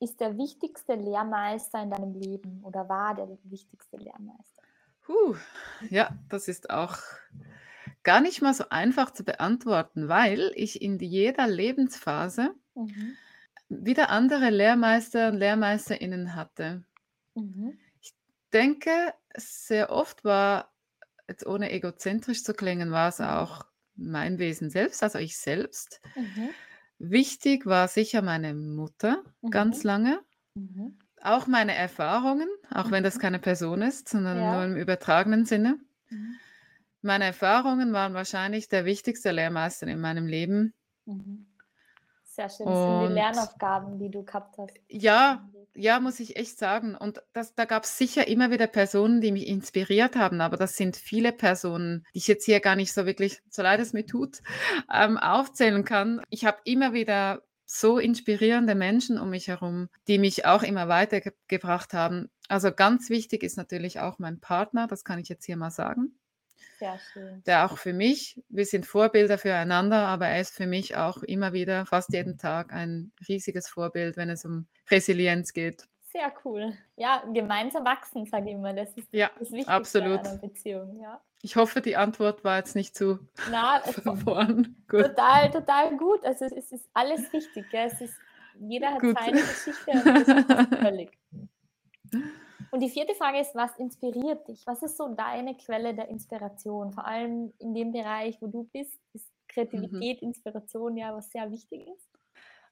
ist 0.00 0.20
der 0.20 0.36
wichtigste 0.36 0.94
Lehrmeister 0.94 1.82
in 1.82 1.90
deinem 1.90 2.14
Leben 2.14 2.62
oder 2.62 2.88
war 2.88 3.14
der 3.14 3.28
wichtigste 3.44 3.96
Lehrmeister? 3.96 4.57
Puh, 5.08 5.36
ja, 5.88 6.14
das 6.28 6.48
ist 6.48 6.70
auch 6.70 6.98
gar 8.02 8.20
nicht 8.20 8.42
mal 8.42 8.54
so 8.54 8.68
einfach 8.70 9.12
zu 9.12 9.24
beantworten, 9.24 10.08
weil 10.08 10.52
ich 10.56 10.82
in 10.82 10.98
jeder 10.98 11.46
Lebensphase 11.46 12.54
Mhm. 12.76 13.18
wieder 13.70 14.10
andere 14.10 14.50
Lehrmeister 14.50 15.28
und 15.28 15.38
Lehrmeisterinnen 15.38 16.34
hatte. 16.34 16.84
Mhm. 17.36 17.78
Ich 18.00 18.14
denke, 18.52 19.14
sehr 19.36 19.90
oft 19.90 20.24
war 20.24 20.72
jetzt 21.28 21.46
ohne 21.46 21.70
egozentrisch 21.72 22.44
zu 22.44 22.54
klingen, 22.54 22.90
war 22.92 23.08
es 23.08 23.20
auch 23.20 23.66
mein 23.96 24.38
Wesen 24.38 24.70
selbst, 24.70 25.02
also 25.02 25.18
ich 25.18 25.38
selbst. 25.38 26.00
Mhm. 26.16 26.50
Wichtig 26.98 27.66
war 27.66 27.88
sicher 27.88 28.22
meine 28.22 28.54
Mutter 28.54 29.24
ganz 29.50 29.82
Mhm. 29.82 29.84
lange. 29.84 30.22
Auch 31.22 31.46
meine 31.46 31.74
Erfahrungen, 31.74 32.48
auch 32.72 32.90
wenn 32.90 33.02
das 33.04 33.16
Mhm. 33.16 33.20
keine 33.20 33.38
Person 33.38 33.82
ist, 33.82 34.08
sondern 34.08 34.38
nur 34.38 34.44
Ja. 34.44 34.64
im 34.64 34.76
übertragenen 34.76 35.44
Sinne. 35.44 35.78
Mhm. 36.10 36.40
Meine 37.02 37.24
Erfahrungen 37.24 37.92
waren 37.92 38.14
wahrscheinlich 38.14 38.68
der 38.68 38.84
wichtigste 38.84 39.30
Lehrmeister 39.32 39.86
in 39.86 40.00
meinem 40.00 40.26
Leben. 40.26 40.74
Mhm. 41.06 41.46
Sehr 42.24 42.48
schön. 42.48 42.66
Das 42.66 42.84
sind 42.84 42.98
die 43.00 43.06
Und 43.06 43.14
Lernaufgaben, 43.14 43.98
die 43.98 44.10
du 44.10 44.22
gehabt 44.24 44.58
hast 44.58 44.74
ja, 44.88 45.48
ja, 45.74 46.00
muss 46.00 46.18
ich 46.20 46.36
echt 46.36 46.58
sagen. 46.58 46.94
Und 46.96 47.22
das, 47.32 47.54
da 47.54 47.64
gab 47.64 47.84
es 47.84 47.98
sicher 47.98 48.26
immer 48.26 48.50
wieder 48.50 48.66
Personen, 48.66 49.20
die 49.20 49.32
mich 49.32 49.46
inspiriert 49.46 50.16
haben, 50.16 50.40
aber 50.40 50.56
das 50.56 50.76
sind 50.76 50.96
viele 50.96 51.32
Personen, 51.32 52.04
die 52.14 52.18
ich 52.18 52.26
jetzt 52.26 52.44
hier 52.44 52.60
gar 52.60 52.74
nicht 52.76 52.92
so 52.92 53.06
wirklich, 53.06 53.40
so 53.48 53.62
leid 53.62 53.80
es 53.80 53.92
mir 53.92 54.06
tut, 54.06 54.38
ähm, 54.92 55.16
aufzählen 55.18 55.84
kann. 55.84 56.20
Ich 56.30 56.44
habe 56.44 56.58
immer 56.64 56.92
wieder 56.92 57.42
so 57.70 57.98
inspirierende 57.98 58.74
Menschen 58.74 59.18
um 59.18 59.30
mich 59.30 59.48
herum, 59.48 59.88
die 60.08 60.18
mich 60.18 60.46
auch 60.46 60.62
immer 60.62 60.88
weitergebracht 60.88 61.92
haben. 61.92 62.30
Also 62.48 62.72
ganz 62.72 63.10
wichtig 63.10 63.42
ist 63.42 63.58
natürlich 63.58 64.00
auch 64.00 64.18
mein 64.18 64.40
Partner, 64.40 64.86
das 64.86 65.04
kann 65.04 65.18
ich 65.18 65.28
jetzt 65.28 65.44
hier 65.44 65.58
mal 65.58 65.70
sagen. 65.70 66.18
Sehr 66.78 66.98
schön. 67.12 67.42
Der 67.44 67.66
auch 67.66 67.76
für 67.76 67.92
mich, 67.92 68.40
wir 68.48 68.64
sind 68.64 68.86
Vorbilder 68.86 69.36
füreinander, 69.36 70.06
aber 70.06 70.28
er 70.28 70.40
ist 70.40 70.54
für 70.54 70.66
mich 70.66 70.96
auch 70.96 71.22
immer 71.22 71.52
wieder, 71.52 71.84
fast 71.86 72.12
jeden 72.12 72.38
Tag, 72.38 72.72
ein 72.72 73.12
riesiges 73.28 73.68
Vorbild, 73.68 74.16
wenn 74.16 74.30
es 74.30 74.44
um 74.44 74.66
Resilienz 74.90 75.52
geht. 75.52 75.88
Sehr 76.12 76.32
cool. 76.44 76.72
Ja, 76.96 77.22
gemeinsam 77.34 77.84
wachsen, 77.84 78.24
sage 78.26 78.46
ich 78.48 78.54
immer. 78.54 78.72
Das 78.72 78.90
ist 78.94 79.08
Ja, 79.12 79.30
das 79.38 79.50
Wichtigste 79.50 79.72
absolut. 79.72 80.20
einer 80.20 80.38
Beziehung. 80.38 81.00
Ja. 81.02 81.20
Ich 81.42 81.56
hoffe, 81.56 81.80
die 81.80 81.96
Antwort 81.96 82.42
war 82.42 82.56
jetzt 82.56 82.74
nicht 82.74 82.96
zu 82.96 83.20
Na, 83.50 83.78
ist 83.78 84.00
verworren. 84.00 84.84
Gut. 84.88 85.02
total, 85.02 85.50
total 85.50 85.96
gut. 85.96 86.24
Also 86.24 86.46
es, 86.46 86.72
ist 86.72 86.88
alles 86.94 87.32
wichtig. 87.32 87.66
Gell? 87.70 87.90
Es 87.92 88.00
ist, 88.00 88.14
jeder 88.58 88.94
hat 88.94 89.00
Gut. 89.00 89.16
seine 89.18 89.40
Geschichte 89.40 89.90
und 89.90 90.48
das 90.48 90.80
völlig. 90.80 91.18
Und 92.70 92.80
die 92.80 92.90
vierte 92.90 93.14
Frage 93.14 93.40
ist, 93.40 93.54
was 93.54 93.76
inspiriert 93.78 94.48
dich? 94.48 94.66
Was 94.66 94.82
ist 94.82 94.96
so 94.96 95.14
deine 95.14 95.56
Quelle 95.56 95.94
der 95.94 96.08
Inspiration? 96.08 96.92
Vor 96.92 97.06
allem 97.06 97.52
in 97.58 97.74
dem 97.74 97.92
Bereich, 97.92 98.36
wo 98.40 98.48
du 98.48 98.68
bist, 98.72 98.98
ist 99.14 99.30
Kreativität, 99.48 100.20
Inspiration 100.22 100.96
ja 100.96 101.14
was 101.16 101.30
sehr 101.30 101.50
wichtig 101.50 101.86
ist. 101.86 102.08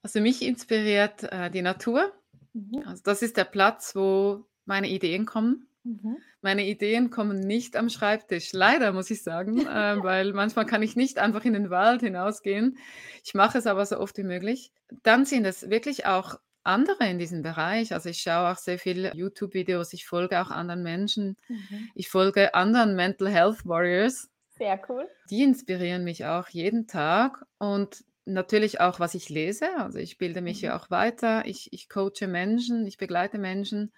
Also 0.02 0.20
mich 0.20 0.42
inspiriert 0.42 1.22
äh, 1.24 1.50
die 1.50 1.62
Natur. 1.62 2.12
Mhm. 2.52 2.82
Also 2.84 3.02
das 3.04 3.22
ist 3.22 3.36
der 3.36 3.44
Platz, 3.44 3.94
wo 3.96 4.44
meine 4.64 4.88
Ideen 4.88 5.24
kommen. 5.24 5.68
Mhm. 5.86 6.16
Meine 6.42 6.66
Ideen 6.66 7.10
kommen 7.10 7.38
nicht 7.40 7.76
am 7.76 7.88
Schreibtisch, 7.88 8.52
leider 8.52 8.92
muss 8.92 9.10
ich 9.10 9.22
sagen, 9.22 9.58
äh, 9.66 10.02
weil 10.02 10.32
manchmal 10.32 10.66
kann 10.66 10.82
ich 10.82 10.96
nicht 10.96 11.18
einfach 11.18 11.44
in 11.44 11.52
den 11.52 11.70
Wald 11.70 12.00
hinausgehen. 12.02 12.78
Ich 13.24 13.34
mache 13.34 13.58
es 13.58 13.66
aber 13.66 13.86
so 13.86 13.98
oft 13.98 14.16
wie 14.18 14.24
möglich. 14.24 14.72
Dann 15.02 15.24
sind 15.24 15.44
es 15.44 15.70
wirklich 15.70 16.06
auch 16.06 16.40
andere 16.64 17.08
in 17.08 17.18
diesem 17.18 17.42
Bereich. 17.42 17.92
Also 17.92 18.08
ich 18.08 18.18
schaue 18.22 18.50
auch 18.52 18.56
sehr 18.58 18.78
viele 18.78 19.14
YouTube-Videos, 19.14 19.92
ich 19.92 20.06
folge 20.06 20.40
auch 20.40 20.50
anderen 20.50 20.82
Menschen, 20.82 21.36
Mhm. 21.48 21.90
ich 21.94 22.08
folge 22.08 22.54
anderen 22.54 22.96
Mental 22.96 23.28
Health 23.28 23.64
Warriors. 23.66 24.28
Sehr 24.58 24.80
cool. 24.88 25.08
Die 25.30 25.42
inspirieren 25.42 26.04
mich 26.04 26.24
auch 26.24 26.48
jeden 26.48 26.86
Tag 26.86 27.44
und 27.58 28.04
natürlich 28.24 28.80
auch, 28.80 28.98
was 28.98 29.14
ich 29.14 29.28
lese. 29.28 29.68
Also 29.78 29.98
ich 29.98 30.18
bilde 30.18 30.40
mich 30.40 30.62
Mhm. 30.62 30.66
ja 30.66 30.76
auch 30.76 30.90
weiter, 30.90 31.44
ich, 31.46 31.72
ich 31.72 31.88
coache 31.88 32.26
Menschen, 32.26 32.86
ich 32.86 32.96
begleite 32.98 33.38
Menschen. 33.38 33.92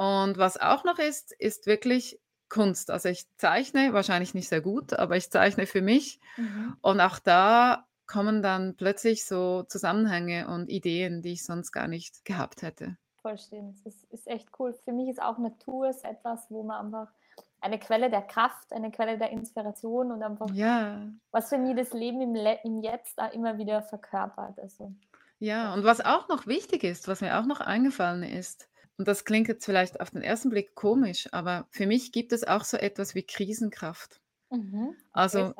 Und 0.00 0.38
was 0.38 0.58
auch 0.58 0.82
noch 0.84 0.98
ist, 0.98 1.32
ist 1.32 1.66
wirklich 1.66 2.18
Kunst. 2.48 2.90
Also 2.90 3.10
ich 3.10 3.26
zeichne, 3.36 3.92
wahrscheinlich 3.92 4.32
nicht 4.32 4.48
sehr 4.48 4.62
gut, 4.62 4.94
aber 4.94 5.18
ich 5.18 5.30
zeichne 5.30 5.66
für 5.66 5.82
mich. 5.82 6.20
Mhm. 6.38 6.74
Und 6.80 7.00
auch 7.02 7.18
da 7.18 7.84
kommen 8.06 8.40
dann 8.40 8.76
plötzlich 8.76 9.26
so 9.26 9.62
Zusammenhänge 9.64 10.48
und 10.48 10.70
Ideen, 10.70 11.20
die 11.20 11.32
ich 11.32 11.44
sonst 11.44 11.70
gar 11.70 11.86
nicht 11.86 12.24
gehabt 12.24 12.62
hätte. 12.62 12.96
Voll. 13.20 13.34
Es 13.34 13.52
ist, 13.84 14.04
ist 14.04 14.26
echt 14.26 14.48
cool. 14.58 14.72
Für 14.72 14.92
mich 14.92 15.10
ist 15.10 15.20
auch 15.20 15.36
Natur 15.36 15.90
etwas, 16.02 16.46
wo 16.48 16.62
man 16.62 16.86
einfach 16.86 17.12
eine 17.60 17.78
Quelle 17.78 18.08
der 18.08 18.22
Kraft, 18.22 18.72
eine 18.72 18.90
Quelle 18.90 19.18
der 19.18 19.28
Inspiration 19.28 20.12
und 20.12 20.22
einfach, 20.22 20.48
Ja, 20.54 21.02
was 21.30 21.50
für 21.50 21.58
mich 21.58 21.76
das 21.76 21.92
Leben 21.92 22.22
im, 22.22 22.34
Le 22.34 22.58
im 22.64 22.80
Jetzt 22.80 23.18
da 23.18 23.26
immer 23.26 23.58
wieder 23.58 23.82
verkörpert. 23.82 24.58
Also, 24.60 24.94
ja. 25.40 25.74
Und 25.74 25.84
was 25.84 26.00
auch 26.00 26.26
noch 26.28 26.46
wichtig 26.46 26.84
ist, 26.84 27.06
was 27.06 27.20
mir 27.20 27.38
auch 27.38 27.44
noch 27.44 27.60
eingefallen 27.60 28.22
ist, 28.22 28.69
und 29.00 29.08
das 29.08 29.24
klingt 29.24 29.48
jetzt 29.48 29.64
vielleicht 29.64 29.98
auf 29.98 30.10
den 30.10 30.20
ersten 30.20 30.50
Blick 30.50 30.74
komisch, 30.74 31.26
aber 31.32 31.66
für 31.70 31.86
mich 31.86 32.12
gibt 32.12 32.34
es 32.34 32.44
auch 32.44 32.64
so 32.64 32.76
etwas 32.76 33.14
wie 33.14 33.22
Krisenkraft. 33.22 34.20
mhm. 34.50 34.94
Also 35.12 35.54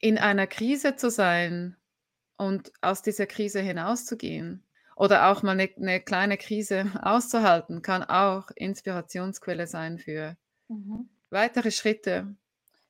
in 0.00 0.16
einer 0.16 0.46
Krise 0.46 0.96
zu 0.96 1.10
sein 1.10 1.76
und 2.38 2.72
aus 2.80 3.02
dieser 3.02 3.26
Krise 3.26 3.60
hinauszugehen 3.60 4.64
oder 4.96 5.30
auch 5.30 5.42
mal 5.42 5.52
eine, 5.52 5.68
eine 5.76 6.00
kleine 6.00 6.38
Krise 6.38 6.86
auszuhalten, 7.02 7.82
kann 7.82 8.02
auch 8.02 8.50
Inspirationsquelle 8.56 9.66
sein 9.66 9.98
für 9.98 10.38
Mhm. 10.68 11.08
weitere 11.30 11.70
Schritte. 11.70 12.34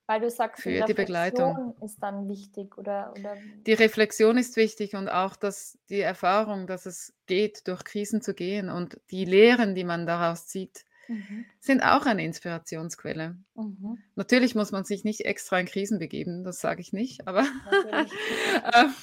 Weil 0.08 0.22
du 0.22 0.30
sagst, 0.30 0.62
Für 0.62 0.86
die 0.86 0.94
Begleitung. 0.94 1.74
Ist 1.82 2.02
dann 2.02 2.30
wichtig 2.30 2.78
oder, 2.78 3.12
oder 3.12 3.36
Die 3.66 3.74
Reflexion 3.74 4.38
ist 4.38 4.56
wichtig 4.56 4.94
und 4.94 5.10
auch 5.10 5.36
das, 5.36 5.78
die 5.90 6.00
Erfahrung, 6.00 6.66
dass 6.66 6.86
es 6.86 7.12
geht, 7.26 7.68
durch 7.68 7.84
Krisen 7.84 8.22
zu 8.22 8.32
gehen 8.32 8.70
und 8.70 8.98
die 9.10 9.26
Lehren, 9.26 9.74
die 9.74 9.84
man 9.84 10.06
daraus 10.06 10.46
zieht, 10.46 10.86
mhm. 11.08 11.44
sind 11.60 11.82
auch 11.82 12.06
eine 12.06 12.24
Inspirationsquelle. 12.24 13.36
Mhm. 13.54 14.02
Natürlich 14.14 14.54
muss 14.54 14.72
man 14.72 14.84
sich 14.84 15.04
nicht 15.04 15.26
extra 15.26 15.60
in 15.60 15.66
Krisen 15.66 15.98
begeben, 15.98 16.42
das 16.42 16.58
sage 16.60 16.80
ich 16.80 16.94
nicht, 16.94 17.28
aber 17.28 17.42
ähm, 17.92 18.94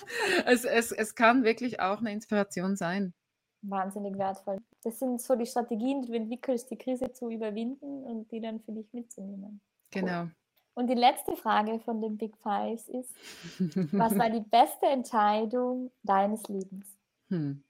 es, 0.48 0.66
es, 0.66 0.92
es 0.92 1.14
kann 1.14 1.44
wirklich 1.44 1.82
auch 1.82 2.00
eine 2.00 2.14
Inspiration 2.14 2.76
sein. 2.76 3.14
wahnsinnig 3.62 4.18
wertvoll. 4.18 4.58
Das 4.82 4.98
sind 4.98 5.22
so 5.22 5.36
die 5.36 5.46
Strategien, 5.46 6.02
die 6.02 6.08
du 6.08 6.16
entwickelst, 6.16 6.72
die 6.72 6.78
Krise 6.80 7.14
zu 7.14 7.30
überwinden 7.30 8.04
und 8.06 8.32
die 8.32 8.42
dann 8.42 8.60
für 8.60 8.72
dich 8.72 8.92
mitzunehmen. 8.92 9.62
Genau. 9.92 10.30
Und 10.76 10.88
die 10.88 10.94
letzte 10.94 11.36
Frage 11.38 11.80
von 11.80 12.02
den 12.02 12.18
Big 12.18 12.36
Fives 12.44 12.90
ist, 12.90 13.16
was 13.94 14.18
war 14.18 14.30
die 14.30 14.42
beste 14.42 14.86
Entscheidung 14.88 15.92
deines 16.04 16.44
Lebens? 16.50 16.86
Hm. 17.30 17.64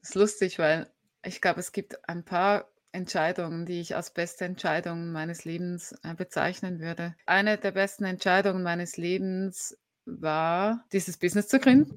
Das 0.00 0.10
ist 0.10 0.14
lustig, 0.14 0.58
weil 0.58 0.90
ich 1.24 1.40
glaube, 1.40 1.60
es 1.60 1.72
gibt 1.72 2.08
ein 2.08 2.24
paar 2.24 2.68
Entscheidungen, 2.92 3.64
die 3.64 3.80
ich 3.80 3.96
als 3.96 4.10
beste 4.10 4.44
Entscheidungen 4.44 5.12
meines 5.12 5.44
Lebens 5.46 5.94
äh, 6.02 6.14
bezeichnen 6.14 6.78
würde. 6.80 7.16
Eine 7.24 7.56
der 7.56 7.72
besten 7.72 8.04
Entscheidungen 8.04 8.62
meines 8.62 8.98
Lebens 8.98 9.78
war, 10.04 10.84
dieses 10.92 11.16
Business 11.16 11.48
zu 11.48 11.58
gründen. 11.58 11.96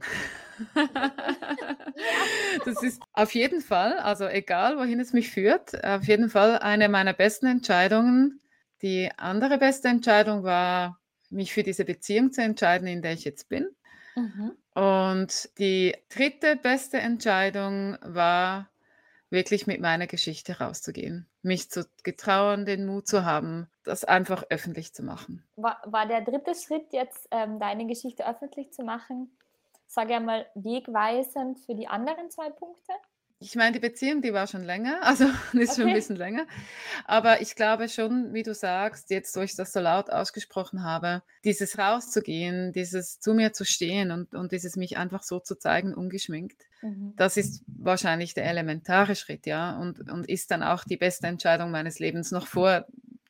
das 2.65 2.81
ist 2.81 3.01
auf 3.11 3.33
jeden 3.33 3.59
Fall, 3.61 3.97
also 3.97 4.25
egal 4.27 4.77
wohin 4.77 4.99
es 5.01 5.11
mich 5.11 5.31
führt, 5.31 5.83
auf 5.83 6.03
jeden 6.03 6.29
Fall 6.29 6.59
eine 6.59 6.87
meiner 6.87 7.13
besten 7.13 7.47
Entscheidungen. 7.47 8.39
Die 8.85 9.09
andere 9.17 9.57
beste 9.57 9.87
Entscheidung 9.87 10.43
war, 10.43 10.99
mich 11.31 11.51
für 11.51 11.63
diese 11.63 11.85
Beziehung 11.85 12.31
zu 12.31 12.43
entscheiden, 12.43 12.87
in 12.87 13.01
der 13.01 13.13
ich 13.13 13.25
jetzt 13.25 13.49
bin. 13.49 13.75
Mhm. 14.15 14.51
Und 14.75 15.49
die 15.57 15.95
dritte 16.09 16.55
beste 16.55 16.99
Entscheidung 16.99 17.97
war, 18.03 18.69
wirklich 19.31 19.65
mit 19.65 19.81
meiner 19.81 20.05
Geschichte 20.05 20.59
rauszugehen, 20.59 21.25
mich 21.41 21.71
zu 21.71 21.87
getrauen, 22.03 22.67
den 22.67 22.85
Mut 22.85 23.07
zu 23.07 23.25
haben, 23.25 23.67
das 23.83 24.03
einfach 24.03 24.43
öffentlich 24.51 24.93
zu 24.93 25.01
machen. 25.01 25.43
War, 25.55 25.81
war 25.85 26.07
der 26.07 26.21
dritte 26.21 26.53
Schritt 26.53 26.93
jetzt, 26.93 27.27
ähm, 27.31 27.59
deine 27.59 27.87
Geschichte 27.87 28.29
öffentlich 28.29 28.71
zu 28.71 28.83
machen, 28.83 29.35
sage 29.87 30.15
einmal, 30.15 30.45
wegweisend 30.53 31.59
für 31.61 31.73
die 31.73 31.87
anderen 31.87 32.29
zwei 32.29 32.51
Punkte? 32.51 32.93
Ich 33.39 33.55
meine, 33.55 33.73
die 33.73 33.79
Beziehung, 33.79 34.21
die 34.21 34.33
war 34.33 34.47
schon 34.47 34.63
länger, 34.63 34.99
also 35.03 35.25
die 35.53 35.59
ist 35.59 35.75
schon 35.75 35.85
ein 35.85 35.89
Okay. 35.89 35.95
bisschen 35.95 36.15
länger. 36.15 36.47
Aber 37.05 37.41
ich 37.41 37.55
glaube 37.55 37.89
schon, 37.89 38.33
wie 38.33 38.43
du 38.43 38.53
sagst, 38.53 39.09
jetzt, 39.09 39.35
wo 39.35 39.41
ich 39.41 39.55
das 39.55 39.73
so 39.73 39.79
laut 39.81 40.09
ausgesprochen 40.09 40.83
habe, 40.83 41.21
dieses 41.43 41.77
rauszugehen, 41.77 42.71
dieses 42.71 43.19
zu 43.19 43.33
mir 43.33 43.51
zu 43.53 43.65
stehen 43.65 44.11
und, 44.11 44.33
und 44.33 44.51
dieses 44.51 44.77
mich 44.77 44.97
einfach 44.97 45.23
so 45.23 45.39
zu 45.39 45.55
zeigen, 45.55 45.93
ungeschminkt, 45.93 46.63
Mhm. 46.81 47.13
das 47.15 47.35
ist 47.37 47.63
wahrscheinlich 47.67 48.33
der 48.35 48.45
elementare 48.45 49.15
Schritt, 49.15 49.45
ja, 49.47 49.77
und, 49.79 50.09
und 50.11 50.27
ist 50.29 50.51
dann 50.51 50.61
auch 50.61 50.83
die 50.83 50.97
beste 50.97 51.27
Entscheidung 51.27 51.71
meines 51.71 51.99
Lebens 51.99 52.31
noch 52.31 52.47
vor 52.47 52.85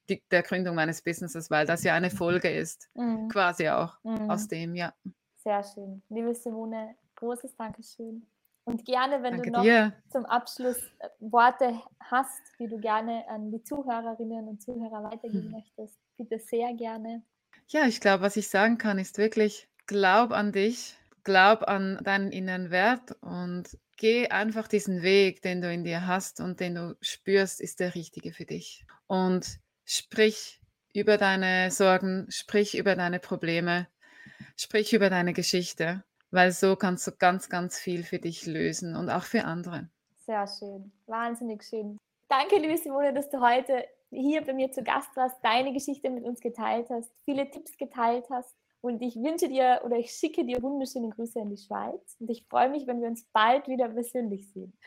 die, 0.10 0.22
der 0.32 0.43
Gründung 0.43 0.76
meines 0.76 1.01
Businesses, 1.03 1.49
weil 1.49 1.66
das 1.66 1.84
ja 1.84 1.93
eine 1.93 2.10
Folge 2.10 2.49
ist, 2.49 2.89
Mhm. 2.95 3.30
quasi 3.30 3.70
auch 3.70 3.97
Mhm. 4.03 4.30
aus 4.30 4.47
dem, 4.47 4.76
ja. 4.76 4.93
Sehr 5.38 5.64
schön. 5.64 6.01
Liebe 6.10 6.34
Simone, 6.36 6.95
großes 7.16 7.56
Dankeschön. 7.56 8.26
Und 8.66 8.84
gerne, 8.86 9.22
wenn 9.24 9.34
Danke 9.34 9.51
du 9.51 9.57
noch 9.57 9.63
dir. 9.63 9.93
zum 10.09 10.26
Abschluss 10.26 10.78
äh, 10.99 11.09
Worte 11.20 11.82
hast, 11.99 12.41
die 12.59 12.68
du 12.68 12.80
gerne 12.80 13.28
an 13.30 13.51
die 13.51 13.63
Zuhörerinnen 13.63 14.47
und 14.47 14.61
Zuhörer 14.61 15.03
weitergeben 15.03 15.51
Hm. 15.51 15.51
möchtest, 15.51 15.99
bitte 16.18 16.39
sehr 16.39 16.74
gerne. 16.74 17.24
Ja, 17.68 17.86
ich 17.88 17.99
glaube, 17.99 18.24
was 18.24 18.38
ich 18.38 18.49
sagen 18.49 18.78
kann, 18.78 18.99
ist 18.99 19.18
wirklich, 19.18 19.68
glaub 19.88 20.32
an 20.32 20.51
dich, 20.51 20.95
glaub 21.24 21.63
an 21.68 21.99
deinen 22.03 22.32
inneren 22.32 22.70
Wert 22.72 23.11
und 23.22 23.78
geh 23.97 24.28
einfach 24.30 24.68
diesen 24.68 25.01
Weg, 25.01 25.41
den 25.41 25.61
du 25.61 25.72
in 25.72 25.84
dir 25.84 26.05
hast 26.07 26.39
und 26.41 26.59
den 26.59 26.76
du 26.76 26.97
spürst, 27.01 27.61
ist 27.61 27.80
der 27.80 27.95
richtige 27.95 28.34
für 28.34 28.45
dich. 28.45 28.86
Und 29.07 29.59
sprich 29.86 30.61
über 30.93 31.18
deine 31.18 31.72
Sorgen, 31.72 32.28
sprich 32.30 32.78
über 32.78 32.95
deine 32.95 33.20
Probleme, 33.20 33.88
sprich 34.57 34.93
über 34.93 35.09
deine 35.09 35.34
Geschichte, 35.34 36.03
weil 36.36 36.52
so 36.52 36.76
kannst 36.76 37.08
du 37.08 37.12
ganz, 37.12 37.50
ganz 37.50 37.80
viel 37.80 38.04
für 38.04 38.20
dich 38.20 38.46
lösen 38.46 38.96
und 38.96 39.10
auch 39.10 39.24
für 39.24 39.46
andere. 39.46 39.90
Sehr 40.26 40.46
schön, 40.48 40.92
wahnsinnig 41.08 41.64
schön. 41.64 41.98
Danke, 42.28 42.58
liebe 42.58 42.78
Simone, 42.78 43.14
dass 43.14 43.30
du 43.30 43.40
heute 43.40 43.86
hier 44.12 44.42
bei 44.42 44.54
mir 44.54 44.72
zu 44.72 44.84
Gast 44.84 45.16
warst, 45.16 45.38
deine 45.44 45.74
Geschichte 45.74 46.10
mit 46.10 46.24
uns 46.24 46.42
geteilt 46.42 46.90
hast, 46.90 47.12
viele 47.24 47.50
Tipps 47.50 47.78
geteilt 47.78 48.26
hast. 48.30 48.56
Und 48.82 49.02
ich 49.02 49.16
wünsche 49.16 49.50
dir 49.50 49.82
oder 49.84 49.98
ich 49.98 50.12
schicke 50.12 50.46
dir 50.46 50.62
wunderschöne 50.62 51.10
Grüße 51.10 51.40
in 51.40 51.50
die 51.50 51.58
Schweiz. 51.58 52.16
Und 52.20 52.30
ich 52.30 52.46
freue 52.48 52.70
mich, 52.70 52.86
wenn 52.86 53.02
wir 53.02 53.08
uns 53.08 53.26
bald 53.34 53.68
wieder 53.68 53.90
persönlich 53.90 54.52
sehen. 54.52 54.78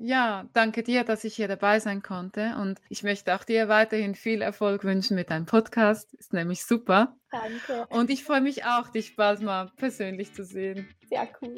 Ja, 0.00 0.46
danke 0.52 0.84
dir, 0.84 1.02
dass 1.02 1.24
ich 1.24 1.34
hier 1.34 1.48
dabei 1.48 1.80
sein 1.80 2.02
konnte. 2.02 2.54
Und 2.60 2.80
ich 2.88 3.02
möchte 3.02 3.34
auch 3.34 3.42
dir 3.42 3.68
weiterhin 3.68 4.14
viel 4.14 4.42
Erfolg 4.42 4.84
wünschen 4.84 5.16
mit 5.16 5.30
deinem 5.30 5.46
Podcast. 5.46 6.14
Ist 6.14 6.32
nämlich 6.32 6.64
super. 6.64 7.16
Danke. 7.32 7.86
Und 7.90 8.08
ich 8.08 8.22
freue 8.22 8.40
mich 8.40 8.64
auch, 8.64 8.88
dich 8.88 9.16
bald 9.16 9.42
mal 9.42 9.72
persönlich 9.76 10.32
zu 10.32 10.44
sehen. 10.44 10.88
Sehr 11.08 11.28
cool. 11.42 11.56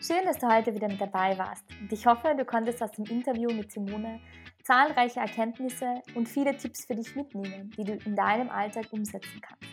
Schön, 0.00 0.24
dass 0.24 0.38
du 0.38 0.48
heute 0.48 0.74
wieder 0.74 0.88
mit 0.88 1.00
dabei 1.00 1.38
warst. 1.38 1.64
Und 1.80 1.92
ich 1.92 2.04
hoffe, 2.04 2.34
du 2.36 2.44
konntest 2.44 2.82
aus 2.82 2.90
dem 2.90 3.04
Interview 3.04 3.52
mit 3.52 3.70
Simone 3.70 4.20
zahlreiche 4.64 5.20
Erkenntnisse 5.20 6.02
und 6.14 6.28
viele 6.28 6.56
Tipps 6.56 6.86
für 6.86 6.96
dich 6.96 7.14
mitnehmen, 7.14 7.70
die 7.78 7.84
du 7.84 7.92
in 8.04 8.16
deinem 8.16 8.50
Alltag 8.50 8.86
umsetzen 8.90 9.40
kannst. 9.40 9.64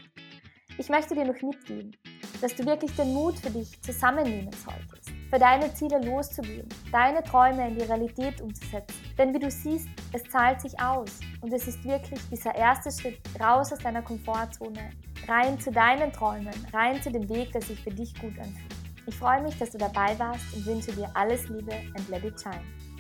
Ich 0.77 0.89
möchte 0.89 1.15
dir 1.15 1.25
noch 1.25 1.41
mitgeben, 1.41 1.95
dass 2.41 2.55
du 2.55 2.65
wirklich 2.65 2.95
den 2.95 3.13
Mut 3.13 3.39
für 3.39 3.49
dich 3.49 3.81
zusammennehmen 3.81 4.51
solltest, 4.53 5.11
für 5.31 5.39
deine 5.39 5.73
Ziele 5.73 5.99
loszugehen, 6.03 6.67
deine 6.91 7.23
Träume 7.23 7.69
in 7.69 7.75
die 7.77 7.85
Realität 7.85 8.41
umzusetzen. 8.41 8.95
Denn 9.17 9.33
wie 9.33 9.39
du 9.39 9.49
siehst, 9.49 9.87
es 10.11 10.23
zahlt 10.25 10.59
sich 10.59 10.77
aus 10.79 11.21
und 11.39 11.53
es 11.53 11.67
ist 11.67 11.83
wirklich 11.85 12.19
dieser 12.29 12.53
erste 12.53 12.91
Schritt 12.91 13.19
raus 13.39 13.71
aus 13.71 13.79
deiner 13.79 14.01
Komfortzone, 14.01 14.91
rein 15.27 15.57
zu 15.57 15.71
deinen 15.71 16.11
Träumen, 16.11 16.53
rein 16.73 17.01
zu 17.01 17.09
dem 17.11 17.29
Weg, 17.29 17.53
der 17.53 17.61
sich 17.61 17.81
für 17.81 17.91
dich 17.91 18.13
gut 18.19 18.37
anfühlt. 18.37 18.75
Ich 19.07 19.15
freue 19.15 19.41
mich, 19.41 19.57
dass 19.57 19.71
du 19.71 19.77
dabei 19.77 20.19
warst 20.19 20.53
und 20.53 20.65
wünsche 20.65 20.91
dir 20.91 21.09
alles 21.13 21.47
Liebe 21.47 21.73
and 21.95 22.09
let 22.09 22.25
it 22.25 22.39
shine. 22.39 22.90